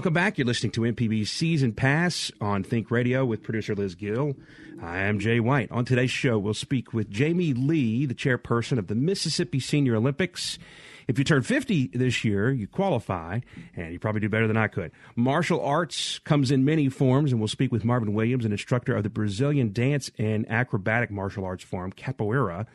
Welcome 0.00 0.14
back. 0.14 0.38
You're 0.38 0.46
listening 0.46 0.72
to 0.72 0.80
MPB 0.80 1.26
Season 1.26 1.74
Pass 1.74 2.32
on 2.40 2.62
Think 2.62 2.90
Radio 2.90 3.22
with 3.22 3.42
producer 3.42 3.74
Liz 3.74 3.94
Gill. 3.94 4.34
I 4.80 5.00
am 5.00 5.18
Jay 5.18 5.40
White. 5.40 5.70
On 5.70 5.84
today's 5.84 6.10
show, 6.10 6.38
we'll 6.38 6.54
speak 6.54 6.94
with 6.94 7.10
Jamie 7.10 7.52
Lee, 7.52 8.06
the 8.06 8.14
chairperson 8.14 8.78
of 8.78 8.86
the 8.86 8.94
Mississippi 8.94 9.60
Senior 9.60 9.96
Olympics. 9.96 10.58
If 11.06 11.18
you 11.18 11.24
turn 11.24 11.42
50 11.42 11.88
this 11.88 12.24
year, 12.24 12.50
you 12.50 12.66
qualify, 12.66 13.40
and 13.76 13.92
you 13.92 13.98
probably 13.98 14.22
do 14.22 14.30
better 14.30 14.46
than 14.46 14.56
I 14.56 14.68
could. 14.68 14.90
Martial 15.16 15.62
arts 15.62 16.18
comes 16.20 16.50
in 16.50 16.64
many 16.64 16.88
forms, 16.88 17.30
and 17.30 17.38
we'll 17.38 17.48
speak 17.48 17.70
with 17.70 17.84
Marvin 17.84 18.14
Williams, 18.14 18.46
an 18.46 18.52
instructor 18.52 18.96
of 18.96 19.02
the 19.02 19.10
Brazilian 19.10 19.70
dance 19.70 20.10
and 20.16 20.50
acrobatic 20.50 21.10
martial 21.10 21.44
arts 21.44 21.62
form, 21.62 21.92
Capoeira 21.92 22.66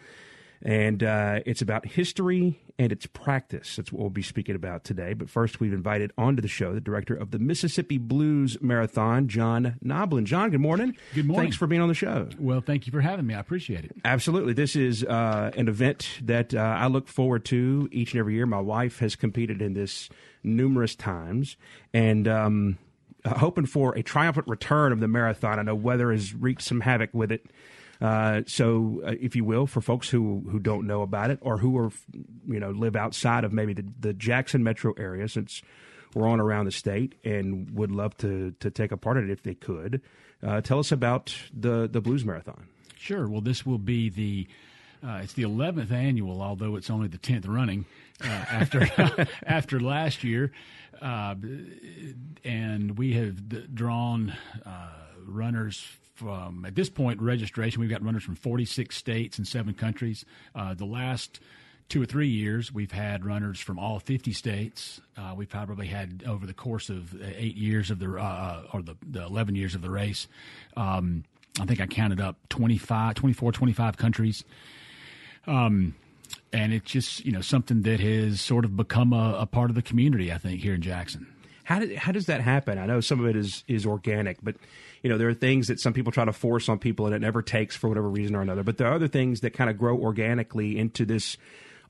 and 0.61 1.03
uh, 1.03 1.39
it's 1.45 1.61
about 1.61 1.85
history 1.85 2.59
and 2.77 2.91
its 2.91 3.05
practice. 3.05 3.75
That's 3.75 3.91
what 3.91 4.01
we'll 4.01 4.09
be 4.09 4.21
speaking 4.21 4.55
about 4.55 4.83
today. 4.83 5.13
But 5.13 5.29
first, 5.29 5.59
we've 5.59 5.73
invited 5.73 6.11
onto 6.17 6.41
the 6.41 6.47
show 6.47 6.73
the 6.73 6.81
director 6.81 7.15
of 7.15 7.31
the 7.31 7.39
Mississippi 7.39 7.97
Blues 7.97 8.57
Marathon, 8.61 9.27
John 9.27 9.77
Noblin. 9.83 10.25
John, 10.25 10.49
good 10.49 10.61
morning. 10.61 10.97
Good 11.13 11.25
morning. 11.25 11.45
Thanks 11.45 11.57
for 11.57 11.67
being 11.67 11.81
on 11.81 11.87
the 11.87 11.93
show. 11.93 12.29
Well, 12.37 12.61
thank 12.61 12.85
you 12.85 12.91
for 12.91 13.01
having 13.01 13.25
me. 13.25 13.33
I 13.33 13.39
appreciate 13.39 13.85
it. 13.85 13.95
Absolutely. 14.03 14.53
This 14.53 14.75
is 14.75 15.03
uh, 15.03 15.51
an 15.55 15.67
event 15.67 16.19
that 16.23 16.53
uh, 16.53 16.59
I 16.59 16.87
look 16.87 17.07
forward 17.07 17.45
to 17.45 17.87
each 17.91 18.13
and 18.13 18.19
every 18.19 18.35
year. 18.35 18.45
My 18.45 18.59
wife 18.59 18.99
has 18.99 19.15
competed 19.15 19.61
in 19.61 19.73
this 19.73 20.09
numerous 20.43 20.95
times, 20.95 21.57
and 21.93 22.27
um, 22.27 22.77
hoping 23.25 23.65
for 23.65 23.95
a 23.97 24.03
triumphant 24.03 24.47
return 24.47 24.91
of 24.91 24.99
the 24.99 25.07
marathon. 25.07 25.59
I 25.59 25.63
know 25.63 25.75
weather 25.75 26.11
has 26.11 26.33
wreaked 26.33 26.61
some 26.61 26.81
havoc 26.81 27.09
with 27.13 27.31
it 27.31 27.45
uh, 28.01 28.41
so, 28.47 29.01
uh, 29.05 29.13
if 29.19 29.35
you 29.35 29.43
will, 29.43 29.67
for 29.67 29.81
folks 29.81 30.09
who 30.09 30.45
who 30.49 30.59
don't 30.59 30.85
know 30.87 31.01
about 31.01 31.31
it 31.31 31.39
or 31.41 31.57
who 31.57 31.77
are 31.77 31.91
you 32.47 32.59
know 32.59 32.71
live 32.71 32.95
outside 32.95 33.43
of 33.43 33.53
maybe 33.53 33.73
the, 33.73 33.85
the 33.99 34.13
Jackson 34.13 34.63
metro 34.63 34.93
area, 34.97 35.27
since 35.27 35.61
we're 36.13 36.27
on 36.27 36.39
around 36.39 36.65
the 36.65 36.71
state 36.71 37.15
and 37.23 37.69
would 37.75 37.91
love 37.91 38.17
to 38.17 38.51
to 38.59 38.69
take 38.69 38.91
a 38.91 38.97
part 38.97 39.17
in 39.17 39.25
it 39.25 39.31
if 39.31 39.43
they 39.43 39.55
could, 39.55 40.01
uh, 40.43 40.61
tell 40.61 40.79
us 40.79 40.91
about 40.91 41.35
the 41.53 41.87
the 41.91 42.01
Blues 42.01 42.25
Marathon. 42.25 42.67
Sure. 42.97 43.27
Well, 43.27 43.41
this 43.41 43.65
will 43.65 43.77
be 43.77 44.09
the 44.09 44.47
uh, 45.05 45.19
it's 45.23 45.33
the 45.33 45.43
11th 45.43 45.91
annual, 45.91 46.41
although 46.41 46.75
it's 46.75 46.89
only 46.89 47.07
the 47.07 47.17
10th 47.17 47.47
running 47.47 47.85
uh, 48.23 48.27
after 48.49 49.27
after 49.45 49.79
last 49.79 50.23
year, 50.23 50.51
uh, 51.01 51.35
and 52.43 52.97
we 52.97 53.13
have 53.13 53.73
drawn 53.75 54.33
uh, 54.65 54.89
runners 55.25 55.85
at 56.65 56.75
this 56.75 56.89
point 56.89 57.21
registration. 57.21 57.81
We've 57.81 57.89
got 57.89 58.03
runners 58.03 58.23
from 58.23 58.35
46 58.35 58.95
states 58.95 59.37
and 59.37 59.47
seven 59.47 59.73
countries. 59.73 60.25
Uh, 60.53 60.73
the 60.73 60.85
last 60.85 61.39
two 61.89 62.01
or 62.01 62.05
three 62.05 62.27
years, 62.27 62.73
we've 62.73 62.91
had 62.91 63.25
runners 63.25 63.59
from 63.59 63.77
all 63.77 63.99
50 63.99 64.33
states. 64.33 65.01
Uh, 65.17 65.33
we've 65.35 65.49
probably 65.49 65.87
had 65.87 66.23
over 66.27 66.45
the 66.45 66.53
course 66.53 66.89
of 66.89 67.15
eight 67.21 67.55
years 67.55 67.91
of 67.91 67.99
the 67.99 68.11
uh, 68.17 68.63
or 68.73 68.81
the, 68.81 68.95
the 69.07 69.23
11 69.23 69.55
years 69.55 69.75
of 69.75 69.81
the 69.81 69.89
race. 69.89 70.27
Um, 70.75 71.23
I 71.59 71.65
think 71.65 71.79
I 71.79 71.85
counted 71.85 72.19
up 72.19 72.37
25, 72.49 73.15
24, 73.15 73.51
25 73.51 73.97
countries. 73.97 74.43
Um, 75.47 75.95
and 76.51 76.73
it's 76.73 76.89
just 76.89 77.25
you 77.25 77.31
know 77.31 77.41
something 77.41 77.83
that 77.83 77.99
has 77.99 78.41
sort 78.41 78.65
of 78.65 78.75
become 78.75 79.13
a, 79.13 79.37
a 79.39 79.45
part 79.45 79.69
of 79.69 79.75
the 79.75 79.81
community. 79.81 80.31
I 80.31 80.37
think 80.37 80.61
here 80.61 80.73
in 80.73 80.81
Jackson. 80.81 81.27
How 81.65 81.79
did, 81.79 81.95
how 81.97 82.11
does 82.11 82.27
that 82.27 82.41
happen? 82.41 82.77
I 82.77 82.85
know 82.85 83.01
some 83.01 83.19
of 83.19 83.25
it 83.25 83.35
is 83.35 83.63
is 83.67 83.85
organic, 83.85 84.37
but 84.41 84.55
you 85.01 85.09
know 85.09 85.17
there 85.17 85.27
are 85.27 85.33
things 85.33 85.67
that 85.67 85.79
some 85.79 85.93
people 85.93 86.11
try 86.11 86.23
to 86.23 86.31
force 86.31 86.69
on 86.69 86.77
people, 86.77 87.07
and 87.07 87.15
it 87.15 87.19
never 87.19 87.41
takes 87.41 87.75
for 87.75 87.89
whatever 87.89 88.07
reason 88.07 88.35
or 88.35 88.41
another. 88.41 88.63
But 88.63 88.77
there 88.77 88.87
are 88.87 88.93
other 88.93 89.07
things 89.07 89.41
that 89.41 89.51
kind 89.51 89.69
of 89.69 89.77
grow 89.77 89.97
organically 89.97 90.77
into 90.77 91.05
this 91.05 91.37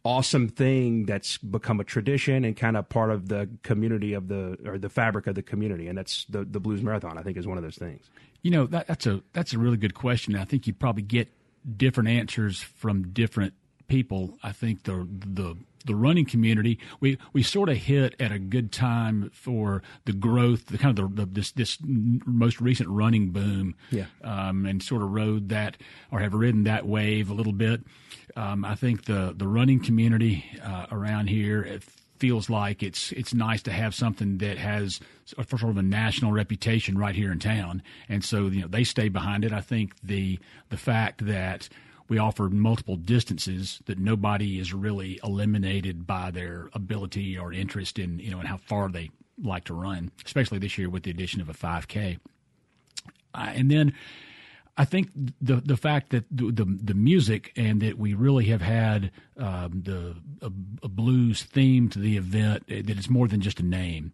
awesome 0.05 0.47
thing 0.47 1.05
that's 1.05 1.37
become 1.39 1.79
a 1.81 1.83
tradition 1.83 2.45
and 2.45 2.55
kind 2.55 2.77
of 2.77 2.87
part 2.87 3.11
of 3.11 3.27
the 3.27 3.49
community 3.63 4.13
of 4.13 4.29
the 4.29 4.57
or 4.65 4.77
the 4.77 4.89
fabric 4.89 5.27
of 5.27 5.35
the 5.35 5.43
community, 5.43 5.87
and 5.89 5.97
that's 5.97 6.25
the 6.29 6.45
the 6.45 6.61
Blues 6.61 6.81
Marathon. 6.81 7.17
I 7.17 7.21
think 7.21 7.35
is 7.35 7.45
one 7.45 7.57
of 7.57 7.63
those 7.63 7.77
things. 7.77 8.09
You 8.43 8.51
know 8.51 8.67
that, 8.67 8.87
that's 8.87 9.05
a 9.05 9.21
that's 9.33 9.51
a 9.51 9.57
really 9.57 9.77
good 9.77 9.93
question. 9.93 10.37
I 10.37 10.45
think 10.45 10.67
you 10.67 10.73
probably 10.73 11.03
get 11.03 11.27
different 11.75 12.09
answers 12.09 12.61
from 12.61 13.11
different 13.11 13.53
people. 13.87 14.37
I 14.43 14.51
think 14.51 14.83
the 14.83 15.07
the 15.09 15.55
the 15.85 15.95
running 15.95 16.25
community, 16.25 16.79
we, 16.99 17.17
we 17.31 17.43
sort 17.43 17.69
of 17.69 17.77
hit 17.77 18.15
at 18.19 18.31
a 18.31 18.39
good 18.39 18.71
time 18.71 19.29
for 19.33 19.83
the 20.05 20.13
growth, 20.13 20.65
the 20.65 20.77
kind 20.77 20.97
of 20.97 21.15
the, 21.15 21.25
the 21.25 21.31
this 21.31 21.51
this 21.51 21.77
most 21.85 22.59
recent 22.59 22.89
running 22.89 23.29
boom, 23.29 23.75
yeah, 23.91 24.05
um, 24.23 24.65
and 24.65 24.81
sort 24.81 25.01
of 25.01 25.11
rode 25.11 25.49
that 25.49 25.77
or 26.11 26.19
have 26.19 26.33
ridden 26.33 26.63
that 26.63 26.87
wave 26.87 27.29
a 27.29 27.33
little 27.33 27.53
bit. 27.53 27.81
Um, 28.35 28.65
I 28.65 28.75
think 28.75 29.05
the 29.05 29.33
the 29.37 29.47
running 29.47 29.79
community 29.79 30.43
uh, 30.63 30.87
around 30.91 31.27
here 31.27 31.79
feels 32.19 32.49
like 32.49 32.81
it's 32.81 33.11
it's 33.11 33.33
nice 33.33 33.61
to 33.63 33.71
have 33.71 33.93
something 33.93 34.37
that 34.39 34.57
has 34.57 34.99
sort 35.25 35.63
of 35.63 35.77
a 35.77 35.83
national 35.83 36.31
reputation 36.31 36.97
right 36.97 37.15
here 37.15 37.31
in 37.31 37.39
town, 37.39 37.83
and 38.09 38.23
so 38.23 38.47
you 38.47 38.61
know 38.61 38.67
they 38.67 38.83
stay 38.83 39.09
behind 39.09 39.45
it. 39.45 39.53
I 39.53 39.61
think 39.61 39.93
the 40.01 40.39
the 40.69 40.77
fact 40.77 41.25
that 41.25 41.69
we 42.07 42.17
offer 42.17 42.49
multiple 42.49 42.95
distances 42.95 43.79
that 43.85 43.97
nobody 43.97 44.59
is 44.59 44.73
really 44.73 45.19
eliminated 45.23 46.05
by 46.05 46.31
their 46.31 46.69
ability 46.73 47.37
or 47.37 47.51
interest 47.51 47.97
in 47.97 48.19
you 48.19 48.31
know 48.31 48.39
in 48.39 48.45
how 48.45 48.57
far 48.57 48.89
they 48.89 49.09
like 49.43 49.65
to 49.65 49.73
run, 49.73 50.11
especially 50.25 50.59
this 50.59 50.77
year 50.77 50.89
with 50.89 51.03
the 51.03 51.11
addition 51.11 51.41
of 51.41 51.49
a 51.49 51.53
5K. 51.53 52.19
Uh, 53.33 53.51
and 53.53 53.69
then 53.69 53.93
I 54.77 54.85
think 54.85 55.09
the 55.41 55.55
the 55.55 55.77
fact 55.77 56.09
that 56.09 56.25
the 56.29 56.51
the, 56.51 56.65
the 56.65 56.93
music 56.93 57.53
and 57.55 57.81
that 57.81 57.97
we 57.97 58.13
really 58.13 58.45
have 58.45 58.61
had 58.61 59.11
um, 59.37 59.81
the 59.83 60.15
a, 60.41 60.51
a, 60.83 60.89
blues 60.89 61.43
theme 61.43 61.89
to 61.89 61.99
the 61.99 62.17
event 62.17 62.67
that 62.67 62.89
it's 62.89 63.09
more 63.09 63.27
than 63.27 63.39
just 63.39 63.59
a 63.59 63.65
name 63.65 64.11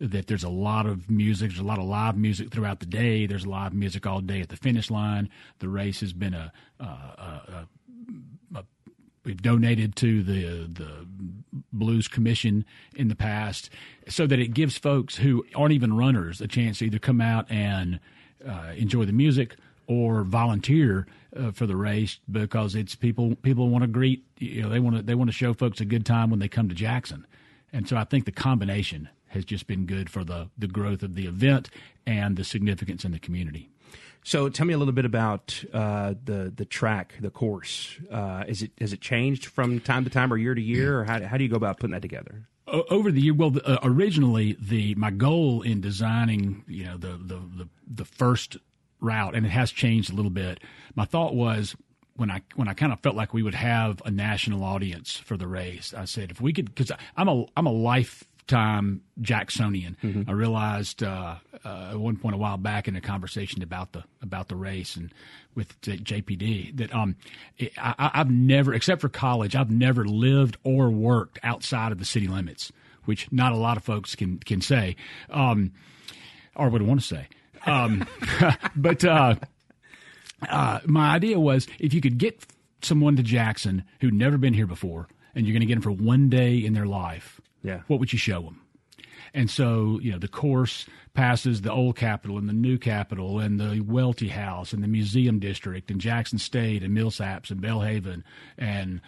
that 0.00 0.26
there's 0.26 0.44
a 0.44 0.48
lot 0.48 0.86
of 0.86 1.10
music, 1.10 1.50
there's 1.50 1.60
a 1.60 1.64
lot 1.64 1.78
of 1.78 1.84
live 1.84 2.16
music 2.16 2.50
throughout 2.50 2.80
the 2.80 2.86
day. 2.86 3.26
There's 3.26 3.46
live 3.46 3.72
music 3.72 4.06
all 4.06 4.20
day 4.20 4.40
at 4.40 4.48
the 4.48 4.56
finish 4.56 4.90
line. 4.90 5.28
The 5.58 5.68
race 5.68 6.00
has 6.00 6.12
been 6.12 6.34
a, 6.34 6.52
a, 6.80 6.84
a, 6.84 7.68
a 8.56 8.64
we've 9.24 9.40
donated 9.40 9.96
to 9.96 10.22
the 10.22 10.68
the 10.72 11.06
Blues 11.72 12.08
Commission 12.08 12.64
in 12.94 13.08
the 13.08 13.16
past, 13.16 13.70
so 14.08 14.26
that 14.26 14.38
it 14.38 14.48
gives 14.48 14.78
folks 14.78 15.16
who 15.16 15.44
aren't 15.54 15.72
even 15.72 15.96
runners 15.96 16.40
a 16.40 16.48
chance 16.48 16.78
to 16.78 16.86
either 16.86 16.98
come 16.98 17.20
out 17.20 17.50
and 17.50 18.00
uh, 18.46 18.72
enjoy 18.76 19.04
the 19.04 19.12
music 19.12 19.56
or 19.86 20.22
volunteer 20.22 21.06
uh, 21.36 21.50
for 21.50 21.66
the 21.66 21.76
race 21.76 22.18
because 22.30 22.74
it's 22.74 22.94
people 22.94 23.36
people 23.36 23.68
want 23.68 23.82
to 23.82 23.88
greet 23.88 24.24
you 24.38 24.62
know 24.62 24.68
they 24.68 24.80
want 24.80 24.96
to 24.96 25.02
they 25.02 25.14
want 25.14 25.28
to 25.28 25.34
show 25.34 25.54
folks 25.54 25.80
a 25.80 25.84
good 25.84 26.06
time 26.06 26.30
when 26.30 26.38
they 26.38 26.48
come 26.48 26.68
to 26.68 26.74
Jackson, 26.74 27.26
and 27.72 27.88
so 27.88 27.96
I 27.96 28.04
think 28.04 28.24
the 28.24 28.32
combination 28.32 29.08
has 29.28 29.44
just 29.44 29.66
been 29.66 29.84
good 29.84 30.08
for 30.08 30.24
the, 30.24 30.48
the 30.56 30.68
growth 30.68 31.02
of 31.02 31.16
the 31.16 31.26
event 31.26 31.68
and 32.06 32.36
the 32.36 32.44
significance 32.44 33.04
in 33.04 33.10
the 33.10 33.18
community. 33.18 33.68
So, 34.22 34.48
tell 34.48 34.64
me 34.64 34.72
a 34.72 34.78
little 34.78 34.94
bit 34.94 35.04
about 35.04 35.62
uh, 35.72 36.14
the 36.24 36.50
the 36.54 36.64
track, 36.64 37.14
the 37.20 37.28
course. 37.28 37.98
Uh, 38.10 38.44
is 38.48 38.62
it 38.62 38.70
has 38.80 38.94
it 38.94 39.02
changed 39.02 39.44
from 39.44 39.80
time 39.80 40.04
to 40.04 40.10
time, 40.10 40.32
or 40.32 40.38
year 40.38 40.54
to 40.54 40.62
year, 40.62 41.00
or 41.00 41.04
how, 41.04 41.22
how 41.22 41.36
do 41.36 41.44
you 41.44 41.50
go 41.50 41.56
about 41.56 41.78
putting 41.78 41.92
that 41.92 42.00
together? 42.00 42.48
over 42.66 43.12
the 43.12 43.20
year, 43.20 43.34
well, 43.34 43.54
uh, 43.64 43.78
originally 43.82 44.56
the 44.58 44.94
my 44.94 45.10
goal 45.10 45.62
in 45.62 45.80
designing, 45.80 46.64
you 46.66 46.84
know, 46.84 46.96
the, 46.96 47.08
the 47.08 47.36
the 47.56 47.68
the 47.86 48.04
first 48.04 48.56
route, 49.00 49.34
and 49.34 49.44
it 49.44 49.50
has 49.50 49.70
changed 49.70 50.12
a 50.12 50.14
little 50.14 50.30
bit. 50.30 50.60
My 50.94 51.04
thought 51.04 51.34
was 51.34 51.76
when 52.16 52.30
I 52.30 52.42
when 52.54 52.68
I 52.68 52.74
kind 52.74 52.92
of 52.92 53.00
felt 53.00 53.16
like 53.16 53.34
we 53.34 53.42
would 53.42 53.54
have 53.54 54.00
a 54.04 54.10
national 54.10 54.62
audience 54.64 55.16
for 55.16 55.36
the 55.36 55.46
race. 55.46 55.92
I 55.96 56.04
said 56.04 56.30
if 56.30 56.40
we 56.40 56.52
could, 56.52 56.74
because 56.74 56.92
I'm 57.16 57.28
a 57.28 57.44
I'm 57.56 57.66
a 57.66 57.72
lifetime 57.72 59.02
Jacksonian. 59.20 59.96
Mm-hmm. 60.02 60.30
I 60.30 60.32
realized 60.32 61.02
uh, 61.02 61.36
uh, 61.64 61.88
at 61.90 61.98
one 61.98 62.16
point 62.16 62.34
a 62.34 62.38
while 62.38 62.56
back 62.56 62.86
in 62.86 62.96
a 62.96 63.00
conversation 63.00 63.62
about 63.62 63.92
the 63.92 64.04
about 64.22 64.48
the 64.48 64.56
race 64.56 64.96
and 64.96 65.12
with 65.54 65.80
JPD 65.80 66.76
that 66.76 66.94
um 66.94 67.16
I, 67.78 68.10
have 68.14 68.30
never 68.30 68.74
except 68.74 69.00
for 69.00 69.08
college 69.08 69.56
I've 69.56 69.70
never 69.70 70.04
lived 70.04 70.56
or 70.62 70.90
worked 70.90 71.38
outside 71.42 71.90
of 71.90 71.98
the 71.98 72.04
city 72.04 72.28
limits, 72.28 72.70
which 73.04 73.30
not 73.32 73.52
a 73.52 73.56
lot 73.56 73.76
of 73.76 73.84
folks 73.84 74.14
can 74.14 74.38
can 74.38 74.60
say, 74.60 74.96
um, 75.30 75.72
or 76.54 76.68
would 76.68 76.82
want 76.82 77.00
to 77.00 77.06
say. 77.06 77.28
Um, 77.66 78.06
but 78.76 79.04
uh, 79.04 79.36
uh, 80.48 80.80
my 80.86 81.14
idea 81.14 81.38
was 81.38 81.66
if 81.78 81.94
you 81.94 82.00
could 82.00 82.18
get 82.18 82.44
someone 82.82 83.16
to 83.16 83.22
Jackson 83.22 83.84
who'd 84.00 84.14
never 84.14 84.38
been 84.38 84.54
here 84.54 84.66
before, 84.66 85.08
and 85.34 85.46
you're 85.46 85.52
going 85.52 85.60
to 85.60 85.66
get 85.66 85.74
them 85.74 85.82
for 85.82 85.90
one 85.90 86.28
day 86.28 86.58
in 86.58 86.74
their 86.74 86.86
life 86.86 87.40
yeah. 87.64 87.80
What 87.88 87.98
would 87.98 88.12
you 88.12 88.18
show 88.18 88.42
them? 88.42 88.60
And 89.32 89.50
so, 89.50 89.98
you 90.00 90.12
know, 90.12 90.18
the 90.18 90.28
course 90.28 90.86
passes 91.14 91.62
the 91.62 91.72
old 91.72 91.96
Capitol 91.96 92.38
and 92.38 92.48
the 92.48 92.52
new 92.52 92.78
Capitol 92.78 93.40
and 93.40 93.58
the 93.58 93.80
Welty 93.80 94.28
House 94.28 94.72
and 94.72 94.84
the 94.84 94.88
Museum 94.88 95.40
District 95.40 95.90
and 95.90 96.00
Jackson 96.00 96.38
State 96.38 96.84
and 96.84 96.96
Millsaps 96.96 97.50
and 97.50 97.60
Belhaven 97.60 98.22
and 98.58 99.00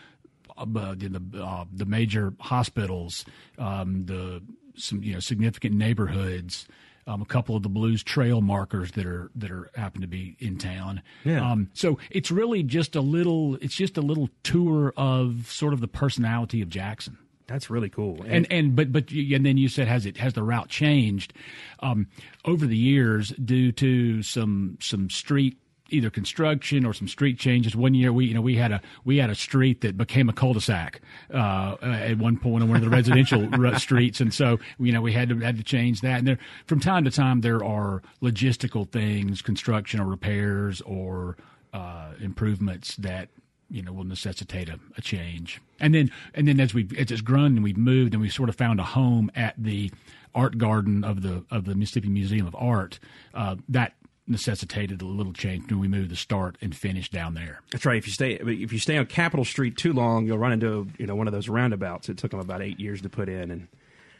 uh, 0.56 0.64
the 0.64 1.20
uh, 1.40 1.66
the 1.70 1.84
major 1.84 2.32
hospitals, 2.40 3.26
um, 3.58 4.06
the 4.06 4.42
some 4.74 5.02
you 5.02 5.12
know 5.12 5.20
significant 5.20 5.74
neighborhoods, 5.74 6.66
um, 7.06 7.22
a 7.22 7.26
couple 7.26 7.56
of 7.56 7.62
the 7.62 7.68
Blues 7.68 8.02
Trail 8.02 8.40
markers 8.40 8.92
that 8.92 9.06
are 9.06 9.30
that 9.36 9.50
are 9.50 9.70
happen 9.74 10.00
to 10.00 10.06
be 10.06 10.36
in 10.38 10.58
town. 10.58 11.02
Yeah. 11.24 11.50
Um, 11.50 11.70
so 11.72 11.98
it's 12.10 12.30
really 12.30 12.62
just 12.62 12.96
a 12.96 13.00
little. 13.00 13.56
It's 13.56 13.76
just 13.76 13.96
a 13.96 14.02
little 14.02 14.28
tour 14.42 14.92
of 14.96 15.50
sort 15.50 15.72
of 15.72 15.80
the 15.80 15.88
personality 15.88 16.62
of 16.62 16.68
Jackson. 16.68 17.18
That's 17.46 17.70
really 17.70 17.88
cool. 17.88 18.24
And 18.26 18.46
and 18.50 18.74
but 18.74 18.92
but 18.92 19.10
and 19.10 19.46
then 19.46 19.56
you 19.56 19.68
said 19.68 19.86
has 19.86 20.04
it 20.04 20.16
has 20.16 20.32
the 20.32 20.42
route 20.42 20.68
changed 20.68 21.32
um, 21.80 22.08
over 22.44 22.66
the 22.66 22.76
years 22.76 23.28
due 23.28 23.70
to 23.72 24.22
some 24.22 24.78
some 24.80 25.08
street 25.10 25.56
either 25.90 26.10
construction 26.10 26.84
or 26.84 26.92
some 26.92 27.08
street 27.08 27.38
changes. 27.38 27.76
One 27.76 27.94
year 27.94 28.12
we 28.12 28.26
you 28.26 28.34
know 28.34 28.40
we 28.40 28.56
had 28.56 28.72
a 28.72 28.80
we 29.04 29.18
had 29.18 29.30
a 29.30 29.34
street 29.34 29.80
that 29.82 29.96
became 29.96 30.28
a 30.28 30.32
cul-de-sac 30.32 31.00
uh, 31.32 31.76
at 31.82 32.18
one 32.18 32.36
point 32.36 32.62
on 32.62 32.68
one 32.68 32.76
of 32.76 32.82
the 32.82 32.90
residential 32.90 33.48
streets, 33.78 34.20
and 34.20 34.32
so 34.32 34.58
you 34.78 34.92
know 34.92 35.00
we 35.00 35.12
had 35.12 35.28
to 35.28 35.38
had 35.38 35.56
to 35.56 35.64
change 35.64 36.00
that. 36.00 36.18
And 36.18 36.28
there 36.28 36.38
from 36.66 36.80
time 36.80 37.04
to 37.04 37.10
time 37.10 37.40
there 37.40 37.64
are 37.64 38.02
logistical 38.22 38.90
things, 38.90 39.42
construction 39.42 40.00
or 40.00 40.06
repairs 40.06 40.80
or 40.82 41.36
uh, 41.72 42.12
improvements 42.20 42.96
that 42.96 43.28
you 43.70 43.82
know 43.82 43.92
will 43.92 44.04
necessitate 44.04 44.68
a, 44.68 44.78
a, 44.96 45.02
change. 45.02 45.60
And 45.80 45.94
then 45.94 46.10
and 46.34 46.46
then 46.48 46.60
as 46.60 46.74
we 46.74 46.88
as 46.98 47.10
it's 47.10 47.20
grown 47.20 47.56
and 47.56 47.62
we've 47.62 47.76
moved 47.76 48.14
and 48.14 48.22
we 48.22 48.28
sort 48.28 48.48
of 48.48 48.56
found 48.56 48.80
a 48.80 48.84
home 48.84 49.30
at 49.34 49.54
the 49.58 49.90
art 50.34 50.58
garden 50.58 51.04
of 51.04 51.22
the 51.22 51.44
of 51.50 51.64
the 51.64 51.74
Mississippi 51.74 52.08
Museum 52.08 52.46
of 52.46 52.54
Art, 52.58 52.98
uh, 53.34 53.56
that 53.68 53.94
necessitated 54.28 55.02
a 55.02 55.06
little 55.06 55.32
change 55.32 55.70
when 55.70 55.80
we 55.80 55.88
moved 55.88 56.10
the 56.10 56.16
start 56.16 56.56
and 56.60 56.74
finish 56.74 57.10
down 57.10 57.34
there. 57.34 57.60
That's 57.70 57.84
right. 57.86 57.96
If 57.96 58.06
you 58.06 58.12
stay 58.12 58.32
if 58.34 58.72
you 58.72 58.78
stay 58.78 58.96
on 58.96 59.06
Capitol 59.06 59.44
Street 59.44 59.76
too 59.76 59.92
long, 59.92 60.26
you'll 60.26 60.38
run 60.38 60.52
into 60.52 60.88
you 60.98 61.06
know 61.06 61.14
one 61.14 61.26
of 61.26 61.32
those 61.32 61.48
roundabouts. 61.48 62.08
It 62.08 62.18
took 62.18 62.30
them 62.30 62.40
about 62.40 62.62
eight 62.62 62.80
years 62.80 63.02
to 63.02 63.08
put 63.08 63.28
in, 63.28 63.50
and 63.50 63.68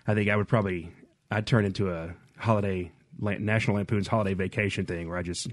I 0.07 0.15
think 0.15 0.31
I 0.31 0.37
would 0.37 0.49
probably 0.49 0.91
I'd 1.31 1.47
turn 1.47 1.65
into 1.65 1.93
a 1.93 2.15
holiday 2.39 2.93
National 3.19 3.77
Lampoon's 3.77 4.09
holiday 4.09 4.35
vacation 4.35 4.87
thing 4.87 5.09
where 5.09 5.19
I 5.19 5.23
just 5.23 5.49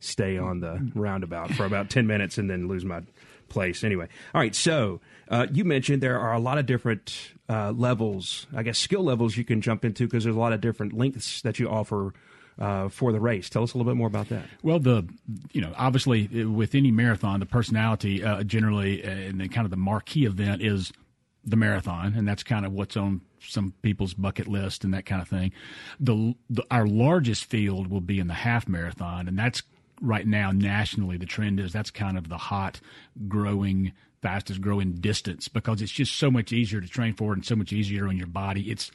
stay 0.00 0.38
on 0.38 0.60
the 0.60 0.90
roundabout 0.94 1.52
for 1.52 1.64
about 1.64 1.90
ten 1.90 2.06
minutes 2.06 2.38
and 2.38 2.50
then 2.50 2.68
lose 2.68 2.84
my 2.84 3.02
place. 3.48 3.84
Anyway, 3.84 4.08
all 4.34 4.40
right. 4.40 4.54
So 4.54 5.00
uh, 5.28 5.46
you 5.52 5.64
mentioned 5.64 6.02
there 6.02 6.18
are 6.18 6.32
a 6.32 6.40
lot 6.40 6.58
of 6.58 6.66
different 6.66 7.32
uh, 7.48 7.70
levels, 7.72 8.46
I 8.56 8.62
guess 8.62 8.78
skill 8.78 9.04
levels 9.04 9.36
you 9.36 9.44
can 9.44 9.60
jump 9.60 9.84
into 9.84 10.04
because 10.06 10.24
there's 10.24 10.36
a 10.36 10.40
lot 10.40 10.52
of 10.52 10.60
different 10.60 10.94
lengths 10.94 11.42
that 11.42 11.58
you 11.58 11.68
offer 11.68 12.14
uh, 12.58 12.88
for 12.88 13.12
the 13.12 13.20
race. 13.20 13.48
Tell 13.48 13.62
us 13.62 13.74
a 13.74 13.78
little 13.78 13.90
bit 13.90 13.96
more 13.96 14.06
about 14.06 14.28
that. 14.28 14.44
Well, 14.62 14.78
the 14.78 15.06
you 15.52 15.60
know 15.60 15.72
obviously 15.76 16.44
with 16.44 16.74
any 16.74 16.90
marathon, 16.90 17.40
the 17.40 17.46
personality 17.46 18.22
uh, 18.24 18.42
generally 18.44 19.04
uh, 19.04 19.10
and 19.10 19.40
the 19.40 19.48
kind 19.48 19.64
of 19.64 19.70
the 19.70 19.76
marquee 19.76 20.24
event 20.24 20.62
is 20.62 20.92
the 21.44 21.56
marathon, 21.56 22.14
and 22.16 22.26
that's 22.26 22.42
kind 22.42 22.64
of 22.64 22.72
what's 22.72 22.96
on 22.96 23.20
some 23.40 23.74
people's 23.82 24.14
bucket 24.14 24.46
list 24.46 24.84
and 24.84 24.94
that 24.94 25.06
kind 25.06 25.20
of 25.20 25.28
thing. 25.28 25.52
The, 25.98 26.34
the 26.48 26.64
our 26.70 26.86
largest 26.86 27.46
field 27.46 27.88
will 27.88 28.00
be 28.00 28.18
in 28.18 28.28
the 28.28 28.34
half 28.34 28.68
marathon, 28.68 29.28
and 29.28 29.38
that's 29.38 29.62
right 30.00 30.26
now 30.26 30.50
nationally 30.50 31.16
the 31.16 31.26
trend 31.26 31.60
is 31.60 31.72
that's 31.72 31.90
kind 31.90 32.18
of 32.18 32.28
the 32.28 32.36
hot 32.36 32.80
growing 33.28 33.92
fastest 34.20 34.60
growing 34.60 34.92
distance 34.94 35.48
because 35.48 35.82
it's 35.82 35.92
just 35.92 36.16
so 36.16 36.30
much 36.30 36.52
easier 36.52 36.80
to 36.80 36.88
train 36.88 37.12
for 37.14 37.32
and 37.32 37.44
so 37.44 37.56
much 37.56 37.72
easier 37.72 38.06
on 38.06 38.16
your 38.16 38.26
body. 38.26 38.70
It's 38.70 38.90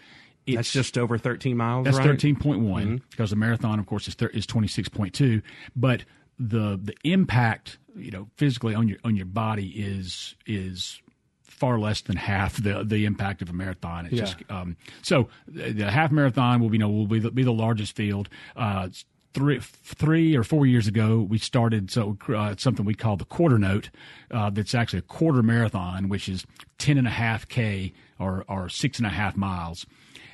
it's, 0.47 0.55
that's 0.55 0.71
just 0.71 0.97
over 0.97 1.17
13 1.17 1.57
miles. 1.57 1.85
That's 1.85 1.97
right? 1.97 2.07
13.1 2.07 2.37
mm-hmm. 2.37 2.95
because 3.09 3.29
the 3.29 3.35
marathon, 3.35 3.79
of 3.79 3.85
course, 3.85 4.07
is 4.07 4.15
thir- 4.15 4.27
is 4.27 4.45
26.2. 4.47 5.41
But 5.75 6.05
the 6.39 6.79
the 6.81 6.95
impact, 7.03 7.77
you 7.95 8.11
know, 8.11 8.27
physically 8.37 8.75
on 8.75 8.87
your 8.87 8.97
on 9.03 9.15
your 9.15 9.25
body 9.25 9.69
is 9.69 10.35
is 10.45 11.01
far 11.43 11.79
less 11.79 12.01
than 12.01 12.15
half 12.15 12.61
the 12.61 12.83
the 12.83 13.05
impact 13.05 13.41
of 13.41 13.49
a 13.49 13.53
marathon. 13.53 14.05
It's 14.05 14.15
yeah. 14.15 14.21
just 14.21 14.37
um, 14.49 14.77
so 15.01 15.29
the 15.47 15.89
half 15.89 16.11
marathon 16.11 16.61
will 16.61 16.69
be 16.69 16.75
you 16.75 16.79
know 16.79 16.89
will 16.89 17.07
be 17.07 17.19
the, 17.19 17.31
be 17.31 17.43
the 17.43 17.53
largest 17.53 17.95
field. 17.95 18.29
Uh, 18.55 18.89
three 19.33 19.59
three 19.59 20.35
or 20.35 20.43
four 20.43 20.65
years 20.65 20.87
ago, 20.87 21.25
we 21.27 21.37
started 21.37 21.91
so 21.91 22.17
uh, 22.29 22.55
something 22.57 22.85
we 22.85 22.93
call 22.93 23.17
the 23.17 23.25
quarter 23.25 23.57
note. 23.57 23.89
Uh, 24.31 24.49
that's 24.49 24.75
actually 24.75 24.99
a 24.99 25.03
quarter 25.03 25.41
marathon, 25.41 26.09
which 26.09 26.29
is 26.29 26.45
ten 26.77 26.97
and 26.97 27.07
a 27.07 27.11
half 27.11 27.47
k 27.47 27.93
or 28.19 28.45
or 28.47 28.69
six 28.69 28.99
and 28.99 29.07
a 29.07 29.11
half 29.11 29.35
miles. 29.35 29.85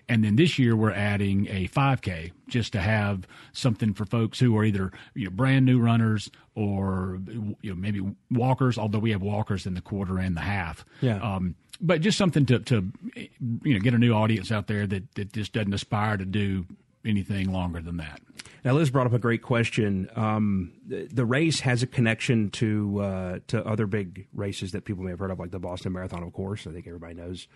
And 0.10 0.24
then 0.24 0.36
this 0.36 0.60
year 0.60 0.76
we're 0.76 0.92
adding 0.92 1.48
a 1.48 1.68
5K 1.68 2.32
just 2.48 2.74
to 2.74 2.82
have 2.82 3.28
something 3.54 3.94
for 3.94 4.06
folks 4.06 4.40
who 4.40 4.58
are 4.58 4.64
either 4.64 4.92
you 5.14 5.26
know, 5.26 5.32
brand 5.32 5.66
new 5.66 5.80
runners 5.80 6.30
or 6.56 7.20
you 7.62 7.70
know, 7.72 7.76
maybe 7.76 8.02
walkers. 8.30 8.78
Although 8.78 9.00
we 9.00 9.12
have 9.12 9.22
walkers 9.22 9.66
in 9.66 9.74
the 9.74 9.82
quarter 9.82 10.20
and 10.20 10.36
the 10.36 10.42
half. 10.42 10.86
Yeah. 11.02 11.18
Um, 11.18 11.56
but 11.82 12.02
just 12.02 12.18
something 12.18 12.46
to, 12.48 12.60
to 12.60 12.92
you 13.16 13.74
know 13.74 13.80
get 13.80 13.94
a 13.94 13.98
new 13.98 14.14
audience 14.14 14.52
out 14.52 14.68
there 14.68 14.86
that, 14.88 15.16
that 15.16 15.34
just 15.34 15.54
doesn't 15.54 15.74
aspire 15.74 16.18
to 16.18 16.26
do 16.26 16.66
anything 17.06 17.52
longer 17.52 17.82
than 17.82 17.98
that. 17.98 18.22
Now, 18.64 18.74
Liz 18.74 18.90
brought 18.90 19.08
up 19.08 19.14
a 19.14 19.20
great 19.20 19.42
question. 19.42 20.10
Um, 20.16 20.72
the, 20.88 21.08
the, 21.12 21.26
race 21.26 21.60
has 21.62 21.84
a 21.84 21.88
connection 21.88 22.50
to 22.52 23.00
uh, 23.02 23.40
to 23.48 23.66
other 23.66 23.88
big 23.88 24.28
races 24.34 24.72
that 24.72 24.86
people 24.86 25.04
may 25.04 25.12
have 25.12 25.20
heard 25.20 25.32
of, 25.32 25.40
like 25.40 25.52
the 25.52 25.60
Boston 25.60 25.92
Marathon, 25.92 26.24
of 26.24 26.32
course. 26.32 26.66
I 26.66 26.72
think 26.72 26.88
everybody 26.88 27.16
knows 27.16 27.48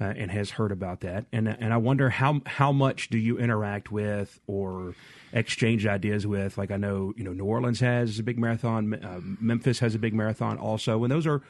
uh, 0.00 0.04
and 0.04 0.30
has 0.30 0.50
heard 0.50 0.72
about 0.72 1.00
that. 1.00 1.26
And 1.32 1.48
and 1.48 1.72
I 1.72 1.76
wonder 1.78 2.10
how 2.10 2.40
how 2.46 2.72
much 2.72 3.08
do 3.08 3.18
you 3.18 3.38
interact 3.38 3.90
with 3.90 4.40
or 4.46 4.94
exchange 5.32 5.86
ideas 5.86 6.26
with? 6.26 6.58
Like 6.58 6.70
I 6.70 6.76
know 6.76 7.14
you 7.16 7.24
know 7.24 7.32
New 7.32 7.44
Orleans 7.44 7.80
has 7.80 8.18
a 8.18 8.22
big 8.22 8.38
marathon, 8.38 8.94
uh, 8.94 9.20
Memphis 9.40 9.78
has 9.80 9.94
a 9.94 9.98
big 9.98 10.14
marathon 10.14 10.58
also, 10.58 11.02
and 11.04 11.10
those 11.10 11.26
are 11.26 11.42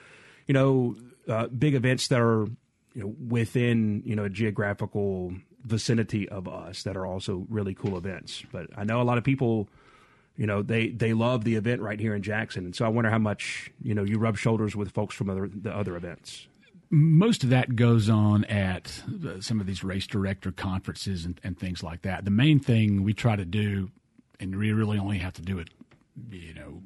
you 0.47 0.55
know 0.55 0.97
uh, 1.29 1.49
big 1.49 1.75
events 1.75 2.09
that 2.09 2.21
are 2.21 2.47
you 2.95 3.03
know 3.03 3.15
within 3.29 4.03
you 4.05 4.15
know 4.15 4.25
a 4.25 4.31
geographical 4.31 5.35
vicinity 5.65 6.29
of 6.29 6.47
us 6.47 6.85
that 6.85 6.97
are 6.97 7.05
also 7.07 7.47
really 7.49 7.75
cool 7.75 7.99
events. 7.99 8.45
But 8.53 8.69
I 8.77 8.85
know 8.85 9.01
a 9.01 9.05
lot 9.05 9.19
of 9.19 9.25
people 9.25 9.69
you 10.37 10.47
know 10.47 10.63
they 10.63 10.91
they 10.91 11.15
love 11.15 11.43
the 11.43 11.57
event 11.57 11.81
right 11.81 11.99
here 11.99 12.15
in 12.15 12.23
Jackson, 12.23 12.65
and 12.65 12.77
so 12.77 12.85
I 12.85 12.89
wonder 12.89 13.11
how 13.11 13.19
much 13.19 13.73
you 13.83 13.95
know 13.95 14.05
you 14.05 14.19
rub 14.19 14.37
shoulders 14.37 14.77
with 14.77 14.93
folks 14.93 15.17
from 15.17 15.31
other 15.31 15.51
the 15.53 15.75
other 15.75 15.97
events 15.97 16.47
most 16.91 17.45
of 17.45 17.51
that 17.51 17.77
goes 17.77 18.09
on 18.09 18.45
at 18.45 19.03
some 19.41 19.61
of 19.61 19.67
these 19.67 19.83
race 19.83 20.07
director 20.07 20.53
conferences 20.53 21.25
and, 21.25 21.41
and, 21.43 21.59
things 21.59 21.83
like 21.83 22.03
that. 22.03 22.25
The 22.25 22.31
main 22.31 22.61
thing 22.61 23.03
we 23.03 23.13
try 23.13 23.37
to 23.37 23.45
do, 23.45 23.91
and 24.39 24.57
we 24.57 24.73
really 24.73 24.99
only 24.99 25.19
have 25.19 25.33
to 25.35 25.43
do 25.43 25.59
it, 25.59 25.69
you 26.31 26.55
know, 26.55 26.83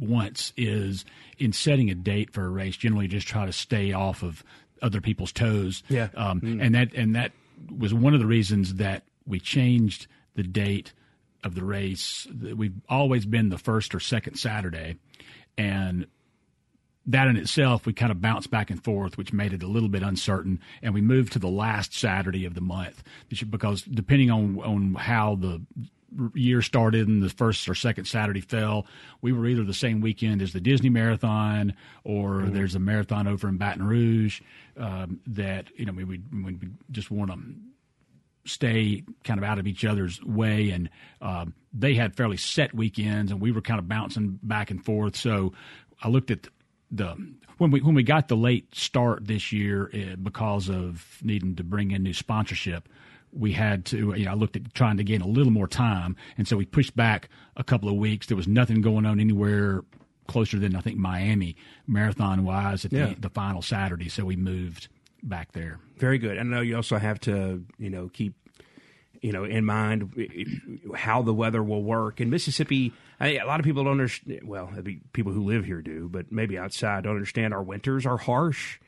once, 0.00 0.52
is 0.56 1.04
in 1.38 1.52
setting 1.52 1.90
a 1.90 1.94
date 1.94 2.32
for 2.32 2.44
a 2.44 2.48
race. 2.48 2.76
Generally, 2.76 3.08
just 3.08 3.26
try 3.26 3.46
to 3.46 3.52
stay 3.52 3.92
off 3.92 4.22
of 4.22 4.42
other 4.82 5.00
people's 5.00 5.32
toes. 5.32 5.82
Yeah, 5.88 6.08
um, 6.14 6.40
mm. 6.40 6.64
and 6.64 6.74
that 6.74 6.92
and 6.94 7.14
that 7.14 7.32
was 7.76 7.94
one 7.94 8.14
of 8.14 8.20
the 8.20 8.26
reasons 8.26 8.74
that 8.74 9.04
we 9.26 9.40
changed 9.40 10.06
the 10.34 10.42
date 10.42 10.92
of 11.44 11.54
the 11.54 11.64
race. 11.64 12.26
We've 12.56 12.74
always 12.88 13.26
been 13.26 13.50
the 13.50 13.58
first 13.58 13.94
or 13.94 14.00
second 14.00 14.36
Saturday, 14.36 14.96
and 15.56 16.06
that 17.06 17.28
in 17.28 17.36
itself, 17.36 17.86
we 17.86 17.92
kind 17.92 18.10
of 18.10 18.20
bounced 18.20 18.50
back 18.50 18.70
and 18.70 18.82
forth, 18.82 19.18
which 19.18 19.32
made 19.32 19.52
it 19.52 19.62
a 19.62 19.66
little 19.66 19.88
bit 19.88 20.02
uncertain. 20.02 20.60
And 20.82 20.94
we 20.94 21.00
moved 21.00 21.32
to 21.34 21.38
the 21.38 21.48
last 21.48 21.94
Saturday 21.94 22.46
of 22.46 22.54
the 22.54 22.60
month 22.60 23.02
because 23.50 23.82
depending 23.82 24.30
on 24.30 24.58
on 24.60 24.94
how 24.94 25.36
the 25.36 25.62
year 26.34 26.62
started 26.62 27.08
and 27.08 27.22
the 27.22 27.28
first 27.28 27.68
or 27.68 27.74
second 27.74 28.04
Saturday 28.04 28.40
fell, 28.40 28.86
we 29.20 29.32
were 29.32 29.46
either 29.46 29.64
the 29.64 29.74
same 29.74 30.00
weekend 30.00 30.42
as 30.42 30.52
the 30.52 30.60
Disney 30.60 30.88
Marathon 30.88 31.74
or 32.04 32.34
mm-hmm. 32.34 32.54
there's 32.54 32.74
a 32.74 32.78
marathon 32.78 33.26
over 33.26 33.48
in 33.48 33.56
Baton 33.56 33.84
Rouge 33.84 34.40
um, 34.76 35.20
that 35.26 35.66
you 35.76 35.84
know 35.84 35.92
we, 35.92 36.04
we, 36.04 36.18
we 36.32 36.58
just 36.90 37.10
want 37.10 37.30
to 37.30 37.38
stay 38.46 39.02
kind 39.24 39.38
of 39.38 39.44
out 39.44 39.58
of 39.58 39.66
each 39.66 39.84
other's 39.84 40.22
way 40.22 40.70
and 40.70 40.90
um, 41.22 41.54
they 41.72 41.94
had 41.94 42.14
fairly 42.14 42.36
set 42.36 42.74
weekends 42.74 43.32
and 43.32 43.40
we 43.40 43.50
were 43.50 43.62
kind 43.62 43.78
of 43.78 43.88
bouncing 43.88 44.38
back 44.42 44.70
and 44.70 44.84
forth 44.84 45.16
so 45.16 45.52
I 46.02 46.08
looked 46.08 46.30
at 46.30 46.48
the 46.96 47.16
when 47.58 47.70
we 47.70 47.80
when 47.80 47.94
we 47.94 48.02
got 48.02 48.28
the 48.28 48.36
late 48.36 48.74
start 48.74 49.26
this 49.26 49.52
year 49.52 49.90
uh, 49.94 50.16
because 50.16 50.68
of 50.68 51.18
needing 51.22 51.54
to 51.56 51.64
bring 51.64 51.90
in 51.90 52.02
new 52.02 52.14
sponsorship, 52.14 52.88
we 53.32 53.52
had 53.52 53.84
to 53.86 54.14
you 54.16 54.24
know 54.24 54.32
I 54.32 54.34
looked 54.34 54.56
at 54.56 54.74
trying 54.74 54.96
to 54.96 55.04
gain 55.04 55.20
a 55.20 55.26
little 55.26 55.52
more 55.52 55.68
time, 55.68 56.16
and 56.38 56.46
so 56.48 56.56
we 56.56 56.64
pushed 56.64 56.96
back 56.96 57.28
a 57.56 57.64
couple 57.64 57.88
of 57.88 57.96
weeks. 57.96 58.26
There 58.26 58.36
was 58.36 58.48
nothing 58.48 58.80
going 58.80 59.06
on 59.06 59.20
anywhere 59.20 59.82
closer 60.26 60.58
than 60.58 60.74
I 60.74 60.80
think 60.80 60.98
Miami 60.98 61.56
marathon 61.86 62.44
wise 62.44 62.84
at 62.84 62.92
yeah. 62.92 63.06
the, 63.06 63.20
the 63.20 63.30
final 63.30 63.62
Saturday, 63.62 64.08
so 64.08 64.24
we 64.24 64.36
moved 64.36 64.88
back 65.22 65.52
there. 65.52 65.78
Very 65.98 66.18
good. 66.18 66.38
And 66.38 66.52
I 66.52 66.56
know 66.56 66.62
you 66.62 66.76
also 66.76 66.98
have 66.98 67.20
to 67.20 67.64
you 67.78 67.90
know 67.90 68.08
keep 68.12 68.34
you 69.24 69.32
know 69.32 69.44
in 69.44 69.64
mind 69.64 70.12
how 70.94 71.22
the 71.22 71.34
weather 71.34 71.62
will 71.62 71.82
work 71.82 72.20
in 72.20 72.30
Mississippi. 72.30 72.92
I, 73.18 73.38
a 73.38 73.46
lot 73.46 73.58
of 73.58 73.64
people 73.64 73.84
don't 73.84 73.92
understand. 73.92 74.40
Well, 74.44 74.70
people 75.12 75.32
who 75.32 75.44
live 75.44 75.64
here 75.64 75.82
do, 75.82 76.08
but 76.10 76.30
maybe 76.30 76.58
outside 76.58 77.04
don't 77.04 77.14
understand. 77.14 77.54
Our 77.54 77.62
winters 77.62 78.06
are 78.06 78.18
harsh 78.18 78.78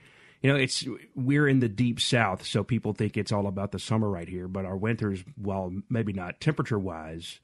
you 0.43 0.53
know, 0.53 0.59
it's 0.59 0.85
we're 1.15 1.49
in 1.49 1.61
the 1.61 1.69
deep 1.69 1.99
south, 2.01 2.45
so 2.45 2.63
people 2.63 2.93
think 2.93 3.17
it's 3.17 3.33
all 3.33 3.47
about 3.47 3.73
the 3.73 3.79
summer 3.79 4.09
right 4.09 4.29
here. 4.29 4.49
But 4.49 4.65
our 4.65 4.77
winters, 4.77 5.25
while 5.37 5.73
maybe 5.89 6.13
not 6.13 6.41
temperature 6.41 6.79
wise, 6.79 7.41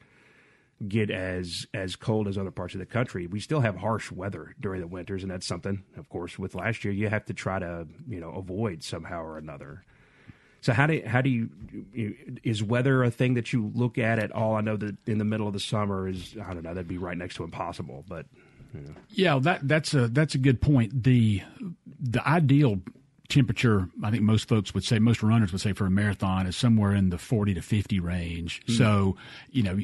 get 0.86 1.10
as 1.10 1.66
as 1.72 1.96
cold 1.96 2.28
as 2.28 2.36
other 2.36 2.50
parts 2.50 2.74
of 2.74 2.80
the 2.80 2.86
country. 2.86 3.26
We 3.26 3.40
still 3.40 3.60
have 3.60 3.76
harsh 3.76 4.12
weather 4.12 4.54
during 4.60 4.80
the 4.80 4.86
winters, 4.86 5.22
and 5.22 5.32
that's 5.32 5.46
something, 5.46 5.82
of 5.96 6.08
course, 6.08 6.38
with 6.38 6.54
last 6.54 6.84
year 6.84 6.92
you 6.92 7.08
have 7.08 7.24
to 7.26 7.34
try 7.34 7.58
to 7.58 7.86
you 8.08 8.20
know 8.20 8.30
avoid 8.30 8.82
somehow 8.82 9.22
or 9.22 9.38
another. 9.38 9.84
So 10.62 10.72
how 10.72 10.86
do 10.86 11.02
how 11.04 11.20
do 11.20 11.28
you 11.28 11.50
is 12.44 12.62
weather 12.62 13.02
a 13.02 13.10
thing 13.10 13.34
that 13.34 13.52
you 13.52 13.72
look 13.74 13.98
at 13.98 14.20
at 14.20 14.30
all? 14.30 14.54
I 14.54 14.60
know 14.60 14.76
that 14.76 14.96
in 15.06 15.18
the 15.18 15.24
middle 15.24 15.48
of 15.48 15.52
the 15.52 15.60
summer 15.60 16.08
is 16.08 16.36
I 16.40 16.54
don't 16.54 16.62
know 16.62 16.72
that'd 16.72 16.86
be 16.88 16.98
right 16.98 17.18
next 17.18 17.34
to 17.36 17.44
impossible, 17.44 18.04
but 18.08 18.26
you 18.72 18.80
know. 18.80 18.94
yeah, 19.10 19.38
that 19.40 19.66
that's 19.66 19.92
a 19.92 20.06
that's 20.06 20.36
a 20.36 20.38
good 20.38 20.60
point. 20.60 21.02
The 21.02 21.42
the 22.00 22.26
ideal 22.26 22.80
temperature, 23.32 23.88
I 24.02 24.10
think 24.10 24.22
most 24.22 24.46
folks 24.46 24.74
would 24.74 24.84
say, 24.84 24.98
most 24.98 25.22
runners 25.22 25.52
would 25.52 25.60
say 25.60 25.72
for 25.72 25.86
a 25.86 25.90
marathon 25.90 26.46
is 26.46 26.56
somewhere 26.56 26.94
in 26.94 27.08
the 27.08 27.18
40 27.18 27.54
to 27.54 27.62
50 27.62 27.98
range. 28.00 28.62
Mm. 28.66 28.76
So, 28.76 29.16
you 29.50 29.62
know, 29.62 29.78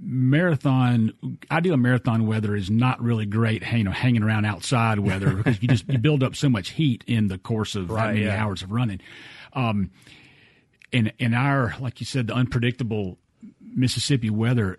marathon, 0.00 1.14
ideal 1.50 1.76
marathon 1.78 2.26
weather 2.26 2.54
is 2.54 2.70
not 2.70 3.02
really 3.02 3.24
great, 3.24 3.62
you 3.72 3.84
know, 3.84 3.90
hanging 3.90 4.22
around 4.22 4.44
outside 4.44 4.98
weather 4.98 5.34
because 5.36 5.62
you 5.62 5.68
just, 5.68 5.88
you 5.88 5.98
build 5.98 6.22
up 6.22 6.36
so 6.36 6.48
much 6.48 6.70
heat 6.70 7.02
in 7.06 7.28
the 7.28 7.38
course 7.38 7.74
of 7.74 7.90
right, 7.90 8.14
many 8.14 8.26
yeah. 8.26 8.44
hours 8.44 8.62
of 8.62 8.70
running. 8.70 9.00
Um, 9.54 9.90
in, 10.92 11.12
in 11.18 11.32
our, 11.32 11.74
like 11.80 12.00
you 12.00 12.06
said, 12.06 12.26
the 12.26 12.34
unpredictable 12.34 13.18
Mississippi 13.60 14.30
weather, 14.30 14.78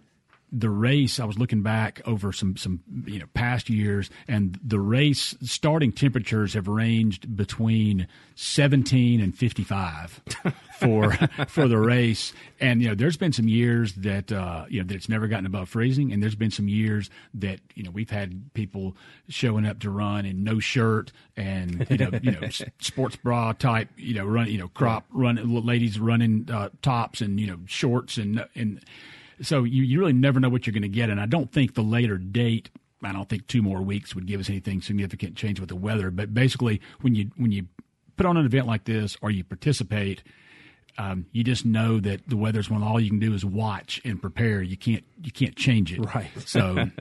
the 0.51 0.69
race, 0.69 1.19
I 1.19 1.25
was 1.25 1.37
looking 1.37 1.61
back 1.61 2.01
over 2.05 2.31
some 2.31 2.55
some 2.55 2.81
you 3.05 3.19
know 3.19 3.25
past 3.33 3.69
years, 3.69 4.09
and 4.27 4.57
the 4.63 4.79
race 4.79 5.35
starting 5.41 5.91
temperatures 5.91 6.53
have 6.53 6.67
ranged 6.67 7.35
between 7.35 8.07
17 8.35 9.19
and 9.19 9.37
55 9.37 10.21
for 10.79 11.11
for 11.47 11.67
the 11.67 11.77
race. 11.77 12.31
And 12.61 12.81
you 12.81 12.89
know, 12.89 12.95
there's 12.95 13.17
been 13.17 13.33
some 13.33 13.49
years 13.49 13.93
that 13.95 14.31
uh, 14.31 14.65
you 14.69 14.81
know 14.81 14.87
that 14.87 14.95
it's 14.95 15.09
never 15.09 15.27
gotten 15.27 15.45
above 15.45 15.67
freezing, 15.67 16.13
and 16.13 16.23
there's 16.23 16.35
been 16.35 16.51
some 16.51 16.69
years 16.69 17.09
that 17.33 17.59
you 17.75 17.83
know 17.83 17.91
we've 17.91 18.09
had 18.09 18.53
people 18.53 18.95
showing 19.27 19.65
up 19.65 19.79
to 19.79 19.89
run 19.89 20.25
in 20.25 20.43
no 20.43 20.59
shirt 20.59 21.11
and 21.35 21.85
you 21.89 21.97
know 21.97 22.09
you 22.21 22.31
know 22.31 22.47
sports 22.79 23.17
bra 23.17 23.51
type 23.51 23.89
you 23.97 24.13
know 24.13 24.25
run 24.25 24.47
you 24.47 24.57
know 24.57 24.69
crop 24.69 25.05
run 25.11 25.37
ladies 25.65 25.99
running 25.99 26.47
uh, 26.51 26.69
tops 26.81 27.19
and 27.19 27.39
you 27.39 27.47
know 27.47 27.59
shorts 27.65 28.17
and 28.17 28.45
and 28.55 28.81
so 29.41 29.63
you, 29.63 29.83
you 29.83 29.99
really 29.99 30.13
never 30.13 30.39
know 30.39 30.49
what 30.49 30.65
you're 30.65 30.73
going 30.73 30.81
to 30.81 30.89
get. 30.89 31.09
And 31.09 31.19
I 31.19 31.25
don't 31.25 31.51
think 31.51 31.75
the 31.75 31.83
later 31.83 32.17
date, 32.17 32.69
I 33.03 33.11
don't 33.11 33.29
think 33.29 33.47
two 33.47 33.61
more 33.61 33.81
weeks 33.81 34.15
would 34.15 34.25
give 34.25 34.39
us 34.39 34.49
anything 34.49 34.81
significant 34.81 35.35
change 35.35 35.59
with 35.59 35.69
the 35.69 35.75
weather. 35.75 36.11
But 36.11 36.33
basically, 36.33 36.81
when 37.01 37.15
you 37.15 37.31
when 37.37 37.51
you 37.51 37.67
put 38.15 38.25
on 38.25 38.37
an 38.37 38.45
event 38.45 38.67
like 38.67 38.85
this 38.85 39.17
or 39.21 39.29
you 39.29 39.43
participate, 39.43 40.23
um, 40.97 41.27
you 41.31 41.43
just 41.43 41.65
know 41.65 41.99
that 41.99 42.27
the 42.27 42.37
weather's 42.37 42.69
one. 42.69 42.83
All 42.83 42.99
you 42.99 43.09
can 43.09 43.19
do 43.19 43.33
is 43.33 43.45
watch 43.45 44.01
and 44.03 44.19
prepare. 44.19 44.61
You 44.61 44.77
can't 44.77 45.03
you 45.21 45.31
can't 45.31 45.55
change 45.55 45.93
it. 45.93 45.99
Right. 46.13 46.29
So. 46.45 46.89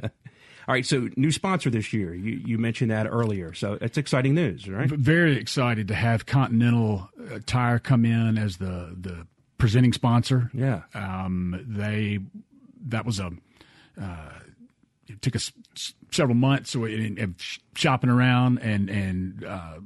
All 0.69 0.73
right, 0.73 0.85
so 0.85 1.09
new 1.17 1.31
sponsor 1.31 1.71
this 1.71 1.93
year. 1.93 2.13
You, 2.13 2.43
you 2.45 2.59
mentioned 2.59 2.91
that 2.91 3.07
earlier, 3.07 3.55
so 3.55 3.79
it's 3.81 3.97
exciting 3.97 4.35
news, 4.35 4.69
right? 4.69 4.89
Very 4.89 5.37
excited 5.37 5.87
to 5.87 5.95
have 5.95 6.27
Continental 6.27 7.09
uh, 7.33 7.39
Tire 7.47 7.79
come 7.79 8.05
in 8.05 8.37
as 8.37 8.57
the 8.57 8.97
the 9.01 9.29
presenting 9.59 9.93
sponsor. 9.93 10.51
Yeah. 10.53 10.83
Um, 10.95 11.65
they 11.67 12.21
that 12.89 13.05
was 13.05 13.19
a 13.19 13.31
uh, 14.01 14.33
it 15.07 15.23
took 15.23 15.37
us 15.37 15.53
several 16.11 16.37
months 16.37 16.75
of 16.75 17.37
shopping 17.75 18.11
around 18.11 18.59
and 18.59 18.91
and 18.91 19.45
uh, 19.45 19.79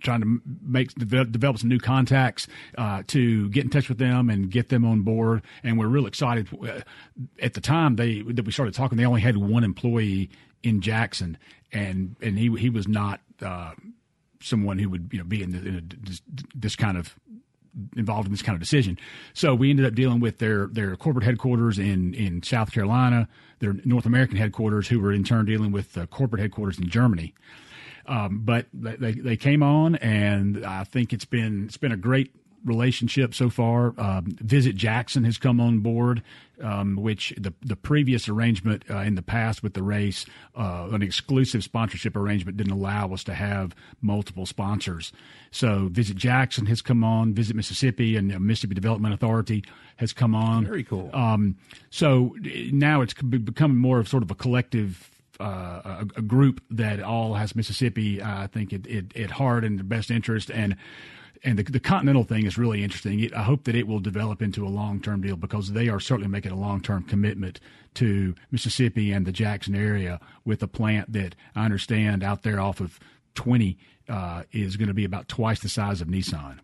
trying 0.00 0.20
to 0.20 0.40
make 0.62 0.94
develop 0.94 1.58
some 1.58 1.68
new 1.68 1.78
contacts 1.78 2.46
uh, 2.78 3.02
to 3.08 3.48
get 3.50 3.64
in 3.64 3.70
touch 3.70 3.88
with 3.88 3.98
them 3.98 4.30
and 4.30 4.50
get 4.50 4.68
them 4.68 4.84
on 4.84 5.02
board. 5.02 5.42
And 5.62 5.78
we're 5.78 5.88
real 5.88 6.06
excited. 6.06 6.48
At 7.40 7.54
the 7.54 7.60
time 7.60 7.96
they 7.96 8.22
that 8.22 8.44
we 8.44 8.52
started 8.52 8.74
talking, 8.74 8.98
they 8.98 9.06
only 9.06 9.20
had 9.20 9.36
one 9.36 9.64
employee 9.64 10.30
in 10.62 10.80
Jackson, 10.80 11.38
and 11.72 12.16
and 12.20 12.38
he 12.38 12.54
he 12.56 12.70
was 12.70 12.88
not. 12.88 13.20
Uh, 13.42 13.72
someone 14.40 14.78
who 14.78 14.90
would 14.90 15.08
you 15.10 15.18
know 15.18 15.24
be 15.24 15.42
in, 15.42 15.52
the, 15.52 15.58
in 15.58 15.76
a, 15.76 16.06
this, 16.06 16.20
this 16.54 16.76
kind 16.76 16.98
of 16.98 17.18
involved 17.96 18.26
in 18.26 18.32
this 18.32 18.42
kind 18.42 18.54
of 18.54 18.60
decision. 18.60 18.98
So 19.32 19.54
we 19.54 19.70
ended 19.70 19.86
up 19.86 19.94
dealing 19.94 20.20
with 20.20 20.38
their 20.38 20.66
their 20.66 20.96
corporate 20.96 21.24
headquarters 21.24 21.78
in 21.78 22.14
in 22.14 22.42
South 22.42 22.72
Carolina, 22.72 23.28
their 23.58 23.74
North 23.84 24.06
American 24.06 24.36
headquarters, 24.36 24.88
who 24.88 25.00
were 25.00 25.12
in 25.12 25.24
turn 25.24 25.46
dealing 25.46 25.72
with 25.72 25.92
the 25.92 26.06
corporate 26.06 26.40
headquarters 26.40 26.78
in 26.78 26.88
Germany. 26.88 27.34
Um, 28.06 28.40
but 28.44 28.66
they 28.72 29.12
they 29.12 29.36
came 29.36 29.62
on, 29.62 29.96
and 29.96 30.64
I 30.64 30.84
think 30.84 31.12
it's 31.12 31.24
been 31.24 31.64
it's 31.66 31.76
been 31.76 31.92
a 31.92 31.96
great 31.96 32.32
relationship 32.64 33.34
so 33.34 33.50
far. 33.50 33.94
Um, 33.98 34.36
Visit 34.40 34.76
Jackson 34.76 35.24
has 35.24 35.38
come 35.38 35.60
on 35.60 35.80
board, 35.80 36.22
um, 36.62 36.96
which 36.96 37.34
the 37.38 37.52
the 37.62 37.76
previous 37.76 38.28
arrangement 38.28 38.84
uh, 38.90 38.98
in 38.98 39.14
the 39.14 39.22
past 39.22 39.62
with 39.62 39.74
the 39.74 39.82
race, 39.82 40.26
uh, 40.56 40.88
an 40.92 41.02
exclusive 41.02 41.62
sponsorship 41.62 42.16
arrangement, 42.16 42.56
didn't 42.56 42.72
allow 42.72 43.12
us 43.12 43.24
to 43.24 43.34
have 43.34 43.74
multiple 44.00 44.46
sponsors. 44.46 45.12
So 45.50 45.88
Visit 45.90 46.16
Jackson 46.16 46.66
has 46.66 46.82
come 46.82 47.04
on, 47.04 47.34
Visit 47.34 47.56
Mississippi 47.56 48.16
and 48.16 48.38
Mississippi 48.40 48.74
Development 48.74 49.14
Authority 49.14 49.64
has 49.96 50.12
come 50.12 50.34
on. 50.34 50.64
Very 50.64 50.84
cool. 50.84 51.10
Um, 51.14 51.56
so 51.90 52.34
now 52.72 53.00
it's 53.00 53.14
becoming 53.14 53.76
more 53.76 54.00
of 54.00 54.08
sort 54.08 54.22
of 54.22 54.30
a 54.30 54.34
collective 54.34 55.10
uh, 55.40 55.80
a, 55.84 56.06
a, 56.16 56.22
group 56.22 56.62
that 56.70 57.02
all 57.02 57.34
has 57.34 57.56
Mississippi, 57.56 58.22
uh, 58.22 58.42
I 58.42 58.46
think, 58.46 58.72
at, 58.72 58.86
it, 58.86 59.06
it, 59.14 59.32
heart 59.32 59.64
and 59.64 59.78
the 59.78 59.84
best 59.84 60.10
interest. 60.10 60.50
And 60.50 60.76
and 61.44 61.58
the, 61.58 61.62
the 61.62 61.80
continental 61.80 62.24
thing 62.24 62.46
is 62.46 62.56
really 62.56 62.82
interesting. 62.82 63.20
It, 63.20 63.34
I 63.34 63.42
hope 63.42 63.64
that 63.64 63.74
it 63.74 63.86
will 63.86 64.00
develop 64.00 64.42
into 64.42 64.66
a 64.66 64.68
long 64.68 65.00
term 65.00 65.20
deal 65.20 65.36
because 65.36 65.72
they 65.72 65.88
are 65.88 66.00
certainly 66.00 66.28
making 66.28 66.52
a 66.52 66.56
long 66.56 66.80
term 66.80 67.04
commitment 67.04 67.60
to 67.94 68.34
Mississippi 68.50 69.12
and 69.12 69.26
the 69.26 69.32
Jackson 69.32 69.74
area 69.74 70.18
with 70.44 70.62
a 70.62 70.68
plant 70.68 71.12
that 71.12 71.34
I 71.54 71.64
understand 71.64 72.24
out 72.24 72.42
there 72.42 72.58
off 72.58 72.80
of 72.80 72.98
20 73.34 73.78
uh, 74.08 74.42
is 74.52 74.76
going 74.76 74.88
to 74.88 74.94
be 74.94 75.04
about 75.04 75.28
twice 75.28 75.60
the 75.60 75.68
size 75.68 76.00
of 76.00 76.08
Nissan. 76.08 76.58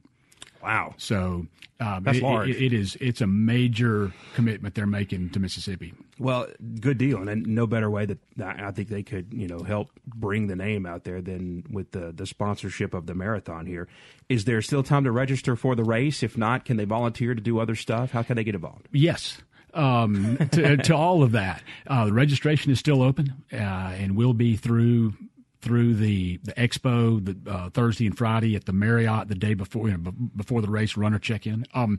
Wow! 0.62 0.94
So 0.98 1.46
um, 1.78 2.02
that's 2.02 2.18
it, 2.18 2.22
large. 2.22 2.48
It, 2.48 2.62
it 2.62 2.72
is. 2.72 2.96
It's 3.00 3.20
a 3.20 3.26
major 3.26 4.12
commitment 4.34 4.74
they're 4.74 4.86
making 4.86 5.30
to 5.30 5.40
Mississippi. 5.40 5.94
Well, 6.20 6.48
good 6.80 6.98
deal, 6.98 7.26
and 7.26 7.46
no 7.46 7.66
better 7.66 7.90
way 7.90 8.04
that 8.04 8.18
I 8.38 8.72
think 8.72 8.90
they 8.90 9.02
could, 9.02 9.32
you 9.32 9.48
know, 9.48 9.60
help 9.60 9.88
bring 10.04 10.48
the 10.48 10.54
name 10.54 10.84
out 10.84 11.04
there 11.04 11.22
than 11.22 11.64
with 11.70 11.92
the 11.92 12.12
the 12.12 12.26
sponsorship 12.26 12.92
of 12.92 13.06
the 13.06 13.14
marathon 13.14 13.64
here. 13.64 13.88
Is 14.28 14.44
there 14.44 14.60
still 14.60 14.82
time 14.82 15.04
to 15.04 15.12
register 15.12 15.56
for 15.56 15.74
the 15.74 15.82
race? 15.82 16.22
If 16.22 16.36
not, 16.36 16.66
can 16.66 16.76
they 16.76 16.84
volunteer 16.84 17.34
to 17.34 17.40
do 17.40 17.58
other 17.58 17.74
stuff? 17.74 18.10
How 18.10 18.22
can 18.22 18.36
they 18.36 18.44
get 18.44 18.54
involved? 18.54 18.86
Yes, 18.92 19.40
um, 19.72 20.36
to, 20.52 20.76
to, 20.76 20.94
all 20.94 21.22
of 21.22 21.32
that. 21.32 21.62
Uh, 21.86 22.04
the 22.04 22.12
registration 22.12 22.70
is 22.70 22.78
still 22.78 23.00
open 23.00 23.32
uh, 23.50 23.56
and 23.56 24.14
will 24.14 24.34
be 24.34 24.56
through 24.56 25.14
through 25.62 25.94
the 25.94 26.36
the 26.44 26.52
expo 26.52 27.24
the 27.24 27.50
uh, 27.50 27.70
Thursday 27.70 28.04
and 28.04 28.18
Friday 28.18 28.56
at 28.56 28.66
the 28.66 28.74
Marriott 28.74 29.28
the 29.28 29.34
day 29.34 29.54
before 29.54 29.88
you 29.88 29.96
know, 29.96 30.12
before 30.36 30.60
the 30.60 30.70
race 30.70 30.98
runner 30.98 31.18
check 31.18 31.46
in. 31.46 31.64
Um, 31.72 31.98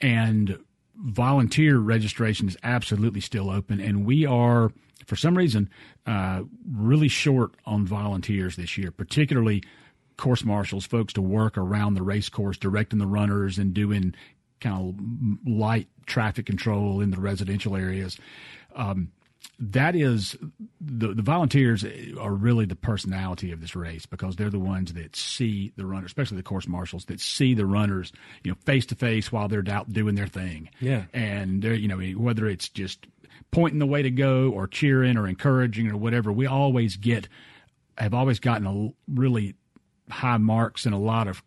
and 0.00 0.58
volunteer 0.96 1.78
registration 1.78 2.48
is 2.48 2.56
absolutely 2.62 3.20
still 3.20 3.50
open, 3.50 3.80
and 3.80 4.04
we 4.04 4.26
are 4.26 4.72
for 5.06 5.16
some 5.16 5.36
reason 5.36 5.68
uh, 6.06 6.42
really 6.70 7.08
short 7.08 7.52
on 7.66 7.86
volunteers 7.86 8.56
this 8.56 8.78
year, 8.78 8.90
particularly 8.90 9.62
course 10.16 10.44
marshals, 10.44 10.86
folks 10.86 11.12
to 11.14 11.22
work 11.22 11.58
around 11.58 11.94
the 11.94 12.02
race 12.02 12.28
course, 12.28 12.56
directing 12.56 12.98
the 12.98 13.06
runners 13.06 13.58
and 13.58 13.74
doing 13.74 14.14
kind 14.60 14.94
of 14.94 15.50
light 15.50 15.88
traffic 16.06 16.46
control 16.46 17.00
in 17.00 17.10
the 17.10 17.20
residential 17.20 17.76
areas. 17.76 18.18
Um, 18.76 19.10
that 19.58 19.94
is 19.94 20.36
the 20.80 21.08
the 21.14 21.22
volunteers 21.22 21.84
are 22.18 22.32
really 22.32 22.64
the 22.64 22.76
personality 22.76 23.52
of 23.52 23.60
this 23.60 23.76
race 23.76 24.06
because 24.06 24.36
they're 24.36 24.50
the 24.50 24.58
ones 24.58 24.92
that 24.94 25.14
see 25.14 25.72
the 25.76 25.86
runners, 25.86 26.06
especially 26.06 26.36
the 26.36 26.42
course 26.42 26.66
marshals 26.66 27.04
that 27.06 27.20
see 27.20 27.54
the 27.54 27.66
runners, 27.66 28.12
you 28.42 28.50
know, 28.50 28.56
face 28.64 28.86
to 28.86 28.94
face 28.94 29.30
while 29.30 29.48
they're 29.48 29.64
out 29.68 29.92
doing 29.92 30.14
their 30.14 30.26
thing. 30.26 30.68
Yeah, 30.80 31.04
and 31.12 31.62
they're 31.62 31.74
you 31.74 31.88
know 31.88 32.00
whether 32.20 32.46
it's 32.46 32.68
just 32.68 33.06
pointing 33.52 33.78
the 33.78 33.86
way 33.86 34.02
to 34.02 34.10
go 34.10 34.50
or 34.50 34.66
cheering 34.66 35.16
or 35.16 35.28
encouraging 35.28 35.88
or 35.88 35.96
whatever, 35.96 36.32
we 36.32 36.46
always 36.46 36.96
get 36.96 37.28
have 37.98 38.14
always 38.14 38.40
gotten 38.40 38.66
a 38.66 38.92
really 39.08 39.54
high 40.10 40.38
marks 40.38 40.86
and 40.86 40.94
a 40.94 40.98
lot 40.98 41.28
of 41.28 41.42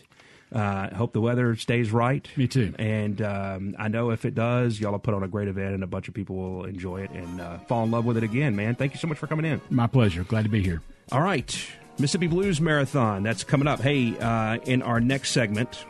uh, 0.52 0.94
hope 0.96 1.14
the 1.14 1.22
weather 1.22 1.56
stays 1.56 1.92
right. 1.92 2.28
Me 2.38 2.48
too. 2.48 2.74
And 2.80 3.22
um, 3.22 3.76
I 3.78 3.88
know 3.90 4.12
if 4.12 4.26
it 4.26 4.34
does, 4.34 4.80
y'all 4.80 4.94
will 4.94 5.00
put 5.00 5.14
on 5.14 5.24
a 5.24 5.28
great 5.28 5.48
event 5.48 5.74
and 5.74 5.84
a 5.84 5.88
bunch 5.88 6.08
of 6.08 6.14
people 6.14 6.36
will 6.36 6.66
enjoy 6.66 7.02
it 7.02 7.12
and 7.12 7.42
uh, 7.42 7.58
fall 7.60 7.84
in 7.84 7.92
love 7.92 8.06
with 8.06 8.18
it 8.18 8.24
again, 8.24 8.56
man. 8.56 8.76
Thank 8.76 8.94
you 8.94 9.00
so 9.00 9.08
much 9.08 9.18
for 9.18 9.28
coming 9.28 9.46
in. 9.46 9.62
My 9.70 9.88
pleasure. 9.88 10.24
Glad 10.24 10.44
to 10.44 10.50
be 10.50 10.64
here. 10.64 10.82
All 11.12 11.22
right. 11.22 11.68
Mississippi 12.00 12.28
Blues 12.28 12.62
Marathon. 12.62 13.24
That's 13.24 13.44
coming 13.44 13.68
up. 13.68 13.82
Hey, 13.82 14.18
uh, 14.20 14.60
in 14.66 14.82
our 14.84 15.02
next 15.02 15.32
segment, 15.32 15.86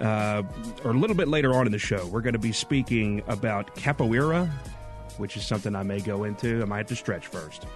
uh, 0.00 0.42
or 0.84 0.90
a 0.90 0.94
little 0.94 1.16
bit 1.16 1.28
later 1.28 1.54
on 1.54 1.66
in 1.66 1.72
the 1.72 1.78
show, 1.78 2.06
we're 2.06 2.22
going 2.22 2.32
to 2.32 2.38
be 2.38 2.52
speaking 2.52 3.22
about 3.28 3.76
capoeira, 3.76 4.50
which 5.18 5.36
is 5.36 5.46
something 5.46 5.74
I 5.74 5.82
may 5.82 6.00
go 6.00 6.24
into. 6.24 6.62
I 6.62 6.64
might 6.64 6.78
have 6.78 6.86
to 6.86 6.96
stretch 6.96 7.26
first. 7.26 7.66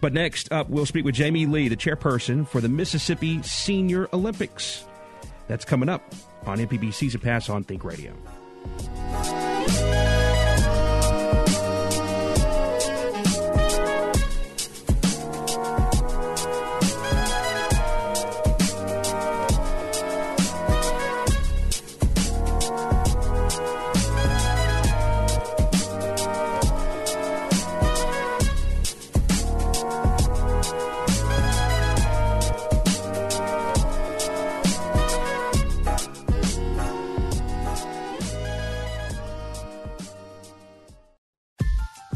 But 0.00 0.12
next 0.12 0.52
up, 0.52 0.68
we'll 0.68 0.86
speak 0.86 1.04
with 1.04 1.14
Jamie 1.14 1.46
Lee, 1.46 1.68
the 1.68 1.76
chairperson 1.76 2.46
for 2.46 2.60
the 2.60 2.68
Mississippi 2.68 3.42
Senior 3.42 4.08
Olympics. 4.12 4.84
That's 5.46 5.64
coming 5.64 5.88
up 5.88 6.02
on 6.46 6.58
MPB 6.58 6.92
Season 6.92 7.20
Pass 7.20 7.48
on 7.48 7.64
Think 7.64 7.84
Radio. 7.84 8.12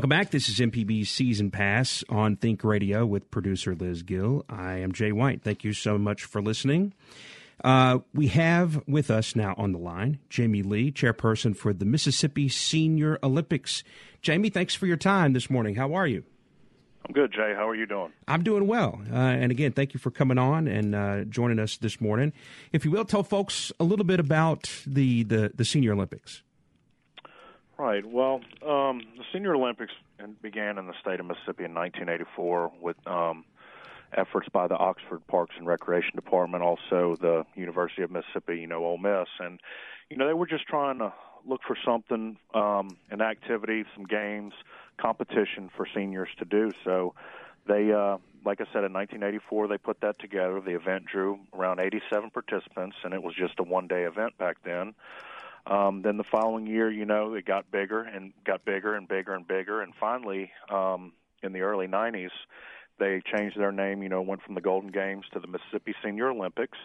Welcome 0.00 0.08
back. 0.18 0.30
This 0.30 0.48
is 0.48 0.58
MPB's 0.60 1.10
Season 1.10 1.50
Pass 1.50 2.02
on 2.08 2.36
Think 2.36 2.64
Radio 2.64 3.04
with 3.04 3.30
producer 3.30 3.74
Liz 3.74 4.02
Gill. 4.02 4.46
I 4.48 4.76
am 4.76 4.92
Jay 4.92 5.12
White. 5.12 5.42
Thank 5.42 5.62
you 5.62 5.74
so 5.74 5.98
much 5.98 6.24
for 6.24 6.40
listening. 6.40 6.94
Uh, 7.62 7.98
we 8.14 8.28
have 8.28 8.82
with 8.88 9.10
us 9.10 9.36
now 9.36 9.54
on 9.58 9.72
the 9.72 9.78
line 9.78 10.18
Jamie 10.30 10.62
Lee, 10.62 10.90
chairperson 10.90 11.54
for 11.54 11.74
the 11.74 11.84
Mississippi 11.84 12.48
Senior 12.48 13.18
Olympics. 13.22 13.84
Jamie, 14.22 14.48
thanks 14.48 14.74
for 14.74 14.86
your 14.86 14.96
time 14.96 15.34
this 15.34 15.50
morning. 15.50 15.74
How 15.74 15.92
are 15.92 16.06
you? 16.06 16.24
I'm 17.06 17.12
good, 17.12 17.30
Jay. 17.30 17.52
How 17.54 17.68
are 17.68 17.74
you 17.74 17.84
doing? 17.84 18.10
I'm 18.26 18.42
doing 18.42 18.66
well. 18.66 19.02
Uh, 19.12 19.16
and 19.16 19.52
again, 19.52 19.72
thank 19.72 19.92
you 19.92 20.00
for 20.00 20.10
coming 20.10 20.38
on 20.38 20.66
and 20.66 20.94
uh, 20.94 21.24
joining 21.24 21.58
us 21.58 21.76
this 21.76 22.00
morning. 22.00 22.32
If 22.72 22.86
you 22.86 22.90
will, 22.90 23.04
tell 23.04 23.22
folks 23.22 23.70
a 23.78 23.84
little 23.84 24.06
bit 24.06 24.18
about 24.18 24.70
the, 24.86 25.24
the, 25.24 25.52
the 25.54 25.64
Senior 25.66 25.92
Olympics. 25.92 26.42
Right. 27.80 28.04
Well, 28.04 28.42
um, 28.60 29.00
the 29.16 29.24
Senior 29.32 29.54
Olympics 29.54 29.94
began 30.42 30.76
in 30.76 30.86
the 30.86 30.92
state 31.00 31.18
of 31.18 31.24
Mississippi 31.24 31.64
in 31.64 31.72
1984 31.72 32.72
with 32.78 32.96
um, 33.06 33.46
efforts 34.14 34.50
by 34.52 34.68
the 34.68 34.76
Oxford 34.76 35.26
Parks 35.28 35.54
and 35.56 35.66
Recreation 35.66 36.10
Department, 36.14 36.62
also 36.62 37.16
the 37.18 37.46
University 37.54 38.02
of 38.02 38.10
Mississippi, 38.10 38.58
you 38.58 38.66
know, 38.66 38.84
Ole 38.84 38.98
Miss, 38.98 39.28
and 39.38 39.60
you 40.10 40.18
know 40.18 40.26
they 40.26 40.34
were 40.34 40.46
just 40.46 40.66
trying 40.66 40.98
to 40.98 41.10
look 41.46 41.62
for 41.66 41.74
something, 41.82 42.36
um, 42.52 42.98
an 43.10 43.22
activity, 43.22 43.86
some 43.94 44.04
games, 44.04 44.52
competition 44.98 45.70
for 45.74 45.86
seniors 45.94 46.28
to 46.38 46.44
do. 46.44 46.72
So 46.84 47.14
they, 47.66 47.92
uh, 47.92 48.18
like 48.44 48.60
I 48.60 48.66
said, 48.74 48.84
in 48.84 48.92
1984 48.92 49.68
they 49.68 49.78
put 49.78 50.02
that 50.02 50.18
together. 50.18 50.60
The 50.60 50.74
event 50.74 51.06
drew 51.06 51.38
around 51.54 51.80
87 51.80 52.28
participants, 52.28 52.96
and 53.04 53.14
it 53.14 53.22
was 53.22 53.34
just 53.34 53.54
a 53.58 53.62
one-day 53.62 54.02
event 54.02 54.36
back 54.36 54.58
then. 54.66 54.92
Um, 55.66 56.02
then 56.02 56.16
the 56.16 56.24
following 56.24 56.66
year, 56.66 56.90
you 56.90 57.04
know, 57.04 57.34
it 57.34 57.44
got 57.44 57.70
bigger 57.70 58.02
and 58.02 58.32
got 58.44 58.64
bigger 58.64 58.94
and 58.94 59.06
bigger 59.06 59.34
and 59.34 59.46
bigger, 59.46 59.82
and 59.82 59.92
finally, 59.98 60.50
um, 60.72 61.12
in 61.42 61.52
the 61.52 61.60
early 61.60 61.86
'90s, 61.86 62.30
they 62.98 63.22
changed 63.36 63.58
their 63.58 63.72
name. 63.72 64.02
You 64.02 64.08
know, 64.08 64.22
went 64.22 64.42
from 64.42 64.54
the 64.54 64.60
Golden 64.60 64.90
Games 64.90 65.24
to 65.32 65.40
the 65.40 65.46
Mississippi 65.46 65.94
Senior 66.02 66.30
Olympics, 66.30 66.78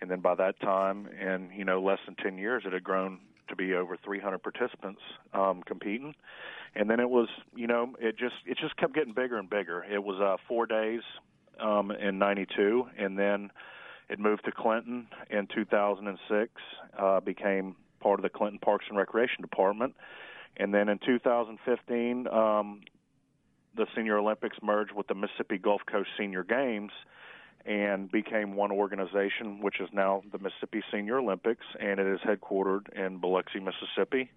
and 0.00 0.10
then 0.10 0.20
by 0.20 0.34
that 0.34 0.60
time, 0.60 1.08
in 1.08 1.50
you 1.56 1.64
know 1.64 1.82
less 1.82 1.98
than 2.06 2.16
10 2.16 2.38
years, 2.38 2.64
it 2.66 2.72
had 2.72 2.84
grown 2.84 3.20
to 3.48 3.56
be 3.56 3.74
over 3.74 3.96
300 3.96 4.38
participants 4.42 5.00
um, 5.32 5.62
competing, 5.62 6.14
and 6.74 6.88
then 6.88 7.00
it 7.00 7.08
was, 7.08 7.28
you 7.54 7.66
know, 7.66 7.94
it 8.00 8.18
just 8.18 8.34
it 8.46 8.58
just 8.58 8.76
kept 8.76 8.94
getting 8.94 9.14
bigger 9.14 9.38
and 9.38 9.48
bigger. 9.48 9.84
It 9.84 10.02
was 10.02 10.20
uh, 10.20 10.36
four 10.48 10.66
days 10.66 11.02
um, 11.60 11.90
in 11.90 12.18
'92, 12.18 12.86
and 12.98 13.18
then 13.18 13.50
it 14.08 14.18
moved 14.18 14.44
to 14.44 14.52
Clinton 14.52 15.06
in 15.30 15.46
2006, 15.54 16.50
uh, 16.98 17.20
became 17.20 17.76
part 18.02 18.18
of 18.18 18.22
the 18.22 18.30
Clinton 18.30 18.58
Parks 18.58 18.86
and 18.88 18.98
Recreation 18.98 19.40
Department. 19.40 19.94
And 20.56 20.74
then 20.74 20.88
in 20.88 20.98
2015, 20.98 22.28
um, 22.28 22.80
the 23.76 23.86
Senior 23.96 24.18
Olympics 24.18 24.58
merged 24.62 24.92
with 24.92 25.06
the 25.06 25.14
Mississippi 25.14 25.58
Gulf 25.58 25.82
Coast 25.90 26.10
Senior 26.18 26.44
Games 26.44 26.92
and 27.64 28.10
became 28.10 28.54
one 28.54 28.72
organization, 28.72 29.60
which 29.62 29.80
is 29.80 29.88
now 29.92 30.22
the 30.32 30.38
Mississippi 30.38 30.82
Senior 30.92 31.18
Olympics, 31.18 31.64
and 31.80 32.00
it 32.00 32.06
is 32.06 32.20
headquartered 32.20 32.92
in 32.94 33.18
Biloxi, 33.18 33.60
Mississippi. 33.60 34.30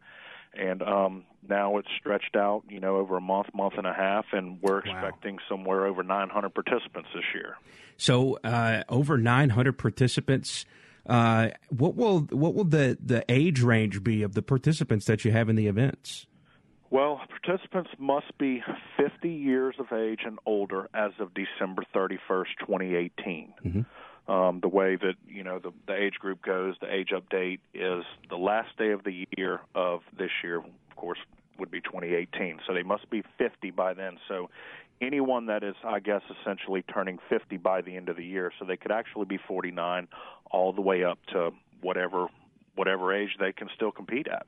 And 0.57 0.81
um, 0.83 1.25
now 1.47 1.77
it's 1.77 1.89
stretched 1.99 2.35
out, 2.37 2.63
you 2.69 2.79
know, 2.79 2.95
over 2.95 3.17
a 3.17 3.21
month, 3.21 3.47
month 3.53 3.73
and 3.77 3.85
a 3.85 3.93
half, 3.93 4.25
and 4.31 4.61
we're 4.61 4.81
wow. 4.85 4.91
expecting 4.91 5.39
somewhere 5.49 5.85
over 5.85 6.01
900 6.01 6.53
participants 6.53 7.09
this 7.13 7.25
year. 7.33 7.57
So, 7.97 8.39
uh, 8.43 8.83
over 8.87 9.17
900 9.17 9.77
participants. 9.77 10.65
Uh, 11.05 11.49
what 11.69 11.95
will 11.95 12.21
what 12.31 12.55
will 12.55 12.63
the, 12.63 12.97
the 13.03 13.23
age 13.29 13.61
range 13.61 14.03
be 14.03 14.23
of 14.23 14.33
the 14.33 14.41
participants 14.41 15.05
that 15.05 15.23
you 15.23 15.31
have 15.31 15.49
in 15.49 15.55
the 15.55 15.67
events? 15.67 16.25
Well, 16.89 17.19
participants 17.41 17.91
must 17.99 18.37
be 18.37 18.63
50 18.97 19.29
years 19.29 19.75
of 19.79 19.91
age 19.91 20.21
and 20.25 20.39
older 20.45 20.87
as 20.93 21.11
of 21.19 21.31
December 21.33 21.83
31st, 21.93 22.45
2018. 22.59 23.53
Mm-hmm. 23.65 24.31
Um, 24.31 24.59
the 24.61 24.69
way 24.69 24.95
that 24.95 25.15
you 25.27 25.43
know 25.43 25.59
the, 25.59 25.71
the 25.87 25.93
age 25.93 26.15
group 26.15 26.41
goes, 26.41 26.75
the 26.81 26.91
age 26.91 27.09
update 27.13 27.59
is 27.73 28.03
the 28.29 28.37
last 28.37 28.75
day 28.77 28.91
of 28.91 29.03
the 29.03 29.27
year 29.37 29.61
of 29.75 30.01
this 30.17 30.31
year. 30.43 30.57
Of 30.57 30.95
course, 30.95 31.19
would 31.59 31.71
be 31.71 31.81
2018. 31.81 32.59
So 32.65 32.73
they 32.73 32.83
must 32.83 33.09
be 33.09 33.23
50 33.37 33.71
by 33.71 33.93
then. 33.93 34.17
So 34.27 34.49
anyone 35.01 35.47
that 35.47 35.63
is, 35.63 35.75
I 35.83 35.99
guess, 35.99 36.21
essentially 36.41 36.83
turning 36.83 37.19
50 37.29 37.57
by 37.57 37.81
the 37.81 37.95
end 37.95 38.09
of 38.09 38.17
the 38.17 38.25
year. 38.25 38.51
So 38.59 38.65
they 38.65 38.77
could 38.77 38.91
actually 38.91 39.25
be 39.25 39.39
49 39.47 40.07
all 40.51 40.73
the 40.73 40.81
way 40.81 41.03
up 41.03 41.19
to 41.33 41.51
whatever 41.81 42.27
whatever 42.75 43.13
age 43.13 43.29
they 43.39 43.53
can 43.53 43.69
still 43.73 43.91
compete 43.91 44.27
at. 44.27 44.45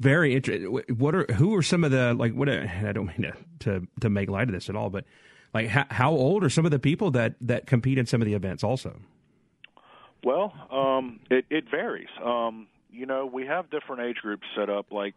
Very 0.00 0.34
interesting. 0.34 0.80
What 0.96 1.14
are 1.14 1.26
who 1.34 1.54
are 1.54 1.62
some 1.62 1.84
of 1.84 1.90
the 1.90 2.14
like? 2.14 2.32
What 2.32 2.48
I 2.48 2.92
don't 2.92 3.06
mean 3.06 3.22
to 3.22 3.34
to, 3.60 3.86
to 4.00 4.10
make 4.10 4.28
light 4.28 4.48
of 4.48 4.52
this 4.52 4.68
at 4.68 4.74
all, 4.74 4.90
but 4.90 5.04
like 5.54 5.68
how, 5.68 5.84
how 5.90 6.10
old 6.10 6.42
are 6.42 6.50
some 6.50 6.64
of 6.64 6.70
the 6.70 6.78
people 6.78 7.10
that 7.12 7.34
that 7.42 7.66
compete 7.66 7.98
in 7.98 8.06
some 8.06 8.20
of 8.20 8.26
the 8.26 8.34
events 8.34 8.64
also? 8.64 8.98
Well, 10.24 10.52
um, 10.70 11.20
it, 11.30 11.44
it 11.50 11.64
varies. 11.70 12.08
Um, 12.24 12.68
you 12.90 13.06
know, 13.06 13.26
we 13.26 13.46
have 13.46 13.70
different 13.70 14.02
age 14.02 14.16
groups 14.16 14.46
set 14.56 14.70
up. 14.70 14.90
Like 14.90 15.14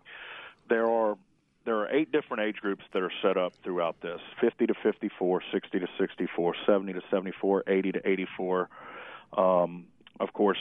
there 0.70 0.88
are 0.88 1.18
there 1.66 1.78
are 1.78 1.92
eight 1.92 2.12
different 2.12 2.44
age 2.44 2.58
groups 2.58 2.84
that 2.94 3.02
are 3.02 3.12
set 3.22 3.38
up 3.38 3.54
throughout 3.64 4.00
this: 4.02 4.22
50 4.40 4.68
to 4.68 4.74
54, 4.82 5.42
60 5.52 5.80
to 5.80 5.88
64, 6.00 6.56
70 6.66 6.94
to 6.94 7.02
74, 7.10 7.64
80 7.68 7.92
to 7.94 8.08
84. 8.08 8.70
Um, 9.38 9.86
of 10.20 10.32
course, 10.34 10.58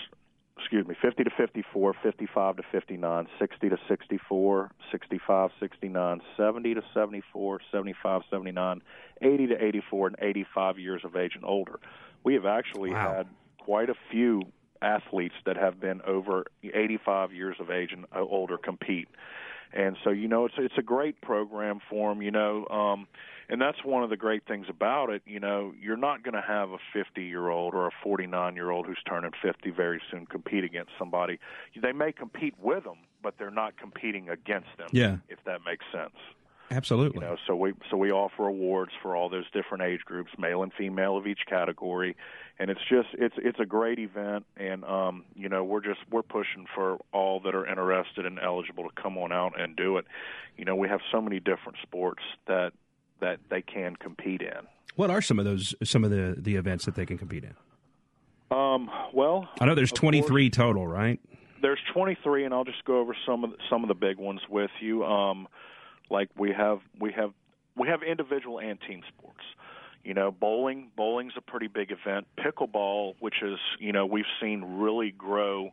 excuse 0.58 0.86
me, 0.86 0.94
50 1.00 1.24
to 1.24 1.30
54, 1.30 1.94
55 2.02 2.56
to 2.56 2.62
59, 2.72 3.26
60 3.38 3.68
to 3.68 3.78
64, 3.88 4.70
65, 4.90 5.50
69, 5.60 6.20
70 6.36 6.74
to 6.74 6.82
74, 6.92 7.60
75, 7.70 8.22
79, 8.30 8.82
80 9.20 9.46
to 9.48 9.64
84, 9.64 10.06
and 10.08 10.16
85 10.20 10.78
years 10.78 11.02
of 11.04 11.16
age 11.16 11.32
and 11.34 11.44
older. 11.44 11.80
We 12.24 12.34
have 12.34 12.46
actually 12.46 12.90
wow. 12.90 13.16
had 13.16 13.26
quite 13.58 13.90
a 13.90 13.94
few 14.10 14.42
athletes 14.80 15.34
that 15.46 15.56
have 15.56 15.80
been 15.80 16.02
over 16.02 16.44
85 16.62 17.32
years 17.32 17.56
of 17.58 17.70
age 17.70 17.92
and 17.92 18.06
older 18.14 18.58
compete. 18.58 19.08
And 19.74 19.96
so, 20.04 20.10
you 20.10 20.28
know, 20.28 20.46
it's 20.46 20.54
it's 20.56 20.78
a 20.78 20.82
great 20.82 21.20
program 21.20 21.80
for 21.90 22.10
them. 22.10 22.22
You 22.22 22.30
know, 22.30 22.66
um, 22.68 23.08
and 23.48 23.60
that's 23.60 23.84
one 23.84 24.04
of 24.04 24.10
the 24.10 24.16
great 24.16 24.46
things 24.46 24.66
about 24.68 25.10
it. 25.10 25.22
You 25.26 25.40
know, 25.40 25.74
you're 25.78 25.96
not 25.96 26.22
going 26.22 26.34
to 26.34 26.40
have 26.46 26.70
a 26.70 26.78
50 26.92 27.22
year 27.22 27.48
old 27.48 27.74
or 27.74 27.88
a 27.88 27.90
49 28.02 28.54
year 28.54 28.70
old 28.70 28.86
who's 28.86 29.02
turning 29.06 29.32
50 29.42 29.70
very 29.70 30.00
soon 30.10 30.26
compete 30.26 30.64
against 30.64 30.92
somebody. 30.98 31.40
They 31.80 31.92
may 31.92 32.12
compete 32.12 32.54
with 32.62 32.84
them, 32.84 32.98
but 33.22 33.34
they're 33.36 33.50
not 33.50 33.76
competing 33.76 34.28
against 34.28 34.68
them. 34.78 34.88
Yeah, 34.92 35.16
if 35.28 35.38
that 35.44 35.60
makes 35.66 35.84
sense. 35.92 36.14
Absolutely. 36.70 37.20
You 37.20 37.26
know, 37.26 37.36
so 37.46 37.54
we 37.54 37.72
so 37.90 37.96
we 37.96 38.10
offer 38.10 38.46
awards 38.46 38.92
for 39.02 39.14
all 39.14 39.28
those 39.28 39.44
different 39.52 39.84
age 39.84 40.00
groups, 40.04 40.30
male 40.38 40.62
and 40.62 40.72
female 40.72 41.16
of 41.16 41.26
each 41.26 41.40
category, 41.46 42.16
and 42.58 42.70
it's 42.70 42.80
just 42.88 43.08
it's 43.14 43.34
it's 43.38 43.60
a 43.60 43.66
great 43.66 43.98
event, 43.98 44.46
and 44.56 44.84
um, 44.84 45.24
you 45.34 45.48
know 45.48 45.62
we're 45.62 45.82
just 45.82 46.00
we're 46.10 46.22
pushing 46.22 46.66
for 46.74 46.98
all 47.12 47.40
that 47.40 47.54
are 47.54 47.66
interested 47.66 48.24
and 48.26 48.38
eligible 48.38 48.84
to 48.84 49.02
come 49.02 49.18
on 49.18 49.30
out 49.30 49.60
and 49.60 49.76
do 49.76 49.98
it. 49.98 50.06
You 50.56 50.64
know, 50.64 50.74
we 50.74 50.88
have 50.88 51.00
so 51.12 51.20
many 51.20 51.38
different 51.38 51.76
sports 51.82 52.22
that 52.46 52.72
that 53.20 53.40
they 53.50 53.62
can 53.62 53.96
compete 53.96 54.40
in. 54.40 54.66
What 54.96 55.10
are 55.10 55.20
some 55.20 55.38
of 55.38 55.44
those 55.44 55.74
some 55.82 56.04
of 56.04 56.10
the 56.10 56.34
the 56.38 56.56
events 56.56 56.84
that 56.86 56.94
they 56.94 57.06
can 57.06 57.18
compete 57.18 57.44
in? 57.44 57.54
Um, 58.56 58.88
well, 59.12 59.48
I 59.60 59.66
know 59.66 59.74
there's 59.74 59.92
23 59.92 60.48
course, 60.48 60.56
total, 60.56 60.86
right? 60.86 61.18
There's 61.60 61.80
23, 61.92 62.44
and 62.44 62.54
I'll 62.54 62.64
just 62.64 62.84
go 62.84 63.00
over 63.00 63.16
some 63.26 63.42
of 63.42 63.50
the, 63.50 63.56
some 63.70 63.82
of 63.82 63.88
the 63.88 63.94
big 63.94 64.18
ones 64.18 64.40
with 64.48 64.70
you. 64.80 65.04
Um, 65.04 65.48
like 66.10 66.28
we 66.36 66.52
have 66.52 66.80
we 66.98 67.12
have 67.12 67.32
we 67.76 67.88
have 67.88 68.02
individual 68.02 68.58
and 68.58 68.80
team 68.80 69.02
sports. 69.08 69.44
You 70.04 70.14
know, 70.14 70.30
bowling 70.30 70.90
bowling's 70.96 71.32
a 71.36 71.40
pretty 71.40 71.66
big 71.66 71.90
event. 71.90 72.26
Pickleball, 72.38 73.14
which 73.20 73.42
is 73.42 73.58
you 73.78 73.92
know 73.92 74.06
we've 74.06 74.24
seen 74.40 74.78
really 74.78 75.10
grow. 75.10 75.72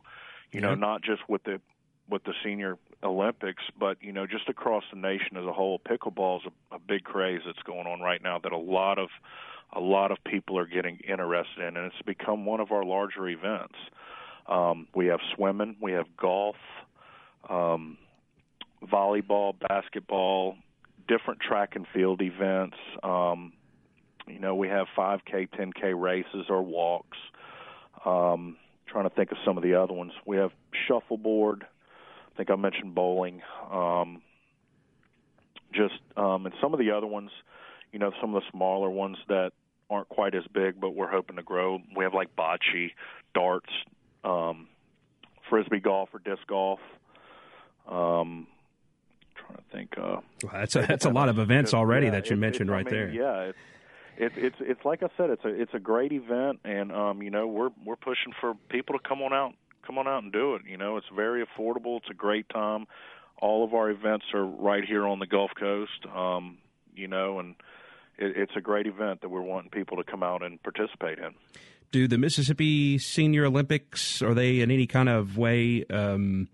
You 0.50 0.60
yeah. 0.60 0.68
know, 0.68 0.74
not 0.74 1.02
just 1.02 1.28
with 1.28 1.44
the 1.44 1.60
with 2.08 2.24
the 2.24 2.34
senior 2.44 2.78
Olympics, 3.02 3.62
but 3.78 3.98
you 4.00 4.12
know, 4.12 4.26
just 4.26 4.48
across 4.48 4.84
the 4.92 4.98
nation 4.98 5.36
as 5.36 5.44
a 5.44 5.52
whole, 5.52 5.78
pickleball 5.78 6.40
is 6.40 6.52
a, 6.70 6.76
a 6.76 6.78
big 6.78 7.04
craze 7.04 7.40
that's 7.44 7.62
going 7.62 7.86
on 7.86 8.00
right 8.00 8.22
now. 8.22 8.38
That 8.38 8.52
a 8.52 8.58
lot 8.58 8.98
of 8.98 9.08
a 9.72 9.80
lot 9.80 10.12
of 10.12 10.18
people 10.24 10.58
are 10.58 10.66
getting 10.66 10.98
interested 10.98 11.66
in, 11.66 11.76
and 11.76 11.86
it's 11.86 12.02
become 12.04 12.44
one 12.44 12.60
of 12.60 12.70
our 12.72 12.84
larger 12.84 13.28
events. 13.28 13.76
Um, 14.46 14.88
we 14.94 15.06
have 15.06 15.20
swimming, 15.34 15.76
we 15.80 15.92
have 15.92 16.06
golf, 16.16 16.56
um, 17.48 17.96
volleyball, 18.90 19.54
basketball, 19.68 20.56
different 21.08 21.40
track 21.40 21.76
and 21.76 21.86
field 21.92 22.22
events. 22.22 22.76
Um, 23.02 23.52
you 24.26 24.38
know, 24.38 24.54
we 24.54 24.68
have 24.68 24.86
5K, 24.96 25.48
10K 25.50 26.00
races 26.00 26.46
or 26.48 26.62
walks. 26.62 27.18
Um, 28.04 28.56
trying 28.86 29.08
to 29.08 29.14
think 29.14 29.32
of 29.32 29.38
some 29.44 29.56
of 29.56 29.62
the 29.62 29.74
other 29.74 29.94
ones. 29.94 30.12
We 30.26 30.36
have 30.36 30.50
shuffleboard. 30.86 31.64
I 31.64 32.36
think 32.36 32.50
I 32.50 32.56
mentioned 32.56 32.94
bowling. 32.94 33.42
Um, 33.70 34.22
just 35.72 35.94
um, 36.16 36.46
and 36.46 36.54
some 36.60 36.72
of 36.72 36.78
the 36.78 36.90
other 36.90 37.06
ones, 37.06 37.30
you 37.92 37.98
know, 37.98 38.12
some 38.20 38.34
of 38.34 38.42
the 38.42 38.50
smaller 38.50 38.90
ones 38.90 39.16
that 39.28 39.52
aren't 39.90 40.08
quite 40.08 40.34
as 40.34 40.44
big, 40.52 40.80
but 40.80 40.90
we're 40.90 41.10
hoping 41.10 41.36
to 41.36 41.42
grow. 41.42 41.78
We 41.96 42.04
have 42.04 42.14
like 42.14 42.34
bocce, 42.36 42.92
darts, 43.34 43.70
um, 44.24 44.68
frisbee 45.48 45.80
golf 45.80 46.10
or 46.12 46.18
disc 46.18 46.46
golf. 46.46 46.80
Um, 47.88 48.46
trying 49.52 49.64
to 49.64 49.76
think. 49.76 49.94
Uh, 49.98 50.20
well, 50.42 50.52
that's 50.52 50.76
a, 50.76 50.82
that's 50.82 51.04
a 51.04 51.10
lot 51.10 51.28
of 51.28 51.38
events 51.38 51.74
already 51.74 52.06
yeah, 52.06 52.12
that 52.12 52.30
you 52.30 52.36
it, 52.36 52.40
mentioned 52.40 52.70
it, 52.70 52.72
right 52.72 52.86
I 52.86 52.90
mean, 52.90 52.94
there. 52.94 53.10
Yeah, 53.10 53.40
it's 53.40 53.58
it, 54.16 54.32
it's 54.36 54.56
it's 54.60 54.84
like 54.84 55.02
I 55.02 55.08
said, 55.16 55.30
it's 55.30 55.44
a 55.44 55.48
it's 55.48 55.74
a 55.74 55.78
great 55.78 56.12
event, 56.12 56.60
and 56.64 56.92
um, 56.92 57.22
you 57.22 57.30
know 57.30 57.46
we're 57.46 57.70
we're 57.84 57.96
pushing 57.96 58.32
for 58.40 58.54
people 58.68 58.98
to 58.98 59.08
come 59.08 59.22
on 59.22 59.32
out, 59.32 59.54
come 59.86 59.98
on 59.98 60.06
out 60.06 60.22
and 60.22 60.32
do 60.32 60.54
it. 60.54 60.62
You 60.68 60.76
know, 60.76 60.96
it's 60.96 61.06
very 61.14 61.44
affordable. 61.44 61.98
It's 61.98 62.10
a 62.10 62.14
great 62.14 62.48
time. 62.48 62.86
All 63.40 63.64
of 63.64 63.74
our 63.74 63.90
events 63.90 64.26
are 64.34 64.44
right 64.44 64.84
here 64.84 65.06
on 65.06 65.18
the 65.18 65.26
Gulf 65.26 65.50
Coast. 65.58 66.06
Um, 66.14 66.58
you 66.94 67.08
know, 67.08 67.38
and 67.38 67.56
it, 68.18 68.36
it's 68.36 68.52
a 68.56 68.60
great 68.60 68.86
event 68.86 69.22
that 69.22 69.30
we're 69.30 69.40
wanting 69.40 69.70
people 69.70 69.96
to 69.96 70.04
come 70.04 70.22
out 70.22 70.42
and 70.42 70.62
participate 70.62 71.18
in. 71.18 71.34
Do 71.90 72.08
the 72.08 72.16
Mississippi 72.16 72.98
Senior 72.98 73.46
Olympics 73.46 74.22
are 74.22 74.32
they 74.32 74.60
in 74.60 74.70
any 74.70 74.86
kind 74.86 75.08
of 75.08 75.36
way? 75.36 75.84
Um, 75.90 76.48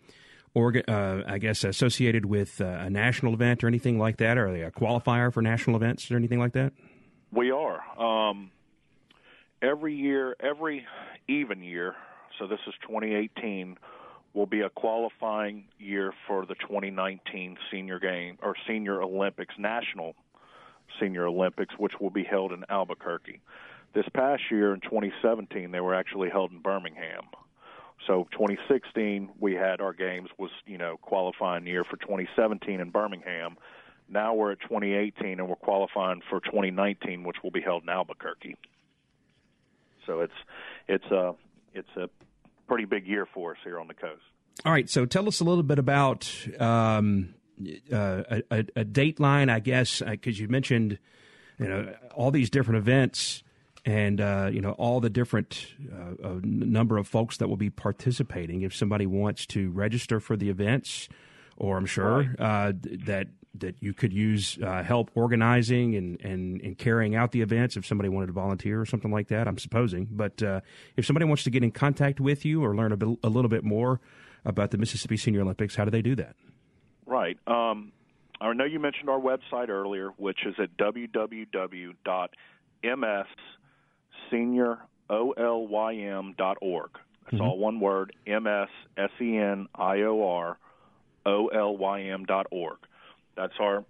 uh, 0.56 1.22
I 1.26 1.38
guess, 1.38 1.64
associated 1.64 2.26
with 2.26 2.60
uh, 2.60 2.64
a 2.64 2.90
national 2.90 3.34
event 3.34 3.64
or 3.64 3.68
anything 3.68 3.98
like 3.98 4.16
that? 4.18 4.38
Are 4.38 4.52
they 4.52 4.62
a 4.62 4.70
qualifier 4.70 5.32
for 5.32 5.42
national 5.42 5.76
events 5.76 6.10
or 6.10 6.16
anything 6.16 6.38
like 6.38 6.52
that? 6.52 6.72
We 7.32 7.50
are. 7.50 7.80
Um, 7.98 8.50
every 9.62 9.94
year, 9.94 10.36
every 10.40 10.86
even 11.28 11.62
year, 11.62 11.94
so 12.38 12.46
this 12.46 12.60
is 12.66 12.74
2018, 12.82 13.76
will 14.34 14.46
be 14.46 14.60
a 14.60 14.70
qualifying 14.70 15.64
year 15.78 16.12
for 16.26 16.46
the 16.46 16.54
2019 16.54 17.56
Senior 17.70 17.98
Game 17.98 18.38
or 18.42 18.54
Senior 18.66 19.02
Olympics, 19.02 19.54
National 19.58 20.14
Senior 21.00 21.26
Olympics, 21.26 21.74
which 21.78 21.94
will 22.00 22.10
be 22.10 22.24
held 22.24 22.52
in 22.52 22.64
Albuquerque. 22.68 23.40
This 23.94 24.06
past 24.14 24.42
year 24.50 24.74
in 24.74 24.80
2017, 24.80 25.70
they 25.70 25.80
were 25.80 25.94
actually 25.94 26.30
held 26.30 26.52
in 26.52 26.60
Birmingham. 26.60 27.24
So 28.06 28.26
2016, 28.32 29.30
we 29.40 29.54
had 29.54 29.80
our 29.80 29.92
games 29.92 30.30
was 30.38 30.50
you 30.66 30.78
know 30.78 30.96
qualifying 31.00 31.66
year 31.66 31.84
for 31.84 31.96
2017 31.96 32.80
in 32.80 32.90
Birmingham. 32.90 33.56
Now 34.08 34.34
we're 34.34 34.52
at 34.52 34.60
2018 34.60 35.38
and 35.38 35.48
we're 35.48 35.56
qualifying 35.56 36.22
for 36.30 36.40
2019, 36.40 37.24
which 37.24 37.36
will 37.42 37.50
be 37.50 37.60
held 37.60 37.82
in 37.82 37.88
Albuquerque. 37.90 38.56
So 40.06 40.20
it's 40.20 40.32
it's 40.88 41.04
a 41.06 41.34
it's 41.74 41.96
a 41.96 42.08
pretty 42.66 42.86
big 42.86 43.06
year 43.06 43.26
for 43.26 43.52
us 43.52 43.58
here 43.62 43.78
on 43.78 43.88
the 43.88 43.94
coast. 43.94 44.22
All 44.64 44.72
right, 44.72 44.88
so 44.88 45.06
tell 45.06 45.28
us 45.28 45.40
a 45.40 45.44
little 45.44 45.62
bit 45.62 45.78
about 45.78 46.30
um, 46.58 47.34
uh, 47.92 48.22
a, 48.30 48.42
a, 48.50 48.64
a 48.76 48.84
date 48.84 49.20
line, 49.20 49.50
I 49.50 49.60
guess, 49.60 50.00
because 50.00 50.38
uh, 50.38 50.42
you 50.42 50.48
mentioned 50.48 50.98
you 51.58 51.68
know 51.68 51.94
all 52.14 52.30
these 52.30 52.50
different 52.50 52.78
events 52.78 53.42
and 53.84 54.20
uh, 54.20 54.50
you 54.52 54.60
know 54.60 54.72
all 54.72 55.00
the 55.00 55.10
different 55.10 55.74
uh, 55.92 56.40
number 56.42 56.98
of 56.98 57.06
folks 57.06 57.36
that 57.38 57.48
will 57.48 57.56
be 57.56 57.70
participating. 57.70 58.62
If 58.62 58.74
somebody 58.74 59.06
wants 59.06 59.46
to 59.46 59.70
register 59.70 60.20
for 60.20 60.36
the 60.36 60.50
events, 60.50 61.08
or 61.56 61.76
I'm 61.76 61.86
sure 61.86 62.34
uh, 62.38 62.72
that 63.06 63.28
that 63.54 63.76
you 63.80 63.92
could 63.92 64.12
use 64.12 64.58
uh, 64.62 64.82
help 64.82 65.10
organizing 65.14 65.96
and, 65.96 66.20
and, 66.20 66.60
and 66.60 66.78
carrying 66.78 67.16
out 67.16 67.32
the 67.32 67.40
events 67.40 67.76
if 67.76 67.86
somebody 67.86 68.08
wanted 68.08 68.26
to 68.28 68.32
volunteer 68.32 68.80
or 68.80 68.86
something 68.86 69.10
like 69.10 69.28
that. 69.28 69.48
I'm 69.48 69.58
supposing, 69.58 70.06
but 70.10 70.42
uh, 70.42 70.60
if 70.96 71.06
somebody 71.06 71.24
wants 71.24 71.44
to 71.44 71.50
get 71.50 71.64
in 71.64 71.72
contact 71.72 72.20
with 72.20 72.44
you 72.44 72.64
or 72.64 72.76
learn 72.76 72.92
a, 72.92 72.96
bit, 72.96 73.18
a 73.22 73.28
little 73.28 73.48
bit 73.48 73.64
more 73.64 74.00
about 74.44 74.70
the 74.70 74.78
Mississippi 74.78 75.16
Senior 75.16 75.40
Olympics, 75.40 75.74
how 75.74 75.84
do 75.84 75.90
they 75.90 76.02
do 76.02 76.14
that? 76.16 76.36
Right. 77.06 77.38
Um, 77.46 77.92
I 78.40 78.52
know 78.52 78.64
you 78.64 78.78
mentioned 78.78 79.08
our 79.08 79.18
website 79.18 79.68
earlier, 79.68 80.10
which 80.16 80.46
is 80.46 80.54
at 80.62 80.76
www.msseniorolym.org. 84.30 86.90
That's 87.24 87.34
mm-hmm. 87.34 87.42
all 87.42 87.58
one 87.58 87.80
word, 87.80 88.14
M 88.26 88.46
S 88.46 88.68
S 88.96 89.10
E 89.20 89.36
N 89.36 89.66
I 89.74 90.00
O 90.02 90.24
R 90.26 90.56
O 91.26 91.48
L 91.48 91.76
Y 91.76 92.04
M 92.04 92.24
dot 92.24 92.46
org. 92.50 92.78
That's 93.36 93.52
our 93.60 93.84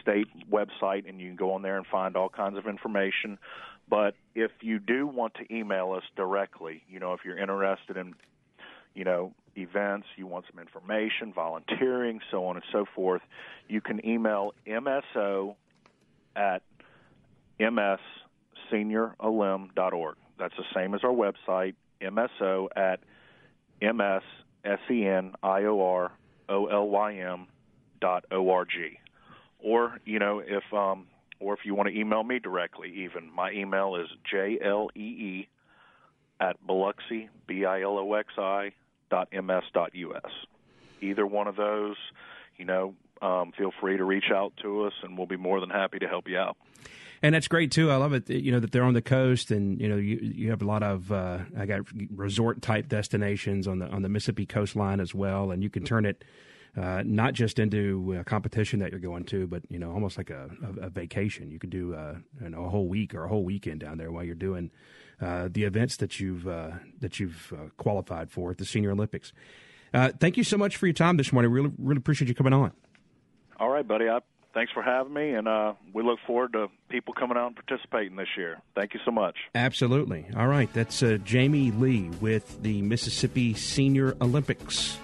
state 0.00 0.26
website, 0.50 1.08
and 1.08 1.20
you 1.20 1.28
can 1.28 1.36
go 1.36 1.52
on 1.52 1.62
there 1.62 1.76
and 1.76 1.86
find 1.86 2.16
all 2.16 2.28
kinds 2.28 2.58
of 2.58 2.66
information. 2.66 3.38
But 3.88 4.16
if 4.34 4.50
you 4.60 4.80
do 4.80 5.06
want 5.06 5.34
to 5.34 5.54
email 5.54 5.92
us 5.92 6.02
directly, 6.16 6.82
you 6.88 6.98
know, 6.98 7.12
if 7.12 7.20
you're 7.24 7.38
interested 7.38 7.96
in, 7.96 8.14
you 8.94 9.04
know, 9.04 9.32
events, 9.56 10.08
you 10.16 10.26
want 10.26 10.46
some 10.50 10.58
information, 10.60 11.32
volunteering, 11.32 12.18
so 12.30 12.46
on 12.46 12.56
and 12.56 12.64
so 12.72 12.86
forth, 12.94 13.22
you 13.68 13.80
can 13.80 14.04
email 14.04 14.52
mso 14.66 15.54
at 16.34 16.62
msseniorolym.org. 18.72 20.16
That's 20.38 20.56
the 20.56 20.64
same 20.74 20.94
as 20.94 21.04
our 21.04 21.12
website, 21.12 21.74
mso 22.00 22.68
at 22.76 23.00
msseniorolym 23.80 24.46
dot 28.00 28.24
org, 28.32 28.68
or 29.60 29.98
you 30.04 30.18
know 30.18 30.42
if 30.44 30.64
um, 30.72 31.06
or 31.40 31.54
if 31.54 31.60
you 31.64 31.74
want 31.74 31.88
to 31.88 31.98
email 31.98 32.22
me 32.22 32.38
directly, 32.38 32.92
even 33.04 33.30
my 33.34 33.50
email 33.52 33.96
is 33.96 34.08
jlee 34.32 35.46
at 36.40 36.66
biloxi 36.66 37.28
b 37.46 37.64
i 37.64 37.82
l 37.82 37.98
o 37.98 38.14
x 38.14 38.28
i 38.38 38.72
dot 39.10 39.28
ms 39.32 39.64
dot 39.72 39.92
us. 39.94 40.32
Either 41.00 41.26
one 41.26 41.46
of 41.46 41.56
those, 41.56 41.96
you 42.56 42.64
know, 42.64 42.94
um, 43.22 43.52
feel 43.56 43.72
free 43.80 43.96
to 43.96 44.04
reach 44.04 44.30
out 44.34 44.52
to 44.62 44.84
us, 44.84 44.92
and 45.02 45.16
we'll 45.16 45.26
be 45.26 45.36
more 45.36 45.60
than 45.60 45.70
happy 45.70 45.98
to 45.98 46.08
help 46.08 46.28
you 46.28 46.38
out. 46.38 46.56
And 47.24 47.34
that's 47.34 47.48
great 47.48 47.70
too. 47.70 47.90
I 47.90 47.96
love 47.96 48.12
it. 48.12 48.28
You 48.28 48.52
know 48.52 48.60
that 48.60 48.70
they're 48.70 48.84
on 48.84 48.92
the 48.92 49.00
coast, 49.00 49.50
and 49.50 49.80
you 49.80 49.88
know 49.88 49.96
you 49.96 50.18
you 50.20 50.50
have 50.50 50.60
a 50.60 50.66
lot 50.66 50.82
of 50.82 51.10
uh, 51.10 51.38
I 51.58 51.64
got 51.64 51.80
resort 52.14 52.60
type 52.60 52.86
destinations 52.90 53.66
on 53.66 53.78
the 53.78 53.86
on 53.88 54.02
the 54.02 54.10
Mississippi 54.10 54.44
coastline 54.44 55.00
as 55.00 55.14
well, 55.14 55.50
and 55.50 55.62
you 55.62 55.70
can 55.70 55.84
turn 55.84 56.04
it 56.04 56.22
uh, 56.76 57.02
not 57.06 57.32
just 57.32 57.58
into 57.58 58.14
a 58.20 58.24
competition 58.24 58.78
that 58.80 58.90
you're 58.90 59.00
going 59.00 59.24
to, 59.24 59.46
but 59.46 59.62
you 59.70 59.78
know 59.78 59.90
almost 59.90 60.18
like 60.18 60.28
a, 60.28 60.50
a, 60.62 60.88
a 60.88 60.90
vacation. 60.90 61.50
You 61.50 61.58
could 61.58 61.70
do 61.70 61.94
uh, 61.94 62.16
you 62.42 62.50
know, 62.50 62.66
a 62.66 62.68
whole 62.68 62.88
week 62.88 63.14
or 63.14 63.24
a 63.24 63.28
whole 63.28 63.42
weekend 63.42 63.80
down 63.80 63.96
there 63.96 64.12
while 64.12 64.22
you're 64.22 64.34
doing 64.34 64.70
uh, 65.18 65.48
the 65.50 65.64
events 65.64 65.96
that 65.96 66.20
you've 66.20 66.46
uh, 66.46 66.72
that 67.00 67.20
you've 67.20 67.54
uh, 67.56 67.70
qualified 67.78 68.30
for 68.30 68.50
at 68.50 68.58
the 68.58 68.66
Senior 68.66 68.90
Olympics. 68.90 69.32
Uh, 69.94 70.10
thank 70.20 70.36
you 70.36 70.44
so 70.44 70.58
much 70.58 70.76
for 70.76 70.86
your 70.86 70.92
time 70.92 71.16
this 71.16 71.32
morning. 71.32 71.50
Really, 71.50 71.72
really 71.78 72.00
appreciate 72.00 72.28
you 72.28 72.34
coming 72.34 72.52
on. 72.52 72.72
All 73.58 73.70
right, 73.70 73.88
buddy. 73.88 74.10
I, 74.10 74.18
thanks 74.54 74.72
for 74.72 74.82
having 74.82 75.12
me, 75.12 75.34
and 75.34 75.46
uh, 75.46 75.74
we 75.92 76.02
look 76.02 76.18
forward 76.26 76.54
to 76.54 76.68
people 76.88 77.12
coming 77.12 77.36
out 77.36 77.48
and 77.48 77.56
participating 77.56 78.16
this 78.16 78.28
year. 78.36 78.62
Thank 78.74 78.94
you 78.94 79.00
so 79.04 79.10
much. 79.10 79.36
Absolutely. 79.54 80.24
All 80.36 80.46
right, 80.46 80.72
that's 80.72 81.02
uh, 81.02 81.18
Jamie 81.24 81.72
Lee 81.72 82.08
with 82.20 82.62
the 82.62 82.80
Mississippi 82.82 83.54
Senior 83.54 84.16
Olympics. 84.20 84.96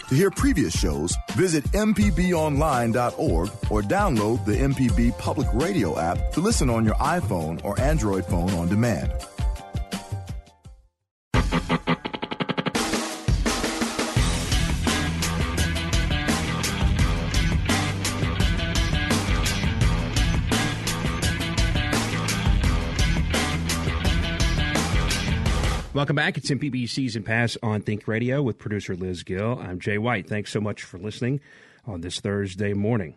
To 0.08 0.14
hear 0.14 0.30
previous 0.30 0.78
shows, 0.78 1.16
visit 1.32 1.64
mpbonline.org 1.72 3.48
or 3.70 3.80
download 3.80 4.44
the 4.44 4.52
MPB 4.52 5.16
Public 5.18 5.48
Radio 5.54 5.98
app 5.98 6.32
to 6.32 6.40
listen 6.40 6.68
on 6.68 6.84
your 6.84 6.96
iPhone 6.96 7.64
or 7.64 7.80
Android 7.80 8.26
phone 8.26 8.50
on 8.50 8.68
demand. 8.68 9.10
Welcome 26.04 26.16
back. 26.16 26.36
It's 26.36 26.50
MPB 26.50 26.86
Season 26.90 27.22
Pass 27.22 27.56
on 27.62 27.80
Think 27.80 28.06
Radio 28.06 28.42
with 28.42 28.58
producer 28.58 28.94
Liz 28.94 29.22
Gill. 29.22 29.58
I'm 29.58 29.80
Jay 29.80 29.96
White. 29.96 30.28
Thanks 30.28 30.52
so 30.52 30.60
much 30.60 30.82
for 30.82 30.98
listening 30.98 31.40
on 31.86 32.02
this 32.02 32.20
Thursday 32.20 32.74
morning. 32.74 33.16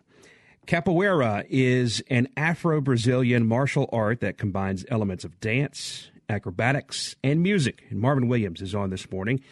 Capoeira 0.66 1.44
is 1.50 2.02
an 2.08 2.28
Afro 2.34 2.80
Brazilian 2.80 3.46
martial 3.46 3.90
art 3.92 4.20
that 4.20 4.38
combines 4.38 4.86
elements 4.88 5.22
of 5.22 5.38
dance, 5.38 6.10
acrobatics, 6.30 7.14
and 7.22 7.42
music. 7.42 7.84
And 7.90 8.00
Marvin 8.00 8.26
Williams 8.26 8.62
is 8.62 8.74
on 8.74 8.88
this 8.88 9.10
morning 9.12 9.42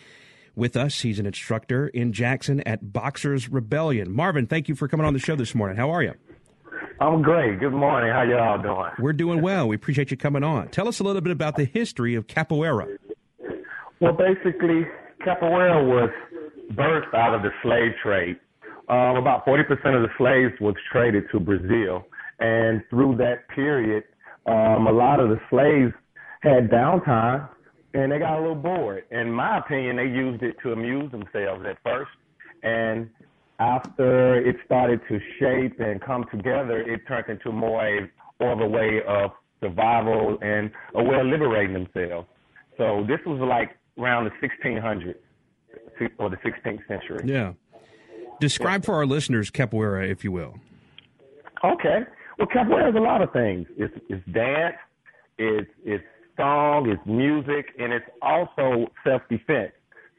with 0.55 0.75
us. 0.75 1.03
He's 1.03 1.19
an 1.19 1.27
instructor 1.27 1.89
in 1.89 2.15
Jackson 2.15 2.63
at 2.67 2.91
Boxers 2.91 3.51
Rebellion. 3.51 4.11
Marvin, 4.13 4.47
thank 4.47 4.67
you 4.67 4.75
for 4.75 4.89
coming 4.89 5.05
on 5.05 5.13
the 5.13 5.19
show 5.19 5.37
this 5.37 5.55
morning. 5.55 5.77
How 5.77 5.91
are 5.91 6.03
you? 6.03 6.15
I'm 7.01 7.21
great. 7.21 7.61
Good 7.61 7.75
morning. 7.75 8.11
How 8.11 8.23
y'all 8.23 8.63
doing? 8.63 8.93
We're 8.99 9.13
doing 9.13 9.43
well. 9.43 9.69
We 9.69 9.77
appreciate 9.77 10.11
you 10.11 10.17
coming 10.17 10.43
on. 10.43 10.69
Tell 10.69 10.89
us 10.89 11.01
a 11.01 11.05
little 11.05 11.21
bit 11.21 11.33
about 11.33 11.57
the 11.57 11.67
history 11.67 12.15
of 12.15 12.27
capoeira. 12.27 12.97
Well, 14.01 14.13
basically, 14.13 14.87
capoeira 15.25 15.87
was 15.87 16.11
birthed 16.73 17.15
out 17.15 17.35
of 17.35 17.43
the 17.43 17.51
slave 17.63 17.93
trade. 18.03 18.37
Um, 18.89 19.17
about 19.17 19.47
40% 19.47 19.63
of 19.71 20.03
the 20.03 20.11
slaves 20.19 20.53
was 20.61 20.75
traded 20.93 21.25
to 21.33 21.41
Brazil. 21.41 22.05
And 22.39 22.83
through 22.91 23.17
that 23.17 23.49
period, 23.49 24.05
um, 24.47 24.87
a 24.87 24.93
lot 24.93 25.19
of 25.19 25.31
the 25.31 25.41
slaves 25.51 25.93
had 26.43 26.71
downtime 26.71 27.49
and 27.95 28.13
they 28.13 28.19
got 28.19 28.39
a 28.39 28.41
little 28.41 28.55
bored. 28.55 29.05
In 29.11 29.33
my 29.33 29.59
opinion, 29.59 29.97
they 29.97 30.05
used 30.05 30.43
it 30.43 30.57
to 30.63 30.73
amuse 30.73 31.11
themselves 31.11 31.65
at 31.67 31.79
first. 31.83 32.11
And 32.63 33.09
after 33.59 34.37
it 34.47 34.57
started 34.67 35.01
to 35.09 35.19
shape 35.39 35.81
and 35.81 36.01
come 36.01 36.27
together, 36.31 36.81
it 36.81 37.07
turned 37.09 37.29
into 37.29 37.51
more 37.53 38.11
more 38.39 38.53
of 38.53 38.61
a 38.61 38.67
way 38.67 39.01
of 39.09 39.31
survival 39.61 40.37
and 40.43 40.71
a 40.95 41.03
way 41.03 41.19
of 41.19 41.27
liberating 41.27 41.73
themselves. 41.73 42.29
So 42.77 43.07
this 43.09 43.21
was 43.25 43.41
like 43.41 43.71
around 43.99 44.25
the 44.25 44.49
1600s 44.49 45.15
or 46.19 46.31
the 46.31 46.37
16th 46.37 46.87
century. 46.87 47.21
Yeah. 47.25 47.53
Describe 48.41 48.85
for 48.85 48.95
our 48.95 49.07
listeners 49.07 49.51
capoeira, 49.51 50.11
if 50.11 50.25
you 50.25 50.33
will. 50.33 50.59
Okay. 51.65 52.01
Well, 52.39 52.49
capoeira 52.49 52.91
is 52.91 52.97
a 52.97 53.01
lot 53.01 53.23
of 53.23 53.33
things. 53.33 53.67
It's, 53.77 53.95
it's 54.09 54.25
dance, 54.33 54.77
it's, 55.39 55.71
it's 55.85 56.05
song, 56.37 56.89
it's 56.91 57.01
music, 57.07 57.67
and 57.79 57.93
it's 57.93 58.05
also 58.21 58.89
self-defense. 59.05 59.73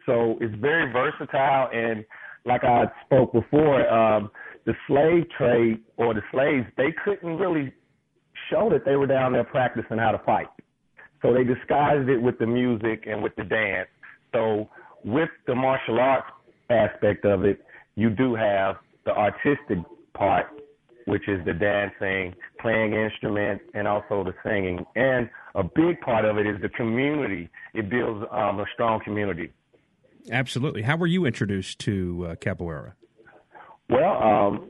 So 0.05 0.37
it's 0.41 0.55
very 0.55 0.91
versatile. 0.91 1.69
And 1.71 2.03
like 2.45 2.63
I 2.63 2.85
spoke 3.05 3.33
before, 3.33 3.87
um, 3.87 4.31
the 4.65 4.73
slave 4.87 5.25
trade 5.37 5.79
or 5.97 6.13
the 6.13 6.21
slaves, 6.31 6.65
they 6.75 6.93
couldn't 7.03 7.37
really 7.37 7.71
show 8.49 8.69
that 8.69 8.83
they 8.85 8.95
were 8.95 9.07
down 9.07 9.33
there 9.33 9.43
practicing 9.43 9.97
how 9.97 10.11
to 10.11 10.19
fight. 10.19 10.47
So 11.27 11.33
they 11.33 11.43
disguised 11.43 12.07
it 12.07 12.21
with 12.21 12.39
the 12.39 12.45
music 12.45 13.03
and 13.05 13.21
with 13.21 13.35
the 13.35 13.43
dance. 13.43 13.89
So 14.33 14.69
with 15.03 15.29
the 15.45 15.55
martial 15.55 15.99
arts 15.99 16.27
aspect 16.69 17.25
of 17.25 17.43
it, 17.43 17.61
you 17.95 18.09
do 18.09 18.33
have 18.35 18.77
the 19.05 19.11
artistic 19.11 19.79
part, 20.13 20.45
which 21.05 21.27
is 21.27 21.43
the 21.45 21.53
dancing, 21.53 22.33
playing 22.61 22.93
instruments, 22.93 23.65
and 23.73 23.87
also 23.87 24.23
the 24.23 24.33
singing. 24.41 24.85
And 24.95 25.29
a 25.55 25.63
big 25.63 25.99
part 25.99 26.23
of 26.23 26.37
it 26.37 26.47
is 26.47 26.61
the 26.61 26.69
community. 26.69 27.49
It 27.73 27.89
builds 27.89 28.25
um, 28.31 28.61
a 28.61 28.65
strong 28.73 29.01
community. 29.03 29.51
Absolutely. 30.31 30.83
How 30.83 30.95
were 30.95 31.07
you 31.07 31.25
introduced 31.25 31.79
to 31.79 32.27
uh, 32.29 32.35
capoeira? 32.35 32.93
Well, 33.89 34.23
um, 34.23 34.69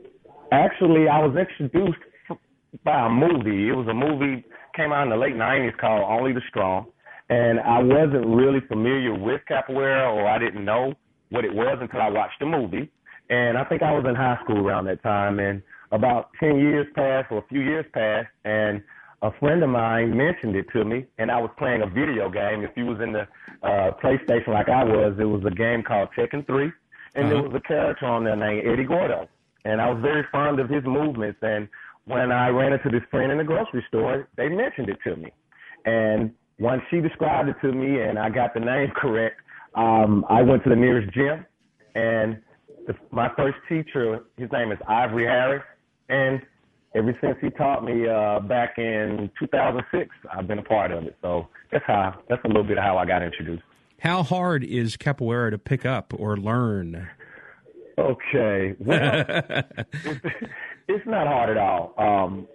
actually, 0.50 1.08
I 1.08 1.24
was 1.24 1.36
introduced 1.36 1.98
by 2.84 3.06
a 3.06 3.10
movie. 3.10 3.68
It 3.68 3.76
was 3.76 3.86
a 3.88 3.94
movie 3.94 4.44
came 4.78 4.92
out 4.92 5.02
in 5.02 5.10
the 5.10 5.16
late 5.16 5.34
'90s 5.34 5.76
called 5.76 6.04
Only 6.08 6.32
the 6.32 6.42
Strong, 6.48 6.86
and 7.28 7.58
I 7.60 7.82
wasn't 7.82 8.26
really 8.26 8.60
familiar 8.68 9.12
with 9.12 9.40
capoeira, 9.50 10.14
or 10.14 10.26
I 10.26 10.38
didn't 10.38 10.64
know 10.64 10.94
what 11.30 11.44
it 11.44 11.52
was 11.52 11.78
until 11.80 12.00
I 12.00 12.08
watched 12.08 12.38
the 12.38 12.46
movie. 12.46 12.90
And 13.28 13.58
I 13.58 13.64
think 13.64 13.82
I 13.82 13.92
was 13.92 14.06
in 14.08 14.14
high 14.14 14.38
school 14.42 14.66
around 14.66 14.86
that 14.86 15.02
time, 15.02 15.38
and 15.38 15.62
about 15.92 16.30
10 16.40 16.58
years 16.58 16.86
passed, 16.94 17.30
or 17.30 17.38
a 17.38 17.46
few 17.48 17.60
years 17.60 17.84
passed, 17.92 18.28
and 18.44 18.82
a 19.20 19.30
friend 19.38 19.62
of 19.62 19.68
mine 19.68 20.16
mentioned 20.16 20.56
it 20.56 20.66
to 20.72 20.84
me, 20.84 21.04
and 21.18 21.30
I 21.30 21.40
was 21.40 21.50
playing 21.58 21.82
a 21.82 21.86
video 21.86 22.30
game. 22.30 22.62
If 22.62 22.70
you 22.76 22.86
was 22.86 23.00
in 23.00 23.12
the 23.12 23.26
uh, 23.62 23.90
PlayStation 24.02 24.48
like 24.48 24.68
I 24.68 24.84
was, 24.84 25.16
it 25.18 25.24
was 25.24 25.42
a 25.44 25.50
game 25.50 25.82
called 25.82 26.08
Tekken 26.16 26.46
3, 26.46 26.72
and 27.16 27.26
uh-huh. 27.26 27.28
there 27.28 27.42
was 27.42 27.52
a 27.54 27.60
character 27.60 28.06
on 28.06 28.24
there 28.24 28.36
named 28.36 28.66
Eddie 28.66 28.84
Gordo, 28.84 29.28
and 29.64 29.80
I 29.80 29.90
was 29.90 30.00
very 30.00 30.24
fond 30.30 30.60
of 30.60 30.70
his 30.70 30.84
movements. 30.84 31.38
And 31.42 31.68
when 32.08 32.32
I 32.32 32.48
ran 32.48 32.72
into 32.72 32.88
this 32.88 33.02
friend 33.10 33.30
in 33.30 33.38
the 33.38 33.44
grocery 33.44 33.84
store, 33.88 34.28
they 34.36 34.48
mentioned 34.48 34.88
it 34.88 34.98
to 35.04 35.16
me. 35.16 35.30
And 35.84 36.32
once 36.58 36.82
she 36.90 37.00
described 37.00 37.48
it 37.48 37.56
to 37.62 37.72
me 37.72 38.00
and 38.00 38.18
I 38.18 38.30
got 38.30 38.54
the 38.54 38.60
name 38.60 38.90
correct, 38.96 39.40
um, 39.74 40.24
I 40.28 40.42
went 40.42 40.64
to 40.64 40.70
the 40.70 40.76
nearest 40.76 41.12
gym. 41.14 41.44
And 41.94 42.40
the, 42.86 42.94
my 43.10 43.30
first 43.36 43.58
teacher, 43.68 44.24
his 44.36 44.50
name 44.50 44.72
is 44.72 44.78
Ivory 44.88 45.26
Harris. 45.26 45.62
And 46.08 46.40
ever 46.94 47.16
since 47.20 47.36
he 47.40 47.50
taught 47.50 47.84
me 47.84 48.08
uh, 48.08 48.40
back 48.40 48.78
in 48.78 49.30
2006, 49.38 50.08
I've 50.32 50.48
been 50.48 50.58
a 50.58 50.62
part 50.62 50.90
of 50.90 51.04
it. 51.04 51.16
So 51.20 51.48
that's 51.70 51.84
how, 51.86 52.18
that's 52.28 52.42
a 52.44 52.48
little 52.48 52.64
bit 52.64 52.78
of 52.78 52.84
how 52.84 52.96
I 52.96 53.04
got 53.04 53.22
introduced. 53.22 53.62
How 54.00 54.22
hard 54.22 54.64
is 54.64 54.96
capoeira 54.96 55.50
to 55.50 55.58
pick 55.58 55.84
up 55.84 56.14
or 56.16 56.36
learn? 56.36 57.08
Okay, 57.98 58.76
well, 58.78 59.24
it's, 60.88 61.06
not 61.06 61.26
hard 61.26 61.50
at 61.50 61.56
all. 61.56 61.94
Um, 61.98 62.46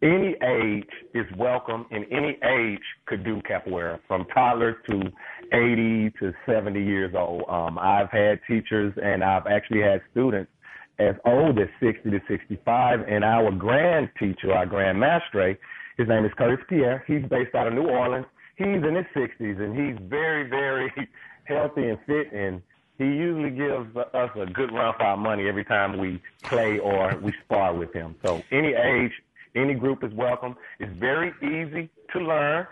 any 0.00 0.36
age 0.42 0.88
is 1.14 1.26
welcome, 1.36 1.86
and 1.90 2.04
any 2.12 2.38
age 2.44 2.82
could 3.06 3.24
do 3.24 3.40
capoeira, 3.42 3.98
from 4.06 4.26
toddlers 4.32 4.76
to 4.88 5.00
80 5.52 6.10
to 6.20 6.32
70 6.46 6.80
years 6.82 7.14
old. 7.16 7.42
Um, 7.48 7.78
I've 7.78 8.10
had 8.10 8.38
teachers, 8.46 8.92
and 9.02 9.24
I've 9.24 9.46
actually 9.46 9.80
had 9.80 10.00
students 10.12 10.50
as 11.00 11.14
old 11.24 11.58
as 11.58 11.68
60 11.80 12.10
to 12.10 12.20
65. 12.28 13.00
And 13.08 13.24
our 13.24 13.50
grand 13.50 14.10
teacher, 14.18 14.52
our 14.52 14.66
grand 14.66 15.00
mestre, 15.00 15.58
his 15.96 16.06
name 16.06 16.24
is 16.24 16.32
Curtis 16.38 16.64
Pierre. 16.68 17.02
He's 17.06 17.22
based 17.28 17.54
out 17.56 17.66
of 17.66 17.74
New 17.74 17.88
Orleans. 17.88 18.26
He's 18.56 18.66
in 18.66 18.94
his 18.94 19.06
60s, 19.16 19.60
and 19.60 19.74
he's 19.74 20.08
very, 20.08 20.48
very 20.48 20.92
healthy 21.44 21.88
and 21.88 21.98
fit, 22.06 22.32
and 22.32 22.62
he 22.98 23.04
usually 23.04 23.50
gives 23.50 23.96
us 23.96 24.30
a 24.34 24.46
good 24.46 24.72
run 24.72 24.92
for 24.96 25.04
our 25.04 25.16
money 25.16 25.48
every 25.48 25.64
time 25.64 25.98
we 25.98 26.20
play 26.42 26.78
or 26.78 27.16
we 27.22 27.32
spar 27.44 27.72
with 27.72 27.92
him. 27.92 28.16
So 28.24 28.42
any 28.50 28.74
age, 28.74 29.12
any 29.54 29.74
group 29.74 30.02
is 30.02 30.12
welcome. 30.12 30.56
It's 30.80 30.92
very 30.98 31.32
easy 31.42 31.88
to 32.12 32.18
learn, 32.18 32.66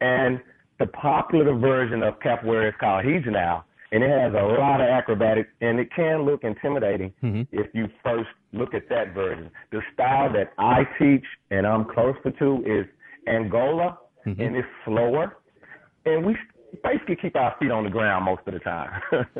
and 0.00 0.40
the 0.78 0.86
popular 0.86 1.54
version 1.54 2.02
of 2.02 2.18
capoeira 2.20 2.68
is 2.70 2.74
called 2.80 3.04
Regional, 3.04 3.64
and 3.92 4.02
it 4.02 4.10
has 4.10 4.32
a 4.32 4.44
lot 4.44 4.80
of 4.80 4.88
acrobatics, 4.88 5.50
and 5.60 5.78
it 5.78 5.92
can 5.94 6.22
look 6.22 6.42
intimidating 6.42 7.12
mm-hmm. 7.22 7.42
if 7.52 7.66
you 7.74 7.88
first 8.02 8.28
look 8.52 8.74
at 8.74 8.88
that 8.88 9.12
version. 9.14 9.50
The 9.72 9.82
style 9.92 10.32
that 10.32 10.52
I 10.58 10.84
teach 10.98 11.24
and 11.50 11.66
I'm 11.66 11.84
closer 11.84 12.30
to 12.30 12.62
is 12.64 12.86
Angola, 13.28 13.98
mm-hmm. 14.26 14.40
and 14.40 14.56
it's 14.56 14.68
slower, 14.84 15.36
and 16.06 16.24
we 16.24 16.36
basically 16.82 17.16
keep 17.16 17.36
our 17.36 17.54
feet 17.58 17.70
on 17.70 17.84
the 17.84 17.90
ground 17.90 18.24
most 18.24 18.42
of 18.46 18.54
the 18.54 18.60
time. 18.60 19.02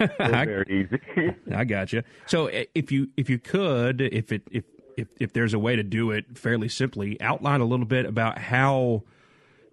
it's 0.00 0.16
very 0.18 0.88
easy. 1.16 1.34
I 1.54 1.64
got 1.64 1.92
you. 1.92 2.02
So 2.26 2.50
if 2.74 2.90
you 2.90 3.08
if 3.16 3.30
you 3.30 3.38
could, 3.38 4.00
if 4.00 4.32
it 4.32 4.42
if 4.50 4.64
if 4.96 5.08
if 5.18 5.32
there's 5.32 5.54
a 5.54 5.58
way 5.58 5.76
to 5.76 5.82
do 5.82 6.10
it 6.10 6.38
fairly 6.38 6.68
simply, 6.68 7.20
outline 7.20 7.60
a 7.60 7.64
little 7.64 7.86
bit 7.86 8.06
about 8.06 8.38
how 8.38 9.02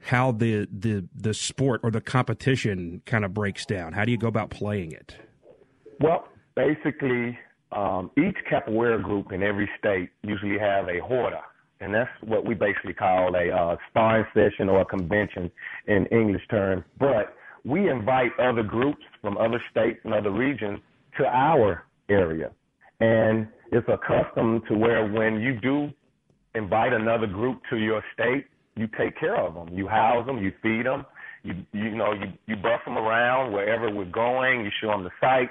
how 0.02 0.32
the 0.32 0.68
the 0.72 1.08
the 1.16 1.34
sport 1.34 1.82
or 1.84 1.92
the 1.92 2.02
competition 2.02 3.02
kind 3.06 3.26
of 3.26 3.34
breaks 3.34 3.66
down. 3.66 3.94
How 3.94 4.06
do 4.06 4.12
you 4.12 4.18
go 4.18 4.28
about 4.28 4.50
playing 4.50 4.92
it? 4.92 5.16
Well, 6.00 6.28
basically, 6.56 7.38
um, 7.72 8.12
each 8.18 8.38
capoeira 8.50 9.02
group 9.02 9.32
in 9.32 9.44
every 9.44 9.70
state 9.78 10.10
usually 10.24 10.58
have 10.60 10.88
a 10.88 11.02
roda, 11.02 11.42
and 11.80 11.94
that's 11.94 12.10
what 12.22 12.46
we 12.46 12.56
basically 12.56 12.94
call 12.94 13.36
a 13.36 13.50
uh, 13.50 13.76
sparring 13.90 14.26
session 14.34 14.70
or 14.70 14.82
a 14.82 14.86
convention 14.86 15.52
in 15.88 16.06
English 16.08 16.42
terms. 16.50 16.84
But 17.00 17.36
we 17.66 17.90
invite 17.90 18.32
other 18.40 18.64
groups 18.64 19.04
from 19.22 19.38
other 19.38 19.62
states 19.72 20.00
and 20.04 20.14
other 20.14 20.32
regions 20.32 20.80
to 21.18 21.26
our 21.26 21.84
area, 22.10 22.52
and 23.00 23.48
it's 23.72 23.88
a 23.90 23.98
custom 23.98 24.62
to 24.70 24.76
where 24.76 25.12
when 25.12 25.40
you 25.42 25.60
do 25.60 25.90
invite 26.56 26.94
another 26.94 27.28
group 27.28 27.62
to 27.70 27.78
your 27.78 28.04
state, 28.14 28.46
you 28.76 28.88
take 28.98 29.20
care 29.20 29.36
of 29.36 29.54
them. 29.54 29.76
You 29.76 29.88
house 29.88 30.26
them, 30.26 30.38
you 30.38 30.52
feed 30.62 30.86
them, 30.86 31.06
you 31.44 31.54
you 31.74 31.96
know 31.96 32.14
you 32.14 32.34
you 32.46 32.56
bus 32.56 32.80
them 32.86 32.98
around 32.98 33.52
wherever 33.54 33.90
we're 33.90 34.06
going. 34.06 34.66
You 34.66 34.72
show 34.82 34.90
them 34.90 35.04
the 35.04 35.12
site. 35.20 35.50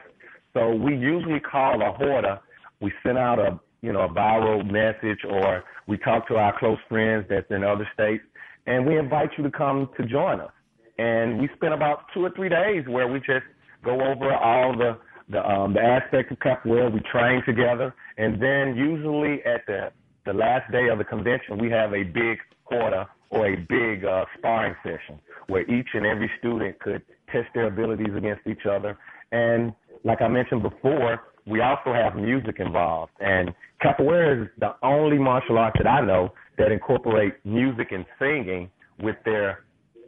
So 0.54 0.74
we 0.74 0.96
usually 0.96 1.40
call 1.40 1.80
a 1.82 1.96
roda. 1.98 2.40
We 2.80 2.92
send 3.02 3.18
out 3.18 3.38
a 3.38 3.58
you 3.86 3.92
know 3.92 4.00
a 4.00 4.08
viral 4.08 4.68
message, 4.68 5.20
or 5.30 5.62
we 5.86 5.96
talk 5.96 6.26
to 6.26 6.34
our 6.36 6.58
close 6.58 6.78
friends 6.88 7.24
that's 7.30 7.50
in 7.50 7.62
other 7.62 7.88
states, 7.94 8.24
and 8.66 8.84
we 8.84 8.98
invite 8.98 9.30
you 9.38 9.44
to 9.44 9.50
come 9.50 9.88
to 9.96 10.04
join 10.04 10.40
us. 10.40 10.50
And 10.98 11.40
we 11.40 11.48
spend 11.54 11.72
about 11.72 12.06
two 12.12 12.24
or 12.24 12.30
three 12.30 12.48
days 12.48 12.84
where 12.88 13.06
we 13.06 13.20
just 13.20 13.46
go 13.84 13.92
over 13.92 14.34
all 14.34 14.76
the 14.76 14.98
the 15.28 15.40
um, 15.48 15.72
the 15.72 15.80
aspects 15.80 16.32
of 16.32 16.38
capoeira. 16.40 16.92
We 16.92 17.00
train 17.12 17.42
together, 17.46 17.94
and 18.18 18.42
then 18.42 18.74
usually 18.74 19.44
at 19.44 19.64
the 19.66 19.92
the 20.24 20.32
last 20.32 20.70
day 20.72 20.88
of 20.88 20.98
the 20.98 21.04
convention, 21.04 21.56
we 21.56 21.70
have 21.70 21.94
a 21.94 22.02
big 22.02 22.38
quarter 22.64 23.06
or 23.30 23.46
a 23.46 23.56
big 23.56 24.04
uh, 24.04 24.24
sparring 24.36 24.74
session 24.82 25.20
where 25.46 25.62
each 25.70 25.88
and 25.94 26.04
every 26.04 26.30
student 26.40 26.76
could 26.80 27.02
test 27.30 27.46
their 27.54 27.68
abilities 27.68 28.14
against 28.16 28.44
each 28.48 28.66
other. 28.68 28.98
And 29.30 29.72
like 30.02 30.20
I 30.22 30.28
mentioned 30.28 30.62
before, 30.62 31.20
we 31.46 31.60
also 31.60 31.92
have 31.92 32.16
music 32.16 32.56
involved. 32.58 33.12
And 33.20 33.54
capoeira 33.82 34.42
is 34.42 34.48
the 34.58 34.74
only 34.82 35.18
martial 35.18 35.58
art 35.58 35.74
that 35.78 35.86
I 35.86 36.04
know 36.04 36.32
that 36.58 36.72
incorporate 36.72 37.34
music 37.44 37.88
and 37.92 38.04
singing 38.18 38.70
with 39.00 39.16
their 39.24 39.64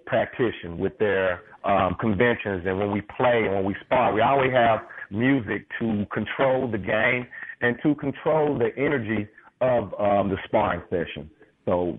practitioner, 0.06 0.74
with 0.74 0.98
their 0.98 1.42
um, 1.64 1.96
conventions, 2.00 2.64
and 2.66 2.78
when 2.78 2.90
we 2.90 3.02
play 3.02 3.44
and 3.44 3.54
when 3.54 3.64
we 3.64 3.76
spar, 3.84 4.12
we 4.12 4.20
always 4.20 4.52
have 4.52 4.80
music 5.10 5.66
to 5.78 6.06
control 6.12 6.70
the 6.70 6.78
game 6.78 7.26
and 7.60 7.76
to 7.82 7.94
control 7.96 8.58
the 8.58 8.70
energy 8.76 9.28
of 9.60 9.94
um, 10.00 10.28
the 10.28 10.36
sparring 10.44 10.82
session. 10.88 11.30
So 11.66 11.98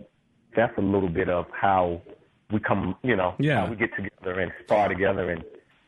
that's 0.55 0.75
a 0.77 0.81
little 0.81 1.09
bit 1.09 1.29
of 1.29 1.45
how 1.51 2.01
we 2.51 2.59
come, 2.59 2.95
you 3.03 3.15
know, 3.15 3.35
yeah. 3.39 3.61
how 3.61 3.69
we 3.69 3.75
get 3.75 3.91
together 3.95 4.39
and 4.39 4.51
spar 4.63 4.87
together 4.87 5.29
and 5.31 5.43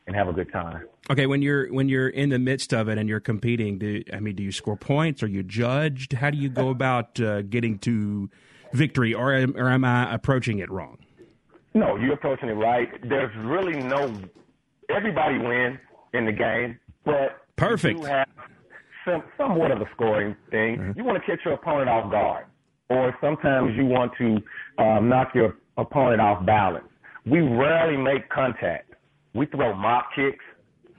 and 0.08 0.16
have 0.16 0.28
a 0.28 0.34
good 0.34 0.52
time. 0.52 0.86
Okay, 1.12 1.26
when 1.28 1.42
you're 1.42 1.72
when 1.74 1.90
you're 1.90 2.08
in 2.08 2.30
the 2.30 2.40
midst 2.40 2.74
of 2.74 2.88
it 2.88 2.98
and 2.98 3.10
you're 3.10 3.20
competing, 3.20 3.78
do 3.78 4.02
I 4.14 4.22
mean 4.22 4.36
do 4.36 4.44
you 4.44 4.52
score 4.52 4.78
points? 4.78 5.22
Are 5.22 5.28
you 5.28 5.44
judged? 5.44 6.14
How 6.14 6.30
do 6.30 6.38
you 6.38 6.48
go 6.48 6.70
about 6.70 7.20
uh, 7.20 7.42
getting 7.42 7.78
to 7.80 8.30
victory, 8.72 9.14
or 9.14 9.34
am, 9.34 9.54
or 9.58 9.70
am 9.70 9.84
I 9.84 10.14
approaching 10.14 10.60
it 10.60 10.72
wrong? 10.72 11.00
No, 11.74 11.98
you're 11.98 12.14
approaching 12.14 12.48
it 12.48 12.54
right. 12.54 12.88
There's 13.08 13.36
really 13.46 13.82
no 13.82 14.14
everybody 14.90 15.38
wins 15.38 15.80
in 16.14 16.26
the 16.26 16.32
game, 16.32 16.80
but 17.04 17.42
perfect. 17.58 18.00
You 18.00 18.06
have 18.06 18.30
some, 19.06 19.24
somewhat 19.38 19.72
of 19.72 19.82
a 19.82 19.90
scoring 19.94 20.36
thing. 20.50 20.78
Mm-hmm. 20.78 20.98
You 20.98 21.04
want 21.04 21.22
to 21.22 21.30
catch 21.30 21.44
your 21.44 21.56
opponent 21.56 21.90
off 21.90 22.10
guard 22.10 22.46
or 22.92 23.16
sometimes 23.22 23.76
you 23.76 23.86
want 23.86 24.12
to 24.18 24.38
um, 24.78 25.08
knock 25.08 25.30
your 25.34 25.56
opponent 25.78 26.22
off 26.22 26.46
balance. 26.46 26.88
We 27.26 27.40
rarely 27.40 27.98
make 27.98 28.30
contact. 28.30 28.94
We 29.34 29.46
throw 29.46 29.74
mop 29.74 30.10
kicks 30.14 30.44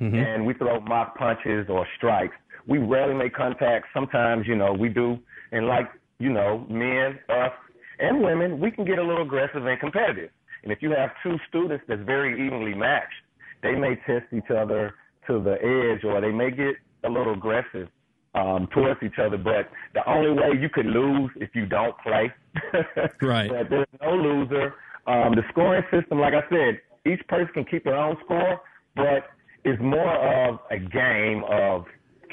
mm-hmm. 0.02 0.16
and 0.16 0.46
we 0.46 0.54
throw 0.54 0.80
mock 0.80 1.16
punches 1.16 1.66
or 1.68 1.86
strikes. 1.96 2.34
We 2.66 2.78
rarely 2.78 3.14
make 3.14 3.34
contact. 3.34 3.86
Sometimes, 3.94 4.46
you 4.46 4.56
know, 4.56 4.72
we 4.72 4.88
do. 4.88 5.18
And 5.52 5.66
like, 5.66 5.88
you 6.18 6.32
know, 6.32 6.66
men, 6.68 7.18
us, 7.28 7.52
and 7.98 8.22
women, 8.22 8.60
we 8.60 8.70
can 8.70 8.84
get 8.84 8.98
a 8.98 9.02
little 9.02 9.22
aggressive 9.22 9.66
and 9.66 9.78
competitive. 9.78 10.30
And 10.62 10.72
if 10.72 10.80
you 10.80 10.90
have 10.90 11.10
two 11.22 11.36
students 11.48 11.84
that's 11.88 12.02
very 12.02 12.46
evenly 12.46 12.74
matched, 12.74 13.14
they 13.62 13.74
may 13.74 13.96
test 14.06 14.26
each 14.32 14.50
other 14.50 14.94
to 15.26 15.40
the 15.40 15.54
edge 15.54 16.04
or 16.04 16.20
they 16.20 16.32
may 16.32 16.50
get 16.50 16.74
a 17.04 17.08
little 17.08 17.32
aggressive 17.32 17.88
um, 18.34 18.68
towards 18.72 19.00
each 19.02 19.18
other. 19.18 19.36
But 19.36 19.70
the 19.94 20.08
only 20.08 20.32
way 20.32 20.58
you 20.60 20.68
could 20.68 20.86
lose 20.86 21.30
if 21.36 21.50
you 21.54 21.66
don't 21.66 21.96
play. 21.98 22.32
right. 23.22 23.50
But 23.50 23.70
there's 23.70 23.86
no 24.00 24.14
loser. 24.14 24.74
Um, 25.06 25.34
the 25.34 25.42
scoring 25.50 25.82
system, 25.90 26.20
like 26.20 26.34
I 26.34 26.48
said, 26.48 26.80
each 27.04 27.26
person 27.28 27.52
can 27.52 27.64
keep 27.64 27.84
their 27.84 27.96
own 27.96 28.16
score, 28.24 28.60
but 28.94 29.26
it's 29.64 29.80
more 29.80 30.16
of 30.16 30.58
a 30.70 30.78
game 30.78 31.44
of 31.48 31.84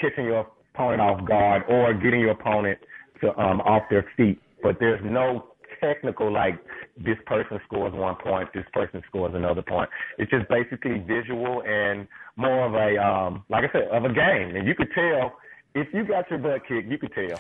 catching 0.02 0.26
your 0.26 0.48
opponent 0.74 1.02
off 1.02 1.28
guard 1.28 1.64
or 1.68 1.94
getting 1.94 2.22
your 2.22 2.32
opponent 2.32 2.80
to 3.22 3.38
um, 3.40 3.62
off 3.62 3.84
their 3.90 4.06
feet. 4.18 4.42
But 4.64 4.78
there's 4.80 5.02
no 5.04 5.46
technical 5.80 6.32
like 6.32 6.60
this 6.98 7.18
person 7.26 7.60
scores 7.66 7.94
one 7.94 8.16
point, 8.16 8.50
this 8.54 8.66
person 8.74 9.02
scores 9.08 9.34
another 9.36 9.62
point. 9.62 9.90
It's 10.18 10.32
just 10.32 10.48
basically 10.50 11.00
visual 11.00 11.64
and 11.66 12.08
more 12.36 12.66
of 12.66 12.74
a 12.74 13.02
um 13.02 13.44
like 13.50 13.70
I 13.70 13.72
said, 13.72 13.88
of 13.92 14.06
a 14.06 14.14
game. 14.14 14.56
And 14.56 14.68
you 14.68 14.76
could 14.76 14.90
tell 14.94 15.34
if 15.76 15.88
you 15.94 16.04
got 16.04 16.30
your 16.30 16.40
butt 16.40 16.68
kicked, 16.68 16.90
you 16.90 16.98
could 16.98 17.14
tell. 17.14 17.40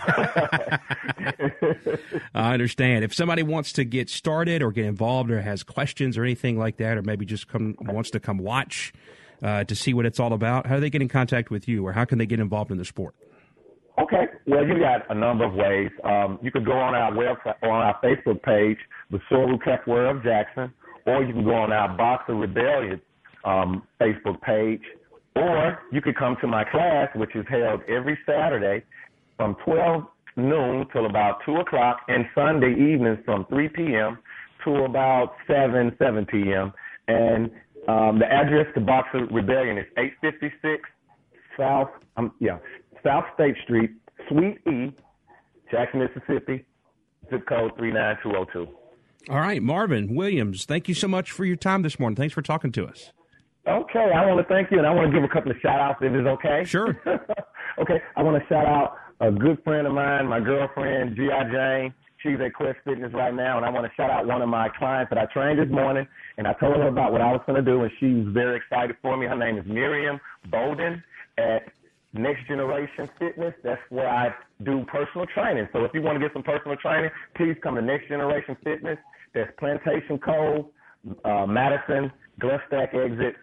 I 2.34 2.54
understand. 2.54 3.04
If 3.04 3.14
somebody 3.14 3.44
wants 3.44 3.74
to 3.74 3.84
get 3.84 4.10
started 4.10 4.62
or 4.62 4.72
get 4.72 4.86
involved 4.86 5.32
or 5.32 5.42
has 5.42 5.64
questions 5.64 6.18
or 6.18 6.24
anything 6.24 6.58
like 6.58 6.78
that, 6.78 6.98
or 6.98 7.02
maybe 7.02 7.26
just 7.26 7.48
come 7.48 7.76
wants 7.82 8.12
to 8.12 8.20
come 8.20 8.38
watch 8.38 8.94
uh, 9.44 9.64
to 9.64 9.76
see 9.76 9.94
what 9.94 10.06
it's 10.06 10.20
all 10.20 10.34
about, 10.34 10.66
how 10.68 10.76
do 10.76 10.82
they 10.82 10.90
get 10.90 11.02
in 11.02 11.10
contact 11.10 11.50
with 11.50 11.68
you, 11.68 11.86
or 11.86 11.94
how 11.94 12.06
can 12.06 12.18
they 12.18 12.26
get 12.26 12.40
involved 12.40 12.72
in 12.72 12.78
the 12.78 12.86
sport? 12.86 13.16
Okay, 14.02 14.28
well, 14.48 14.66
you 14.66 14.80
got 14.80 15.10
a 15.10 15.16
number 15.16 15.46
of 15.46 15.54
ways. 15.54 15.90
Um, 16.04 16.40
you 16.42 16.52
can 16.52 16.64
go 16.64 16.74
on 16.74 16.96
our 16.96 17.12
website, 17.12 17.62
on 17.64 17.70
our 17.70 18.00
Facebook 18.02 18.42
page, 18.44 18.78
the 19.12 19.20
Soru 19.30 19.58
Capoeira 19.60 20.16
of 20.16 20.24
Jackson, 20.24 20.74
or 21.06 21.24
you 21.24 21.34
can 21.34 21.44
go 21.44 21.54
on 21.54 21.72
our 21.72 21.96
Boxer 21.98 22.36
Rebellion 22.36 23.02
um, 23.44 23.84
Facebook 24.00 24.42
page 24.42 24.82
or 25.36 25.80
you 25.92 26.02
could 26.02 26.18
come 26.18 26.38
to 26.42 26.48
my 26.48 26.64
class, 26.64 27.10
which 27.16 27.36
is 27.36 27.46
held 27.50 27.82
every 27.88 28.18
Saturday 28.26 28.84
from 29.38 29.56
12 29.66 30.04
noon 30.38 30.86
till 30.92 31.06
about 31.06 31.40
2 31.46 31.58
o'clock, 31.58 32.02
and 32.08 32.26
Sunday 32.36 32.72
evenings 32.72 33.20
from 33.26 33.46
3 33.50 33.70
p.m. 33.70 34.20
to 34.64 34.84
about 34.84 35.34
7, 35.48 35.96
7 35.98 36.26
p.m. 36.26 36.74
And 37.08 37.52
um, 37.90 38.20
the 38.20 38.26
address 38.26 38.68
to 38.76 38.82
Boxer 38.82 39.26
Rebellion 39.32 39.78
is 39.78 39.86
856 39.98 40.88
South, 41.58 41.90
um, 42.18 42.32
yeah, 42.40 42.60
South 43.04 43.26
State 43.34 43.56
Street, 43.64 43.92
Suite 44.30 44.60
E, 44.68 44.94
Jackson, 45.72 46.00
Mississippi, 46.00 46.66
zip 47.32 47.48
code 47.48 47.72
39202. 47.78 48.68
All 49.32 49.40
right, 49.40 49.62
Marvin 49.62 50.16
Williams, 50.16 50.66
thank 50.66 50.88
you 50.88 50.94
so 50.94 51.08
much 51.08 51.32
for 51.32 51.46
your 51.46 51.56
time 51.56 51.82
this 51.82 52.00
morning. 52.00 52.16
Thanks 52.16 52.34
for 52.34 52.42
talking 52.42 52.72
to 52.74 52.86
us. 52.86 53.12
Okay, 53.68 54.12
I 54.16 54.26
want 54.26 54.40
to 54.40 54.54
thank 54.54 54.72
you, 54.72 54.78
and 54.78 54.88
I 54.88 54.94
want 54.94 55.12
to 55.12 55.14
give 55.14 55.24
a 55.24 55.32
couple 55.32 55.52
of 55.52 55.58
shout 55.62 55.80
outs 55.80 56.00
if 56.02 56.14
it's 56.14 56.28
okay. 56.28 56.64
Sure. 56.66 56.96
okay, 57.80 58.02
I 58.16 58.24
want 58.24 58.42
to 58.42 58.48
shout 58.48 58.66
out 58.66 58.96
a 59.20 59.32
good 59.32 59.62
friend 59.64 59.86
of 59.86 59.94
mine, 59.94 60.28
my 60.28 60.40
girlfriend, 60.40 61.16
G.I. 61.16 61.44
Jane. 61.52 61.94
She's 62.22 62.36
at 62.44 62.54
Quest 62.54 62.80
Fitness 62.84 63.14
right 63.14 63.34
now, 63.34 63.56
and 63.56 63.66
I 63.66 63.70
want 63.70 63.86
to 63.86 63.92
shout 63.96 64.10
out 64.10 64.28
one 64.28 64.42
of 64.42 64.50
my 64.50 64.68
clients 64.78 65.10
that 65.10 65.18
I 65.18 65.26
trained 65.32 65.58
this 65.58 65.70
morning, 65.70 66.06
and 66.38 66.48
I 66.48 66.54
told 66.54 66.76
her 66.76 66.88
about 66.88 67.14
what 67.14 67.22
I 67.22 67.32
was 67.32 67.40
going 67.48 67.64
to 67.64 67.72
do, 67.72 67.84
and 67.84 67.92
she 68.00 68.08
was 68.08 68.34
very 68.34 68.58
excited 68.58 68.98
for 69.02 69.16
me. 69.16 69.26
Her 69.26 69.38
name 69.38 69.58
is 69.58 69.66
Miriam 69.66 70.20
Bolden 70.52 71.02
at 71.38 71.72
Next 72.14 72.46
Generation 72.48 73.10
Fitness. 73.20 73.54
That's 73.64 73.80
where 73.90 74.10
I 74.10 74.34
do 74.66 74.84
personal 74.92 75.28
training. 75.28 75.70
So 75.72 75.86
if 75.86 75.94
you 75.94 76.02
want 76.02 76.20
to 76.20 76.20
get 76.20 76.34
some 76.34 76.44
personal 76.44 76.76
training, 76.76 77.10
please 77.38 77.56
come 77.64 77.76
to 77.76 77.82
Next 77.82 78.10
Generation 78.10 78.58
Fitness. 78.66 78.98
That's 79.34 79.52
Plantation 79.58 80.20
Cove, 80.20 80.66
uh, 81.24 81.46
Madison, 81.46 82.12
Gluckstadt 82.42 82.94
exit. 82.94 83.36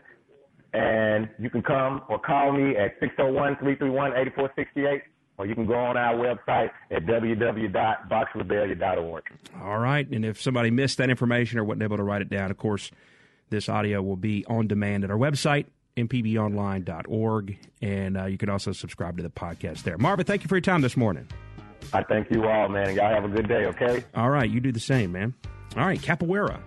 And 0.74 1.30
you 1.38 1.48
can 1.48 1.62
come 1.62 2.02
or 2.08 2.18
call 2.18 2.52
me 2.52 2.76
at 2.76 3.00
601-331-8468 3.00 5.00
or 5.38 5.46
you 5.46 5.54
can 5.54 5.66
go 5.66 5.74
on 5.74 5.96
our 5.96 6.14
website 6.14 6.70
at 6.90 7.06
www.boxrebellion.org. 7.06 9.22
All 9.62 9.78
right. 9.78 10.08
And 10.08 10.24
if 10.24 10.40
somebody 10.40 10.70
missed 10.70 10.98
that 10.98 11.10
information 11.10 11.58
or 11.58 11.64
wasn't 11.64 11.82
able 11.82 11.96
to 11.98 12.02
write 12.02 12.22
it 12.22 12.30
down, 12.30 12.50
of 12.50 12.56
course, 12.56 12.90
this 13.50 13.68
audio 13.68 14.02
will 14.02 14.16
be 14.16 14.44
on 14.46 14.66
demand 14.66 15.04
at 15.04 15.10
our 15.10 15.18
website, 15.18 15.66
mpbonline.org. 15.96 17.58
And 17.82 18.16
uh, 18.16 18.24
you 18.26 18.38
can 18.38 18.48
also 18.48 18.72
subscribe 18.72 19.18
to 19.18 19.22
the 19.22 19.30
podcast 19.30 19.82
there. 19.82 19.98
Marvin, 19.98 20.24
thank 20.24 20.42
you 20.42 20.48
for 20.48 20.56
your 20.56 20.62
time 20.62 20.80
this 20.80 20.96
morning. 20.96 21.28
I 21.92 22.02
thank 22.02 22.30
you 22.30 22.48
all, 22.48 22.68
man. 22.68 22.96
Y'all 22.96 23.14
have 23.14 23.24
a 23.24 23.28
good 23.28 23.46
day, 23.48 23.66
okay? 23.66 24.04
All 24.14 24.30
right. 24.30 24.50
You 24.50 24.60
do 24.60 24.72
the 24.72 24.80
same, 24.80 25.12
man. 25.12 25.34
All 25.76 25.84
right. 25.86 26.00
Capoeira. 26.00 26.58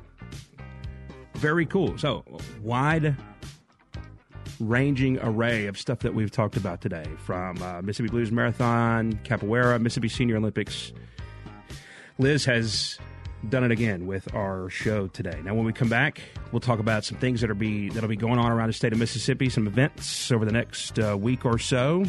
Very 1.36 1.65
cool. 1.65 1.97
So, 1.97 2.24
wide 2.61 3.15
ranging 4.60 5.20
array 5.20 5.68
of 5.68 5.78
stuff 5.78 5.99
that 5.99 6.14
we've 6.14 6.32
talked 6.32 6.57
about 6.57 6.82
today 6.82 7.05
from 7.18 7.62
uh, 7.62 7.82
Mississippi 7.82 8.10
Blues 8.10 8.32
Marathon, 8.32 9.14
Capoeira, 9.24 9.80
Mississippi 9.82 10.10
Senior 10.10 10.38
Olympics. 10.38 10.91
Liz 12.18 12.45
has 12.45 12.99
done 13.47 13.64
it 13.64 13.72
again 13.72 14.05
with 14.05 14.34
our 14.36 14.70
show 14.70 15.07
today. 15.07 15.39
Now, 15.43 15.53
when 15.53 15.66
we 15.66 15.72
come 15.72 15.88
back, 15.88 16.22
we'll 16.51 16.60
talk 16.60 16.80
about 16.80 17.05
some 17.05 17.18
things 17.18 17.41
that'll 17.41 17.55
be 17.55 17.89
that'll 17.89 18.10
be 18.10 18.18
going 18.18 18.38
on 18.39 18.51
around 18.51 18.68
the 18.68 18.74
state 18.74 18.91
of 18.91 18.99
Mississippi, 18.99 19.49
some 19.49 19.68
events 19.68 20.32
over 20.32 20.43
the 20.43 20.51
next 20.51 20.99
uh, 20.99 21.18
week 21.18 21.45
or 21.45 21.57
so, 21.57 22.03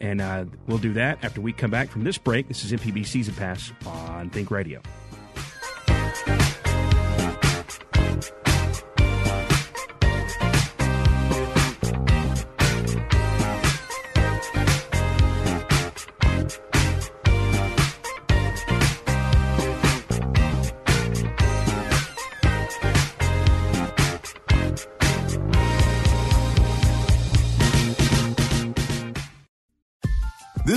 and 0.00 0.20
uh, 0.20 0.46
we'll 0.66 0.78
do 0.78 0.92
that 0.94 1.22
after 1.24 1.40
we 1.40 1.52
come 1.52 1.70
back 1.70 1.88
from 1.88 2.02
this 2.02 2.18
break. 2.18 2.48
This 2.48 2.64
is 2.64 2.72
MPB 2.72 3.06
Season 3.06 3.34
Pass 3.34 3.72
on 3.86 4.30
Think 4.30 4.50
Radio. 4.50 4.80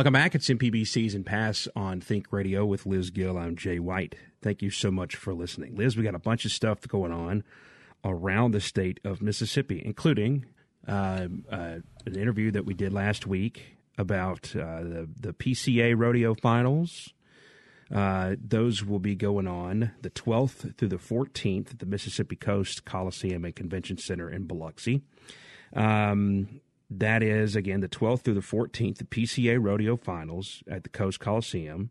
Welcome 0.00 0.14
back. 0.14 0.34
It's 0.34 0.48
MPB 0.48 0.86
Season 0.86 1.24
Pass 1.24 1.68
on 1.76 2.00
Think 2.00 2.32
Radio 2.32 2.64
with 2.64 2.86
Liz 2.86 3.10
Gill. 3.10 3.36
I'm 3.36 3.54
Jay 3.54 3.78
White. 3.78 4.14
Thank 4.40 4.62
you 4.62 4.70
so 4.70 4.90
much 4.90 5.14
for 5.14 5.34
listening. 5.34 5.76
Liz, 5.76 5.94
we 5.94 6.02
got 6.02 6.14
a 6.14 6.18
bunch 6.18 6.46
of 6.46 6.52
stuff 6.52 6.88
going 6.88 7.12
on 7.12 7.44
around 8.02 8.52
the 8.52 8.62
state 8.62 8.98
of 9.04 9.20
Mississippi, 9.20 9.82
including 9.84 10.46
uh, 10.88 11.28
uh, 11.52 11.80
an 12.06 12.16
interview 12.16 12.50
that 12.50 12.64
we 12.64 12.72
did 12.72 12.94
last 12.94 13.26
week 13.26 13.76
about 13.98 14.56
uh, 14.56 14.80
the, 14.80 15.08
the 15.20 15.32
PCA 15.34 15.92
Rodeo 15.94 16.34
Finals. 16.34 17.12
Uh, 17.94 18.36
those 18.42 18.82
will 18.82 19.00
be 19.00 19.14
going 19.14 19.46
on 19.46 19.92
the 20.00 20.08
12th 20.08 20.78
through 20.78 20.88
the 20.88 20.96
14th 20.96 21.72
at 21.72 21.78
the 21.78 21.84
Mississippi 21.84 22.36
Coast 22.36 22.86
Coliseum 22.86 23.44
and 23.44 23.54
Convention 23.54 23.98
Center 23.98 24.30
in 24.30 24.46
Biloxi. 24.46 25.02
Um, 25.74 26.62
that 26.90 27.22
is, 27.22 27.54
again, 27.54 27.80
the 27.80 27.88
12th 27.88 28.22
through 28.22 28.34
the 28.34 28.40
14th, 28.40 28.98
the 28.98 29.04
PCA 29.04 29.58
Rodeo 29.62 29.96
Finals 29.96 30.62
at 30.68 30.82
the 30.82 30.88
Coast 30.88 31.20
Coliseum. 31.20 31.90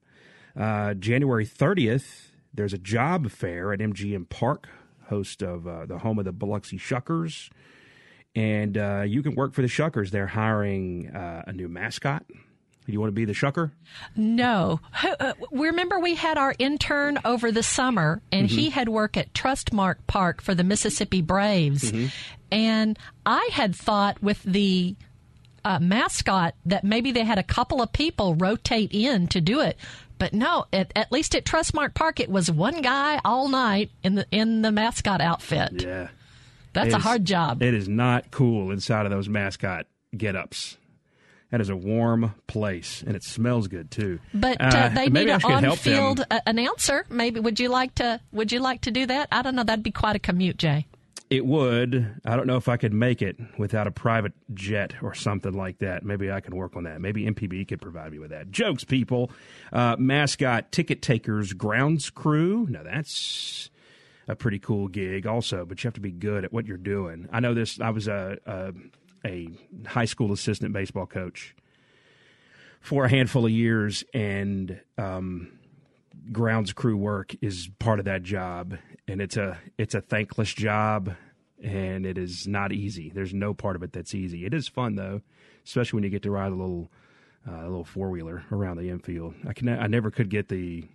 Uh, 0.57 0.93
January 0.93 1.45
30th, 1.45 2.31
there's 2.53 2.73
a 2.73 2.77
job 2.77 3.31
fair 3.31 3.71
at 3.71 3.79
MGM 3.79 4.27
Park, 4.27 4.67
host 5.07 5.41
of 5.41 5.67
uh, 5.67 5.85
the 5.85 5.99
home 5.99 6.19
of 6.19 6.25
the 6.25 6.33
Biloxi 6.33 6.77
Shuckers. 6.77 7.49
And 8.35 8.77
uh, 8.77 9.03
you 9.07 9.23
can 9.23 9.35
work 9.35 9.53
for 9.53 9.61
the 9.61 9.67
Shuckers. 9.67 10.11
They're 10.11 10.27
hiring 10.27 11.09
uh, 11.09 11.43
a 11.47 11.53
new 11.53 11.69
mascot. 11.69 12.25
Do 12.89 12.93
you 12.93 12.99
want 12.99 13.09
to 13.09 13.15
be 13.15 13.25
the 13.25 13.33
Shucker? 13.33 13.69
No. 14.15 14.79
Uh, 15.19 15.33
remember, 15.51 15.99
we 15.99 16.15
had 16.15 16.39
our 16.39 16.55
intern 16.57 17.19
over 17.23 17.51
the 17.51 17.61
summer, 17.61 18.19
and 18.31 18.47
mm-hmm. 18.47 18.57
he 18.57 18.69
had 18.71 18.89
worked 18.89 19.15
at 19.15 19.31
Trustmark 19.31 19.97
Park 20.07 20.41
for 20.41 20.55
the 20.55 20.63
Mississippi 20.63 21.21
Braves. 21.21 21.91
Mm-hmm. 21.91 22.07
And 22.51 22.97
I 23.27 23.47
had 23.51 23.75
thought 23.75 24.23
with 24.23 24.41
the 24.41 24.95
uh, 25.63 25.77
mascot 25.79 26.55
that 26.65 26.83
maybe 26.83 27.11
they 27.11 27.25
had 27.25 27.37
a 27.37 27.43
couple 27.43 27.79
of 27.79 27.93
people 27.93 28.33
rotate 28.33 28.91
in 28.91 29.27
to 29.27 29.39
do 29.39 29.59
it. 29.59 29.77
But 30.17 30.33
no, 30.33 30.65
at, 30.73 30.91
at 30.95 31.11
least 31.11 31.35
at 31.35 31.45
Trustmark 31.45 31.93
Park, 31.93 32.19
it 32.19 32.29
was 32.29 32.49
one 32.49 32.81
guy 32.81 33.21
all 33.23 33.49
night 33.49 33.91
in 34.01 34.15
the 34.15 34.25
in 34.31 34.63
the 34.63 34.71
mascot 34.71 35.21
outfit. 35.21 35.83
Yeah, 35.83 36.07
that's 36.73 36.95
a 36.95 36.97
hard 36.97 37.23
job. 37.23 37.61
It 37.61 37.75
is 37.75 37.87
not 37.87 38.31
cool 38.31 38.71
inside 38.71 39.05
of 39.05 39.11
those 39.11 39.29
mascot 39.29 39.85
get-ups. 40.17 40.77
That 41.51 41.61
is 41.61 41.69
a 41.69 41.75
warm 41.75 42.35
place, 42.45 43.03
and 43.05 43.15
it 43.15 43.23
smells 43.23 43.67
good 43.67 43.89
too. 43.89 44.19
But 44.33 44.61
uh, 44.61 44.65
uh, 44.65 44.89
they 44.89 45.09
need 45.09 45.29
an 45.29 45.41
on-field 45.43 46.23
uh, 46.29 46.39
announcer. 46.45 47.05
Maybe 47.09 47.39
would 47.39 47.59
you 47.59 47.69
like 47.69 47.95
to? 47.95 48.21
Would 48.31 48.51
you 48.51 48.59
like 48.59 48.81
to 48.81 48.91
do 48.91 49.07
that? 49.07 49.29
I 49.31 49.41
don't 49.41 49.55
know. 49.55 49.63
That'd 49.63 49.83
be 49.83 49.91
quite 49.91 50.15
a 50.15 50.19
commute, 50.19 50.57
Jay. 50.57 50.85
It 51.29 51.45
would. 51.45 52.21
I 52.25 52.35
don't 52.35 52.47
know 52.47 52.57
if 52.57 52.67
I 52.67 52.77
could 52.77 52.93
make 52.93 53.21
it 53.21 53.37
without 53.57 53.85
a 53.85 53.91
private 53.91 54.33
jet 54.53 54.95
or 55.01 55.13
something 55.13 55.53
like 55.53 55.77
that. 55.79 56.03
Maybe 56.03 56.31
I 56.31 56.39
can 56.39 56.55
work 56.55 56.75
on 56.75 56.83
that. 56.83 57.01
Maybe 57.01 57.25
MPB 57.25 57.67
could 57.67 57.81
provide 57.81 58.11
me 58.11 58.19
with 58.19 58.31
that. 58.31 58.49
Jokes, 58.49 58.83
people. 58.83 59.31
Uh, 59.71 59.95
mascot 59.99 60.71
ticket 60.71 61.03
takers 61.03 61.53
grounds 61.53 62.09
crew. 62.09 62.65
Now 62.69 62.81
that's 62.81 63.69
a 64.27 64.35
pretty 64.35 64.57
cool 64.57 64.87
gig, 64.87 65.27
also. 65.27 65.65
But 65.65 65.83
you 65.83 65.87
have 65.87 65.95
to 65.95 66.01
be 66.01 66.11
good 66.11 66.45
at 66.45 66.53
what 66.53 66.65
you're 66.65 66.77
doing. 66.77 67.27
I 67.31 67.39
know 67.39 67.53
this. 67.53 67.79
I 67.79 67.91
was 67.91 68.07
a, 68.07 68.37
a 68.47 68.73
a 69.25 69.49
high 69.85 70.05
school 70.05 70.31
assistant 70.31 70.73
baseball 70.73 71.05
coach 71.05 71.55
for 72.81 73.05
a 73.05 73.09
handful 73.09 73.45
of 73.45 73.51
years, 73.51 74.03
and 74.13 74.79
um, 74.97 75.59
grounds 76.31 76.73
crew 76.73 76.97
work 76.97 77.35
is 77.41 77.69
part 77.79 77.99
of 77.99 78.05
that 78.05 78.23
job, 78.23 78.77
and 79.07 79.21
it's 79.21 79.37
a 79.37 79.57
it's 79.77 79.95
a 79.95 80.01
thankless 80.01 80.53
job, 80.53 81.15
and 81.63 82.05
it 82.05 82.17
is 82.17 82.47
not 82.47 82.71
easy. 82.71 83.11
There's 83.13 83.33
no 83.33 83.53
part 83.53 83.75
of 83.75 83.83
it 83.83 83.93
that's 83.93 84.15
easy. 84.15 84.45
It 84.45 84.53
is 84.53 84.67
fun 84.67 84.95
though, 84.95 85.21
especially 85.65 85.97
when 85.97 86.03
you 86.03 86.09
get 86.09 86.23
to 86.23 86.31
ride 86.31 86.51
a 86.51 86.55
little 86.55 86.91
uh, 87.47 87.61
a 87.61 87.67
little 87.67 87.83
four 87.83 88.09
wheeler 88.09 88.43
around 88.51 88.77
the 88.77 88.89
infield. 88.89 89.35
I 89.47 89.53
can 89.53 89.69
I 89.69 89.87
never 89.87 90.11
could 90.11 90.29
get 90.29 90.47
the 90.49 90.87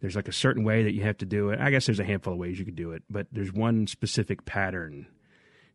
there's 0.00 0.16
like 0.16 0.28
a 0.28 0.32
certain 0.32 0.62
way 0.62 0.82
that 0.84 0.92
you 0.92 1.02
have 1.02 1.18
to 1.18 1.26
do 1.26 1.50
it. 1.50 1.58
I 1.58 1.70
guess 1.70 1.86
there's 1.86 2.00
a 2.00 2.04
handful 2.04 2.34
of 2.34 2.38
ways 2.38 2.58
you 2.58 2.64
could 2.64 2.76
do 2.76 2.92
it, 2.92 3.02
but 3.08 3.26
there's 3.32 3.52
one 3.52 3.86
specific 3.86 4.44
pattern 4.44 5.06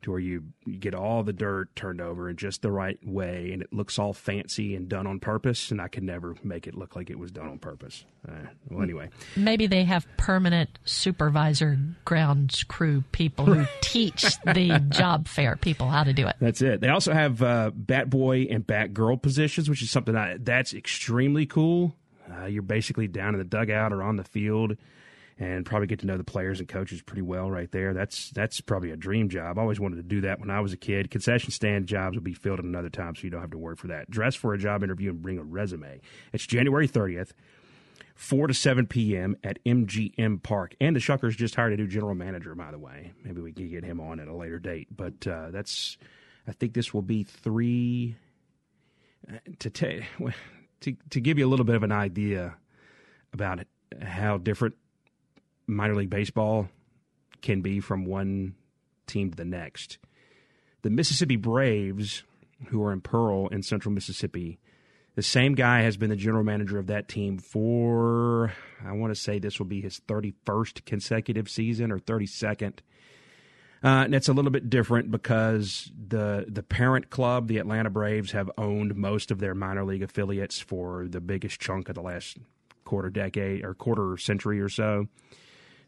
to 0.01 0.11
where 0.11 0.19
you, 0.19 0.43
you 0.65 0.77
get 0.77 0.95
all 0.95 1.23
the 1.23 1.33
dirt 1.33 1.75
turned 1.75 2.01
over 2.01 2.29
in 2.29 2.35
just 2.35 2.61
the 2.61 2.71
right 2.71 2.97
way 3.05 3.51
and 3.51 3.61
it 3.61 3.71
looks 3.71 3.99
all 3.99 4.13
fancy 4.13 4.75
and 4.75 4.89
done 4.89 5.05
on 5.05 5.19
purpose 5.19 5.71
and 5.71 5.81
i 5.81 5.87
could 5.87 6.03
never 6.03 6.35
make 6.43 6.67
it 6.67 6.75
look 6.75 6.95
like 6.95 7.09
it 7.09 7.19
was 7.19 7.31
done 7.31 7.47
on 7.47 7.59
purpose. 7.59 8.05
Uh, 8.27 8.33
well 8.69 8.83
anyway. 8.83 9.09
Maybe 9.35 9.65
they 9.65 9.83
have 9.83 10.05
permanent 10.17 10.77
supervisor 10.85 11.79
grounds 12.05 12.63
crew 12.63 13.03
people 13.11 13.45
who 13.45 13.65
teach 13.81 14.23
the 14.45 14.83
job 14.89 15.27
fair 15.27 15.55
people 15.55 15.89
how 15.89 16.03
to 16.03 16.13
do 16.13 16.27
it. 16.27 16.35
That's 16.39 16.61
it. 16.61 16.81
They 16.81 16.89
also 16.89 17.13
have 17.13 17.41
uh, 17.41 17.71
bat 17.73 18.09
boy 18.09 18.47
and 18.49 18.65
bat 18.65 18.93
girl 18.93 19.17
positions 19.17 19.69
which 19.69 19.81
is 19.81 19.91
something 19.91 20.15
I, 20.15 20.37
that's 20.39 20.73
extremely 20.73 21.45
cool. 21.45 21.95
Uh, 22.31 22.45
you're 22.45 22.61
basically 22.61 23.07
down 23.07 23.33
in 23.33 23.39
the 23.39 23.45
dugout 23.45 23.91
or 23.91 24.03
on 24.03 24.15
the 24.15 24.23
field 24.23 24.77
and 25.41 25.65
probably 25.65 25.87
get 25.87 25.97
to 25.99 26.05
know 26.05 26.17
the 26.17 26.23
players 26.23 26.59
and 26.59 26.69
coaches 26.69 27.01
pretty 27.01 27.23
well 27.23 27.49
right 27.49 27.71
there. 27.71 27.95
That's 27.95 28.29
that's 28.29 28.61
probably 28.61 28.91
a 28.91 28.95
dream 28.95 29.27
job. 29.27 29.57
I 29.57 29.61
always 29.61 29.79
wanted 29.79 29.95
to 29.95 30.03
do 30.03 30.21
that 30.21 30.39
when 30.39 30.51
I 30.51 30.59
was 30.59 30.71
a 30.71 30.77
kid. 30.77 31.09
Concession 31.09 31.49
stand 31.49 31.87
jobs 31.87 32.15
will 32.15 32.23
be 32.23 32.35
filled 32.35 32.59
at 32.59 32.65
another 32.65 32.91
time, 32.91 33.15
so 33.15 33.23
you 33.23 33.31
don't 33.31 33.41
have 33.41 33.49
to 33.49 33.57
work 33.57 33.79
for 33.79 33.87
that. 33.87 34.09
Dress 34.11 34.35
for 34.35 34.53
a 34.53 34.59
job 34.59 34.83
interview 34.83 35.09
and 35.09 35.19
bring 35.19 35.39
a 35.39 35.43
resume. 35.43 35.99
It's 36.31 36.45
January 36.45 36.87
30th. 36.87 37.31
4 38.13 38.47
to 38.47 38.53
7 38.53 38.85
p.m. 38.85 39.35
at 39.43 39.57
MGM 39.65 40.43
Park. 40.43 40.75
And 40.79 40.95
the 40.95 40.99
Shuckers 40.99 41.35
just 41.35 41.55
hired 41.55 41.73
a 41.73 41.77
new 41.77 41.87
general 41.87 42.13
manager, 42.13 42.53
by 42.53 42.69
the 42.69 42.77
way. 42.77 43.13
Maybe 43.23 43.41
we 43.41 43.51
can 43.51 43.67
get 43.67 43.83
him 43.83 43.99
on 43.99 44.19
at 44.19 44.27
a 44.27 44.35
later 44.35 44.59
date. 44.59 44.89
But 44.95 45.25
uh, 45.25 45.49
that's, 45.49 45.97
I 46.47 46.51
think 46.51 46.73
this 46.73 46.93
will 46.93 47.01
be 47.01 47.23
three. 47.23 48.15
Uh, 49.27 49.37
to, 49.57 49.69
ta- 49.71 50.05
to, 50.81 50.95
to 51.09 51.19
give 51.19 51.39
you 51.39 51.47
a 51.47 51.49
little 51.49 51.65
bit 51.65 51.75
of 51.75 51.81
an 51.81 51.91
idea 51.91 52.57
about 53.33 53.59
it, 53.59 53.67
how 54.03 54.37
different 54.37 54.75
minor 55.71 55.95
league 55.95 56.09
baseball 56.09 56.69
can 57.41 57.61
be 57.61 57.79
from 57.79 58.05
one 58.05 58.55
team 59.07 59.31
to 59.31 59.37
the 59.37 59.45
next. 59.45 59.97
The 60.81 60.89
Mississippi 60.89 61.35
Braves, 61.35 62.23
who 62.67 62.83
are 62.83 62.91
in 62.91 63.01
Pearl 63.01 63.47
in 63.47 63.63
central 63.63 63.93
Mississippi, 63.93 64.59
the 65.15 65.21
same 65.21 65.55
guy 65.55 65.81
has 65.81 65.97
been 65.97 66.09
the 66.09 66.15
general 66.15 66.43
manager 66.43 66.79
of 66.79 66.87
that 66.87 67.07
team 67.07 67.37
for, 67.37 68.53
I 68.83 68.93
want 68.93 69.13
to 69.13 69.19
say 69.19 69.39
this 69.39 69.59
will 69.59 69.65
be 69.65 69.81
his 69.81 69.99
31st 70.07 70.85
consecutive 70.85 71.49
season 71.49 71.91
or 71.91 71.99
32nd. 71.99 72.79
Uh, 73.83 74.05
and 74.05 74.15
it's 74.15 74.29
a 74.29 74.33
little 74.33 74.51
bit 74.51 74.69
different 74.69 75.09
because 75.09 75.91
the 76.07 76.45
the 76.47 76.61
parent 76.61 77.09
club, 77.09 77.47
the 77.47 77.57
Atlanta 77.57 77.89
Braves, 77.89 78.31
have 78.31 78.51
owned 78.55 78.95
most 78.95 79.31
of 79.31 79.39
their 79.39 79.55
minor 79.55 79.83
league 79.83 80.03
affiliates 80.03 80.59
for 80.59 81.07
the 81.07 81.19
biggest 81.19 81.59
chunk 81.59 81.89
of 81.89 81.95
the 81.95 82.01
last 82.01 82.37
quarter 82.85 83.09
decade 83.09 83.65
or 83.65 83.73
quarter 83.73 84.17
century 84.17 84.61
or 84.61 84.69
so. 84.69 85.07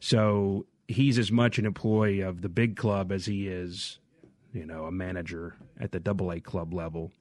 So 0.04 0.66
he's 0.90 1.18
as 1.18 1.32
much 1.32 1.58
an 1.58 1.66
employee 1.66 2.20
of 2.20 2.42
the 2.42 2.50
big 2.50 2.76
club 2.76 3.10
as 3.10 3.26
he 3.26 3.48
is, 3.48 4.00
you 4.52 4.66
know, 4.66 4.84
a 4.84 4.92
manager 4.92 5.56
at 5.80 5.94
the 5.94 6.00
double 6.02 6.34
A 6.34 6.42
club 6.42 6.74
level. 6.74 7.14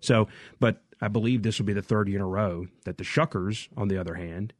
So, 0.00 0.28
but 0.60 0.82
I 1.00 1.08
believe 1.08 1.42
this 1.42 1.58
will 1.58 1.64
be 1.64 1.72
the 1.72 1.80
third 1.80 2.06
year 2.06 2.18
in 2.18 2.22
a 2.22 2.28
row 2.28 2.66
that 2.84 2.98
the 2.98 3.02
Shuckers, 3.02 3.68
on 3.78 3.88
the 3.88 3.96
other 3.96 4.12
hand, 4.12 4.52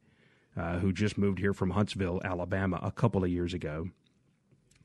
uh, 0.57 0.79
who 0.79 0.91
just 0.91 1.15
moved 1.15 1.37
here 1.37 1.53
from 1.53 1.69
Huntsville, 1.69 2.19
Alabama, 2.25 2.79
a 2.81 2.91
couple 2.91 3.23
of 3.23 3.29
years 3.29 3.53
ago, 3.53 3.89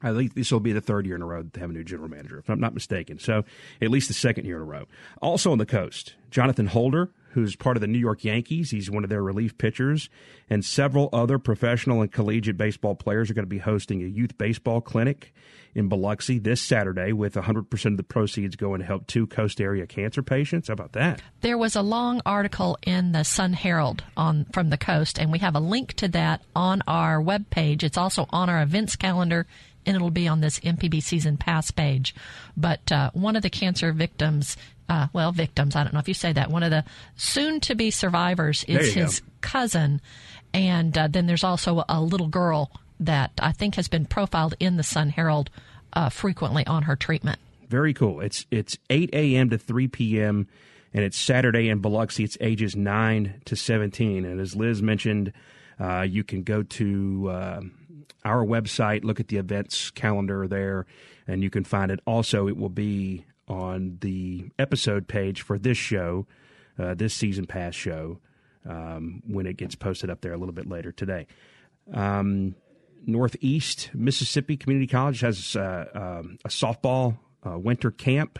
I 0.02 0.12
think 0.12 0.34
this 0.34 0.52
will 0.52 0.60
be 0.60 0.72
the 0.72 0.82
third 0.82 1.06
year 1.06 1.16
in 1.16 1.22
a 1.22 1.26
row 1.26 1.42
to 1.42 1.60
have 1.60 1.70
a 1.70 1.72
new 1.72 1.84
general 1.84 2.10
manager, 2.10 2.38
if 2.38 2.50
I'm 2.50 2.60
not 2.60 2.74
mistaken. 2.74 3.18
So, 3.18 3.46
at 3.80 3.88
least 3.88 4.08
the 4.08 4.14
second 4.14 4.44
year 4.44 4.56
in 4.56 4.62
a 4.62 4.66
row. 4.66 4.84
Also 5.22 5.50
on 5.52 5.56
the 5.56 5.64
coast, 5.64 6.16
Jonathan 6.30 6.66
Holder, 6.66 7.12
who's 7.34 7.56
part 7.56 7.76
of 7.76 7.80
the 7.80 7.88
New 7.88 7.98
York 7.98 8.22
Yankees. 8.22 8.70
He's 8.70 8.90
one 8.90 9.02
of 9.02 9.10
their 9.10 9.22
relief 9.22 9.58
pitchers. 9.58 10.08
And 10.48 10.64
several 10.64 11.08
other 11.12 11.38
professional 11.38 12.00
and 12.00 12.10
collegiate 12.10 12.56
baseball 12.56 12.94
players 12.94 13.28
are 13.28 13.34
going 13.34 13.44
to 13.44 13.48
be 13.48 13.58
hosting 13.58 14.02
a 14.02 14.06
youth 14.06 14.38
baseball 14.38 14.80
clinic 14.80 15.34
in 15.74 15.88
Biloxi 15.88 16.38
this 16.38 16.62
Saturday 16.62 17.12
with 17.12 17.34
100% 17.34 17.84
of 17.86 17.96
the 17.96 18.04
proceeds 18.04 18.54
going 18.54 18.78
to 18.78 18.86
help 18.86 19.08
two 19.08 19.26
coast 19.26 19.60
area 19.60 19.84
cancer 19.86 20.22
patients. 20.22 20.68
How 20.68 20.74
about 20.74 20.92
that? 20.92 21.20
There 21.40 21.58
was 21.58 21.74
a 21.74 21.82
long 21.82 22.22
article 22.24 22.78
in 22.86 23.10
the 23.10 23.24
Sun 23.24 23.54
Herald 23.54 24.04
on 24.16 24.46
from 24.52 24.70
the 24.70 24.78
coast, 24.78 25.18
and 25.18 25.32
we 25.32 25.40
have 25.40 25.56
a 25.56 25.60
link 25.60 25.94
to 25.94 26.08
that 26.08 26.42
on 26.54 26.82
our 26.86 27.20
webpage. 27.20 27.82
It's 27.82 27.98
also 27.98 28.26
on 28.30 28.48
our 28.48 28.62
events 28.62 28.94
calendar 28.94 29.48
and 29.86 29.96
it'll 29.96 30.10
be 30.10 30.28
on 30.28 30.40
this 30.40 30.60
MPB 30.60 31.02
season 31.02 31.36
pass 31.36 31.70
page. 31.70 32.14
But 32.56 32.90
uh, 32.90 33.10
one 33.12 33.36
of 33.36 33.42
the 33.42 33.50
cancer 33.50 33.92
victims 33.92 34.56
uh, 34.88 35.06
well, 35.12 35.32
victims. 35.32 35.76
I 35.76 35.82
don't 35.82 35.94
know 35.94 36.00
if 36.00 36.08
you 36.08 36.14
say 36.14 36.32
that. 36.32 36.50
One 36.50 36.62
of 36.62 36.70
the 36.70 36.84
soon 37.16 37.60
to 37.60 37.74
be 37.74 37.90
survivors 37.90 38.64
is 38.64 38.92
his 38.92 39.20
go. 39.20 39.26
cousin. 39.40 40.00
And 40.52 40.96
uh, 40.96 41.08
then 41.08 41.26
there's 41.26 41.44
also 41.44 41.84
a 41.88 42.00
little 42.00 42.28
girl 42.28 42.70
that 43.00 43.32
I 43.38 43.52
think 43.52 43.74
has 43.76 43.88
been 43.88 44.06
profiled 44.06 44.54
in 44.60 44.76
the 44.76 44.82
Sun 44.82 45.10
Herald 45.10 45.50
uh, 45.92 46.10
frequently 46.10 46.66
on 46.66 46.84
her 46.84 46.96
treatment. 46.96 47.38
Very 47.68 47.94
cool. 47.94 48.20
It's 48.20 48.46
it's 48.50 48.78
8 48.90 49.10
a.m. 49.12 49.50
to 49.50 49.58
3 49.58 49.88
p.m. 49.88 50.46
and 50.92 51.02
it's 51.02 51.18
Saturday 51.18 51.68
in 51.68 51.78
Biloxi. 51.78 52.24
It's 52.24 52.36
ages 52.40 52.76
9 52.76 53.40
to 53.46 53.56
17. 53.56 54.24
And 54.24 54.40
as 54.40 54.54
Liz 54.54 54.82
mentioned, 54.82 55.32
uh, 55.80 56.02
you 56.02 56.22
can 56.22 56.42
go 56.42 56.62
to 56.62 57.30
uh, 57.30 57.60
our 58.24 58.44
website, 58.44 59.04
look 59.04 59.20
at 59.20 59.28
the 59.28 59.36
events 59.36 59.90
calendar 59.90 60.48
there, 60.48 60.86
and 61.26 61.42
you 61.42 61.50
can 61.50 61.64
find 61.64 61.90
it. 61.90 62.00
Also, 62.06 62.48
it 62.48 62.56
will 62.56 62.68
be 62.68 63.24
on 63.48 63.98
the 64.00 64.50
episode 64.58 65.06
page 65.06 65.42
for 65.42 65.58
this 65.58 65.76
show, 65.76 66.26
uh, 66.78 66.94
this 66.94 67.14
season 67.14 67.46
pass 67.46 67.74
show, 67.74 68.18
um, 68.68 69.22
when 69.26 69.46
it 69.46 69.56
gets 69.56 69.74
posted 69.74 70.10
up 70.10 70.20
there 70.22 70.32
a 70.32 70.38
little 70.38 70.54
bit 70.54 70.68
later 70.68 70.92
today. 70.92 71.26
Um, 71.92 72.54
Northeast 73.06 73.90
Mississippi 73.92 74.56
Community 74.56 74.86
College 74.86 75.20
has 75.20 75.56
uh, 75.56 75.86
um, 75.94 76.38
a 76.44 76.48
softball 76.48 77.18
uh, 77.46 77.58
winter 77.58 77.90
camp. 77.90 78.38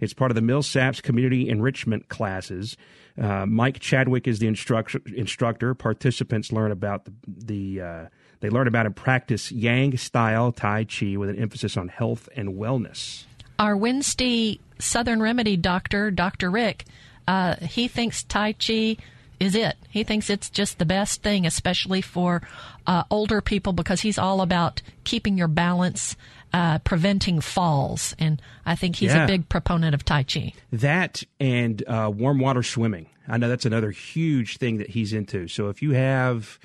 It's 0.00 0.14
part 0.14 0.30
of 0.30 0.34
the 0.34 0.40
Millsaps 0.40 1.02
Community 1.02 1.46
Enrichment 1.50 2.08
classes. 2.08 2.78
Uh, 3.20 3.44
Mike 3.44 3.80
Chadwick 3.80 4.26
is 4.26 4.38
the 4.38 4.46
instructor. 4.46 5.02
instructor. 5.14 5.74
Participants 5.74 6.52
learn 6.52 6.72
about 6.72 7.04
the, 7.04 7.12
the 7.26 7.80
uh, 7.82 8.06
they 8.40 8.48
learn 8.48 8.66
about 8.66 8.86
and 8.86 8.96
practice 8.96 9.52
Yang 9.52 9.98
style 9.98 10.52
Tai 10.52 10.84
Chi 10.84 11.16
with 11.16 11.28
an 11.28 11.36
emphasis 11.36 11.76
on 11.76 11.88
health 11.88 12.30
and 12.34 12.54
wellness. 12.54 13.24
Our 13.58 13.76
Wednesday 13.76 14.60
Southern 14.78 15.20
Remedy 15.20 15.58
doctor, 15.58 16.10
Dr. 16.10 16.50
Rick, 16.50 16.86
uh, 17.28 17.56
he 17.56 17.88
thinks 17.88 18.22
Tai 18.22 18.54
Chi 18.54 18.96
is 19.40 19.54
it. 19.54 19.76
He 19.90 20.04
thinks 20.04 20.30
it's 20.30 20.50
just 20.50 20.78
the 20.78 20.84
best 20.84 21.22
thing, 21.22 21.46
especially 21.46 22.00
for 22.00 22.42
uh, 22.86 23.04
older 23.10 23.40
people, 23.40 23.72
because 23.72 24.00
he's 24.00 24.18
all 24.18 24.40
about 24.40 24.82
keeping 25.04 25.36
your 25.36 25.48
balance, 25.48 26.16
uh, 26.52 26.78
preventing 26.78 27.40
falls. 27.40 28.14
And 28.18 28.40
I 28.64 28.76
think 28.76 28.96
he's 28.96 29.14
yeah. 29.14 29.24
a 29.24 29.26
big 29.26 29.48
proponent 29.48 29.94
of 29.94 30.04
Tai 30.04 30.24
Chi. 30.24 30.52
That 30.72 31.22
and 31.40 31.82
uh, 31.86 32.10
warm 32.14 32.38
water 32.38 32.62
swimming. 32.62 33.06
I 33.26 33.38
know 33.38 33.48
that's 33.48 33.66
another 33.66 33.90
huge 33.90 34.58
thing 34.58 34.78
that 34.78 34.90
he's 34.90 35.12
into. 35.12 35.48
So 35.48 35.68
if 35.68 35.82
you 35.82 35.92
have 35.92 36.58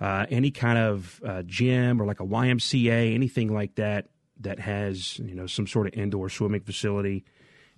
uh, 0.00 0.26
any 0.30 0.50
kind 0.50 0.78
of 0.78 1.20
uh, 1.24 1.42
gym 1.42 2.00
or 2.00 2.06
like 2.06 2.20
a 2.20 2.26
YMCA, 2.26 3.14
anything 3.14 3.52
like 3.52 3.76
that 3.76 4.08
that 4.40 4.58
has 4.58 5.18
you 5.18 5.34
know 5.34 5.46
some 5.46 5.66
sort 5.66 5.86
of 5.86 5.94
indoor 5.94 6.28
swimming 6.28 6.60
facility, 6.60 7.24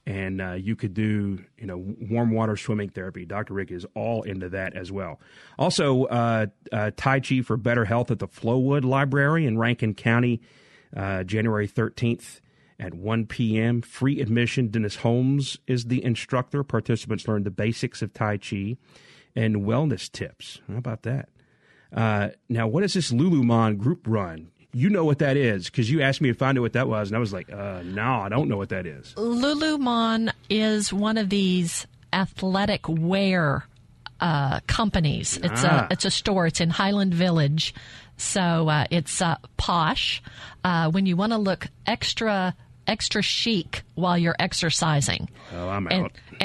and 0.07 0.40
uh, 0.40 0.52
you 0.52 0.76
could 0.76 0.94
do 0.94 1.42
you 1.59 1.66
know 1.66 1.78
warm 1.78 2.30
water 2.30 2.57
swimming 2.57 2.90
therapy. 2.90 3.24
Dr. 3.24 3.55
Rick 3.55 3.70
is 3.70 3.86
all 3.94 4.22
into 4.22 4.48
that 4.50 4.74
as 4.74 4.92
well. 4.92 5.20
Also, 5.59 6.05
uh, 6.05 6.46
uh, 6.72 6.90
Tai 6.96 7.20
Chi 7.20 7.40
for 7.40 7.57
better 7.57 7.84
health 7.84 8.11
at 8.11 8.18
the 8.18 8.28
Flowood 8.28 8.84
Library 8.84 9.46
in 9.46 9.59
Rankin 9.59 9.94
County, 9.94 10.40
uh, 10.96 11.24
January 11.24 11.66
thirteenth. 11.66 12.40
At 12.76 12.92
1 12.92 13.26
p.m., 13.26 13.82
free 13.82 14.20
admission. 14.20 14.66
Dennis 14.66 14.96
Holmes 14.96 15.59
is 15.68 15.84
the 15.84 16.05
instructor. 16.05 16.64
Participants 16.64 17.28
learn 17.28 17.44
the 17.44 17.50
basics 17.52 18.02
of 18.02 18.12
Tai 18.12 18.38
Chi 18.38 18.76
and 19.36 19.59
wellness 19.59 20.11
tips. 20.11 20.61
How 20.68 20.78
about 20.78 21.02
that? 21.02 21.28
Uh, 21.94 22.30
now, 22.48 22.66
what 22.66 22.82
is 22.82 22.94
this 22.94 23.12
Lululemon 23.12 23.78
group 23.78 24.00
run? 24.07 24.50
You 24.74 24.90
know 24.90 25.04
what 25.04 25.20
that 25.20 25.36
is 25.36 25.66
because 25.66 25.88
you 25.90 26.02
asked 26.02 26.20
me 26.20 26.28
to 26.28 26.34
find 26.34 26.58
out 26.58 26.62
what 26.62 26.72
that 26.74 26.88
was, 26.88 27.08
and 27.08 27.16
I 27.16 27.20
was 27.20 27.32
like, 27.32 27.50
uh, 27.52 27.82
no, 27.84 28.02
I 28.02 28.28
don't 28.28 28.48
know 28.48 28.56
what 28.56 28.70
that 28.70 28.86
is. 28.86 29.14
Lululemon 29.16 30.32
is 30.50 30.92
one 30.92 31.16
of 31.16 31.30
these 31.30 31.86
athletic 32.12 32.88
wear 32.88 33.66
uh, 34.20 34.60
companies. 34.66 35.38
It's 35.42 35.64
Ah. 35.64 35.86
a 35.88 35.92
it's 35.92 36.04
a 36.04 36.10
store. 36.10 36.46
It's 36.46 36.60
in 36.60 36.70
Highland 36.70 37.14
Village, 37.14 37.74
so 38.16 38.68
uh, 38.68 38.86
it's 38.90 39.20
uh, 39.22 39.36
posh. 39.56 40.22
Uh, 40.64 40.90
when 40.90 41.06
you 41.06 41.14
want 41.16 41.32
to 41.32 41.38
look 41.38 41.68
extra 41.86 42.54
extra 42.87 43.22
chic 43.22 43.82
while 43.95 44.16
you're 44.18 44.37
exercising. 44.39 45.28
Oh, 45.55 45.68
I'm 45.68 45.87
And, 45.89 46.05
out. 46.05 46.12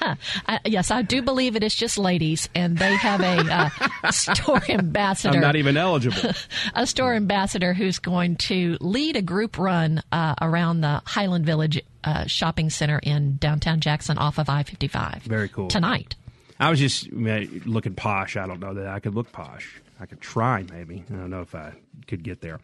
and 0.00 0.18
I, 0.46 0.60
yes, 0.64 0.90
I 0.90 1.02
do 1.02 1.22
believe 1.22 1.56
it 1.56 1.62
is 1.62 1.74
just 1.74 1.98
ladies, 1.98 2.48
and 2.54 2.78
they 2.78 2.94
have 2.96 3.20
a 3.20 3.70
uh, 4.04 4.10
store 4.10 4.62
ambassador 4.68 5.34
I'm 5.36 5.40
not 5.42 5.56
even 5.56 5.76
eligible. 5.76 6.30
a 6.74 6.86
store 6.86 7.14
ambassador 7.14 7.74
who's 7.74 7.98
going 7.98 8.36
to 8.36 8.76
lead 8.80 9.16
a 9.16 9.22
group 9.22 9.58
run 9.58 10.02
uh, 10.12 10.34
around 10.40 10.80
the 10.80 11.02
Highland 11.04 11.44
Village 11.46 11.82
uh, 12.04 12.26
shopping 12.26 12.70
center 12.70 12.98
in 13.02 13.36
downtown 13.36 13.80
Jackson 13.80 14.18
off 14.18 14.38
of 14.38 14.48
I 14.48 14.62
55. 14.62 15.22
Very 15.24 15.48
cool. 15.48 15.68
Tonight. 15.68 16.14
I 16.60 16.70
was 16.70 16.80
just 16.80 17.12
looking 17.12 17.94
posh. 17.94 18.36
I 18.36 18.46
don't 18.46 18.60
know 18.60 18.74
that 18.74 18.88
I 18.88 18.98
could 18.98 19.14
look 19.14 19.30
posh. 19.30 19.80
I 20.00 20.06
could 20.06 20.20
try, 20.20 20.64
maybe. 20.70 21.04
I 21.10 21.14
don't 21.14 21.30
know 21.30 21.40
if 21.42 21.54
I 21.54 21.72
could 22.06 22.22
get 22.22 22.40
there. 22.40 22.60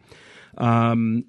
Um, 0.57 1.25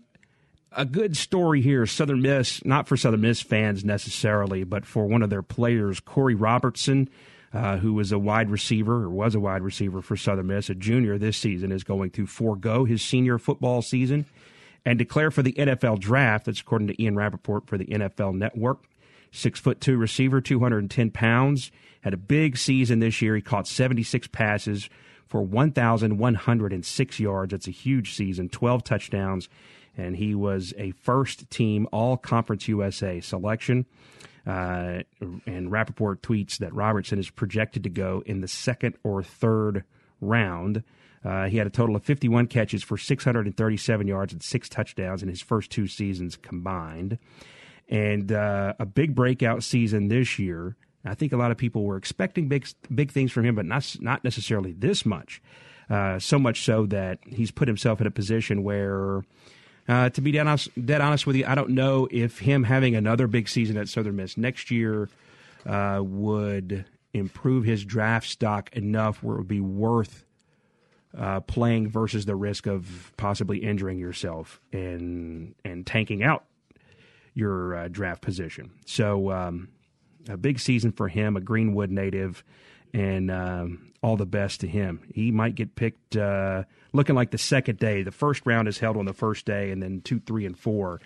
a 0.77 0.85
good 0.85 1.17
story 1.17 1.63
here, 1.63 1.87
Southern 1.87 2.23
Miss, 2.23 2.65
not 2.65 2.87
for 2.87 2.97
Southern 2.97 3.23
Miss 3.23 3.41
fans 3.41 3.85
necessarily, 3.85 4.63
but 4.63 4.85
for 4.85 5.07
one 5.07 5.23
of 5.23 5.31
their 5.31 5.43
players, 5.43 6.01
Korey 6.01 6.37
Robertson, 6.39 7.09
uh, 7.53 7.79
who 7.79 7.95
was 7.95 8.13
a 8.13 8.19
wide 8.19 8.51
receiver 8.51 9.05
or 9.05 9.11
was 9.11 9.35
a 9.35 9.41
wide 9.41 9.63
receiver 9.63 10.03
for 10.03 10.17
Southern 10.17 10.49
Miss, 10.49 10.69
a 10.69 10.75
junior 10.75 11.17
this 11.19 11.39
season, 11.39 11.73
is 11.73 11.83
going 11.83 12.11
to 12.11 12.27
forego 12.27 12.85
his 12.85 13.03
senior 13.03 13.39
football 13.39 13.81
season 13.81 14.27
and 14.85 14.99
declare 14.99 15.31
for 15.31 15.43
the 15.43 15.55
NFL 15.55 15.99
draft. 15.99 16.45
That's 16.45 16.61
according 16.61 16.89
to 16.89 17.03
Ian 17.03 17.17
Rapoport 17.17 17.67
for 17.67 17.79
the 17.79 17.87
NFL 17.87 18.35
Network. 18.35 18.85
Six 19.33 19.59
foot 19.59 19.81
two 19.81 19.97
receiver, 19.97 20.41
210 20.41 21.11
pounds. 21.11 21.73
Had 22.03 22.15
a 22.15 22.19
big 22.19 22.57
season 22.57 23.01
this 23.01 23.21
year. 23.21 23.35
He 23.35 23.43
caught 23.43 23.67
76 23.67 24.29
passes 24.29 24.89
for 25.27 25.43
1,106 25.43 27.21
yards. 27.21 27.51
That's 27.51 27.67
a 27.67 27.73
huge 27.73 28.15
season, 28.15 28.49
12 28.49 28.85
touchdowns. 28.85 29.49
And 29.97 30.17
he 30.17 30.35
was 30.35 30.75
a 30.77 30.91
first 30.93 31.51
team 31.51 31.89
All 31.93 32.17
Conference 32.17 32.69
USA 32.69 33.21
selection. 33.21 33.87
Uh, 34.47 35.03
and 35.47 35.73
Rapoport 35.73 36.23
tweets 36.23 36.59
that 36.59 36.73
Robertson 36.73 37.19
is 37.19 37.31
projected 37.31 37.83
to 37.83 37.91
go 37.91 38.23
in 38.27 38.41
the 38.41 38.49
second 38.49 38.97
or 39.03 39.23
third 39.23 39.85
round. 40.21 40.85
Uh, 41.25 41.47
he 41.47 41.57
had 41.57 41.67
a 41.67 41.71
total 41.71 41.97
of 41.97 42.05
51 42.05 42.47
catches 42.47 42.85
for 42.85 42.97
637 42.97 44.07
yards 44.07 44.33
and 44.33 44.43
six 44.43 44.69
touchdowns 44.69 45.23
in 45.23 45.29
his 45.29 45.43
first 45.43 45.71
two 45.71 45.89
seasons 45.89 46.37
combined. 46.37 47.19
And 47.89 48.31
uh, 48.31 48.75
a 48.79 48.87
big 48.87 49.15
breakout 49.15 49.65
season 49.65 50.09
this 50.09 50.39
year. 50.39 50.77
I 51.05 51.15
think 51.15 51.33
a 51.33 51.37
lot 51.37 51.51
of 51.51 51.57
people 51.57 51.85
were 51.85 51.97
expecting 51.97 52.49
big 52.49 52.67
big 52.93 53.13
things 53.13 53.31
from 53.31 53.45
him, 53.45 53.55
but 53.55 53.65
not 53.65 53.97
not 54.01 54.25
necessarily 54.25 54.73
this 54.73 55.07
much. 55.07 55.41
Uh, 55.89 56.19
so 56.19 56.39
much 56.39 56.65
so 56.65 56.85
that 56.87 57.21
he's 57.27 57.53
put 57.53 57.69
himself 57.69 58.01
in 58.01 58.09
a 58.09 58.11
position 58.11 58.65
where, 58.65 59.23
uh, 59.89 60.11
to 60.11 60.21
be 60.21 60.33
dead 60.33 60.47
honest, 60.47 60.69
dead 60.85 61.01
honest 61.01 61.27
with 61.27 61.37
you, 61.37 61.45
I 61.47 61.55
don't 61.55 61.71
know 61.71 62.09
if 62.11 62.39
him 62.39 62.65
having 62.65 62.95
another 62.95 63.27
big 63.27 63.49
season 63.49 63.77
at 63.77 63.89
Southern 63.89 64.17
Miss 64.17 64.37
next 64.37 64.71
year 64.71 65.09
uh, 65.65 66.01
would 66.03 66.85
improve 67.13 67.65
his 67.65 67.85
draft 67.85 68.29
stock 68.29 68.75
enough 68.75 69.23
where 69.23 69.37
it 69.37 69.39
would 69.39 69.49
be 69.49 69.61
worth 69.61 70.25
uh, 71.17 71.41
playing 71.41 71.89
versus 71.89 72.27
the 72.27 72.37
risk 72.37 72.67
of 72.67 73.13
possibly 73.17 73.59
injuring 73.59 73.99
yourself 73.99 74.61
and 74.73 75.55
and 75.65 75.87
tanking 75.87 76.23
out 76.23 76.45
your 77.33 77.75
uh, 77.75 77.89
draft 77.89 78.23
position. 78.23 78.71
So 78.87 79.31
um, 79.31 79.69
a 80.29 80.37
big 80.37 80.59
season 80.59 80.93
for 80.93 81.09
him, 81.09 81.37
a 81.37 81.41
Greenwood 81.41 81.91
native, 81.91 82.43
and 82.97 83.31
um, 83.31 83.93
all 84.03 84.17
the 84.17 84.25
best 84.27 84.61
to 84.61 84.67
him. 84.67 85.03
He 85.13 85.31
might 85.31 85.55
get 85.55 85.77
picked 85.77 86.17
uh, 86.17 86.65
looking 86.95 87.15
like 87.15 87.31
the 87.31 87.39
second 87.39 87.79
day. 87.79 88.03
The 88.03 88.11
first 88.11 88.43
round 88.47 88.69
is 88.69 88.79
held 88.79 88.97
on 88.97 89.05
the 89.05 89.13
first 89.13 89.45
day, 89.45 89.71
and 89.71 89.83
then 89.83 90.01
two, 90.01 90.19
three, 90.19 90.47
and 90.47 90.59
four 90.59 91.01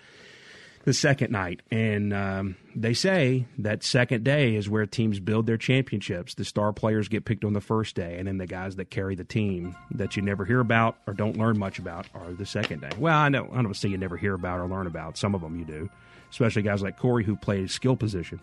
the 0.85 0.93
second 0.95 1.33
night. 1.33 1.63
And 1.73 2.15
um, 2.15 2.57
they 2.77 2.95
say 2.95 3.47
that 3.59 3.83
second 3.83 4.23
day 4.23 4.55
is 4.55 4.69
where 4.69 4.87
teams 4.87 5.19
build 5.19 5.47
their 5.47 5.57
championships. 5.57 6.35
The 6.35 6.45
star 6.45 6.73
players 6.73 7.09
get 7.09 7.25
picked 7.25 7.45
on 7.45 7.55
the 7.55 7.61
first 7.61 7.97
day, 7.97 8.19
and 8.19 8.29
then 8.29 8.39
the 8.39 8.47
guys 8.47 8.77
that 8.77 8.89
carry 8.91 9.17
the 9.17 9.25
team 9.25 9.75
that 9.91 10.15
you 10.15 10.23
never 10.23 10.45
hear 10.45 10.61
about 10.61 10.97
or 11.09 11.13
don't 11.13 11.37
learn 11.37 11.59
much 11.59 11.81
about 11.81 12.07
are 12.15 12.33
the 12.33 12.47
second 12.47 12.83
day. 12.83 12.91
Well, 12.99 13.19
I 13.19 13.31
know 13.31 13.51
I 13.53 13.63
don't 13.63 13.75
say 13.75 13.89
you 13.89 13.99
never 13.99 14.17
hear 14.17 14.35
about 14.35 14.61
or 14.61 14.69
learn 14.69 14.87
about. 14.87 15.19
Some 15.19 15.35
of 15.35 15.41
them 15.41 15.59
you 15.59 15.65
do, 15.65 15.91
especially 16.31 16.63
guys 16.63 16.83
like 16.83 17.01
Korey 17.01 17.25
who 17.25 17.35
played 17.35 17.69
skill 17.69 17.97
position. 17.97 18.41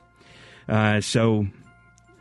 Uh, 0.67 0.99
so 0.99 1.47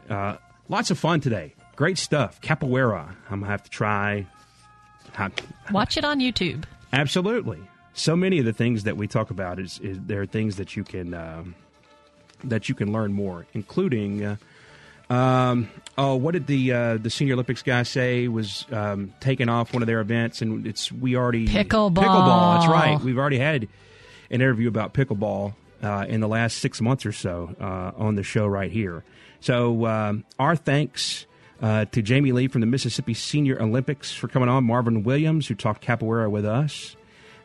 uh, 0.09 0.37
lots 0.69 0.91
of 0.91 0.99
fun 0.99 1.21
today. 1.21 1.55
Great 1.77 1.99
stuff. 1.99 2.41
Capoeira. 2.41 3.15
I'm 3.31 3.41
gonna 3.41 3.51
have 3.51 3.63
to 3.65 3.71
try. 3.71 4.27
Watch 5.71 5.97
it 5.97 6.05
on 6.05 6.21
YouTube. 6.21 6.65
Absolutely. 6.93 7.61
So 7.95 8.15
many 8.15 8.39
of 8.39 8.45
the 8.45 8.53
things 8.53 8.85
that 8.85 8.97
we 8.97 9.07
talk 9.07 9.31
about 9.31 9.59
is, 9.59 9.79
is 9.79 9.99
there 10.01 10.21
are 10.21 10.27
things 10.27 10.57
that 10.57 10.77
you 10.77 10.85
can 10.85 11.15
um, 11.15 11.55
that 12.45 12.69
you 12.69 12.75
can 12.75 12.93
learn 12.93 13.13
more, 13.13 13.47
including. 13.55 14.25
Uh, 14.25 14.37
um, 15.09 15.71
oh, 15.97 16.17
what 16.17 16.33
did 16.33 16.47
the 16.47 16.73
uh, 16.73 16.97
the 16.97 17.11
Senior 17.11 17.35
Olympics 17.35 17.63
guy 17.63 17.85
say 17.85 18.29
was 18.29 18.67
um, 18.73 19.15
taking 19.21 19.49
off 19.49 19.73
one 19.73 19.83
of 19.83 19.87
their 19.87 20.01
events, 20.01 20.43
and 20.43 20.67
it's 20.67 20.91
we 20.91 21.17
already 21.17 21.47
Pickleball. 21.47 21.95
Pickleball. 21.95 22.59
That's 22.59 22.71
right. 22.71 23.01
We've 23.01 23.19
already 23.19 23.39
had 23.39 23.63
an 23.63 23.69
interview 24.41 24.69
about 24.69 24.95
pickleball 24.95 25.55
uh, 25.83 26.07
in 26.09 26.21
the 26.21 26.29
last 26.29 26.59
six 26.59 26.81
months 26.81 27.07
or 27.07 27.13
so 27.13 27.55
uh, 27.61 27.93
on 27.97 28.17
the 28.17 28.23
show 28.23 28.47
right 28.47 28.71
here. 28.71 29.05
So 29.41 29.87
um, 29.87 30.25
our 30.39 30.57
thanks 30.57 31.27
uh, 31.61 31.87
to 31.87 32.03
Jamie 32.03 32.33
Lee 32.33 32.49
from 32.49 32.61
the 32.61 32.67
Mississippi 32.67 33.15
Senior 33.15 33.61
Olympics 33.61 34.13
for 34.13 34.29
coming 34.29 34.49
on, 34.49 34.65
Marvin 34.65 35.03
Williams 35.03 35.47
who 35.47 35.55
talked 35.55 35.85
capoeira 35.85 36.31
with 36.31 36.45
us, 36.45 36.97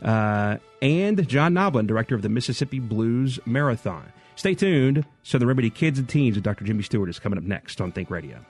uh, 0.02 0.58
and 0.82 1.28
John 1.28 1.54
Noblin, 1.54 1.88
director 1.88 2.16
of 2.16 2.22
the 2.22 2.30
Mississippi 2.30 2.80
Blues 2.80 3.40
Marathon. 3.46 4.12
Stay 4.36 4.56
tuned. 4.56 5.06
Southern 5.24 5.48
Remedy 5.48 5.70
Kids 5.70 6.00
and 6.00 6.10
Teens 6.10 6.36
with 6.36 6.44
Dr. 6.44 6.66
Jimmy 6.66 6.84
Stewart 6.84 7.10
is 7.10 7.20
coming 7.20 7.38
up 7.38 7.44
next 7.44 7.80
on 7.80 7.92
Think 7.92 8.10
Radio. 8.10 8.44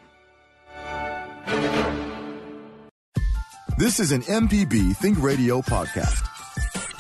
This 3.78 4.00
is 4.00 4.12
an 4.12 4.22
MPB 4.22 4.96
Think 4.98 5.22
Radio 5.22 5.62
podcast. 5.62 6.31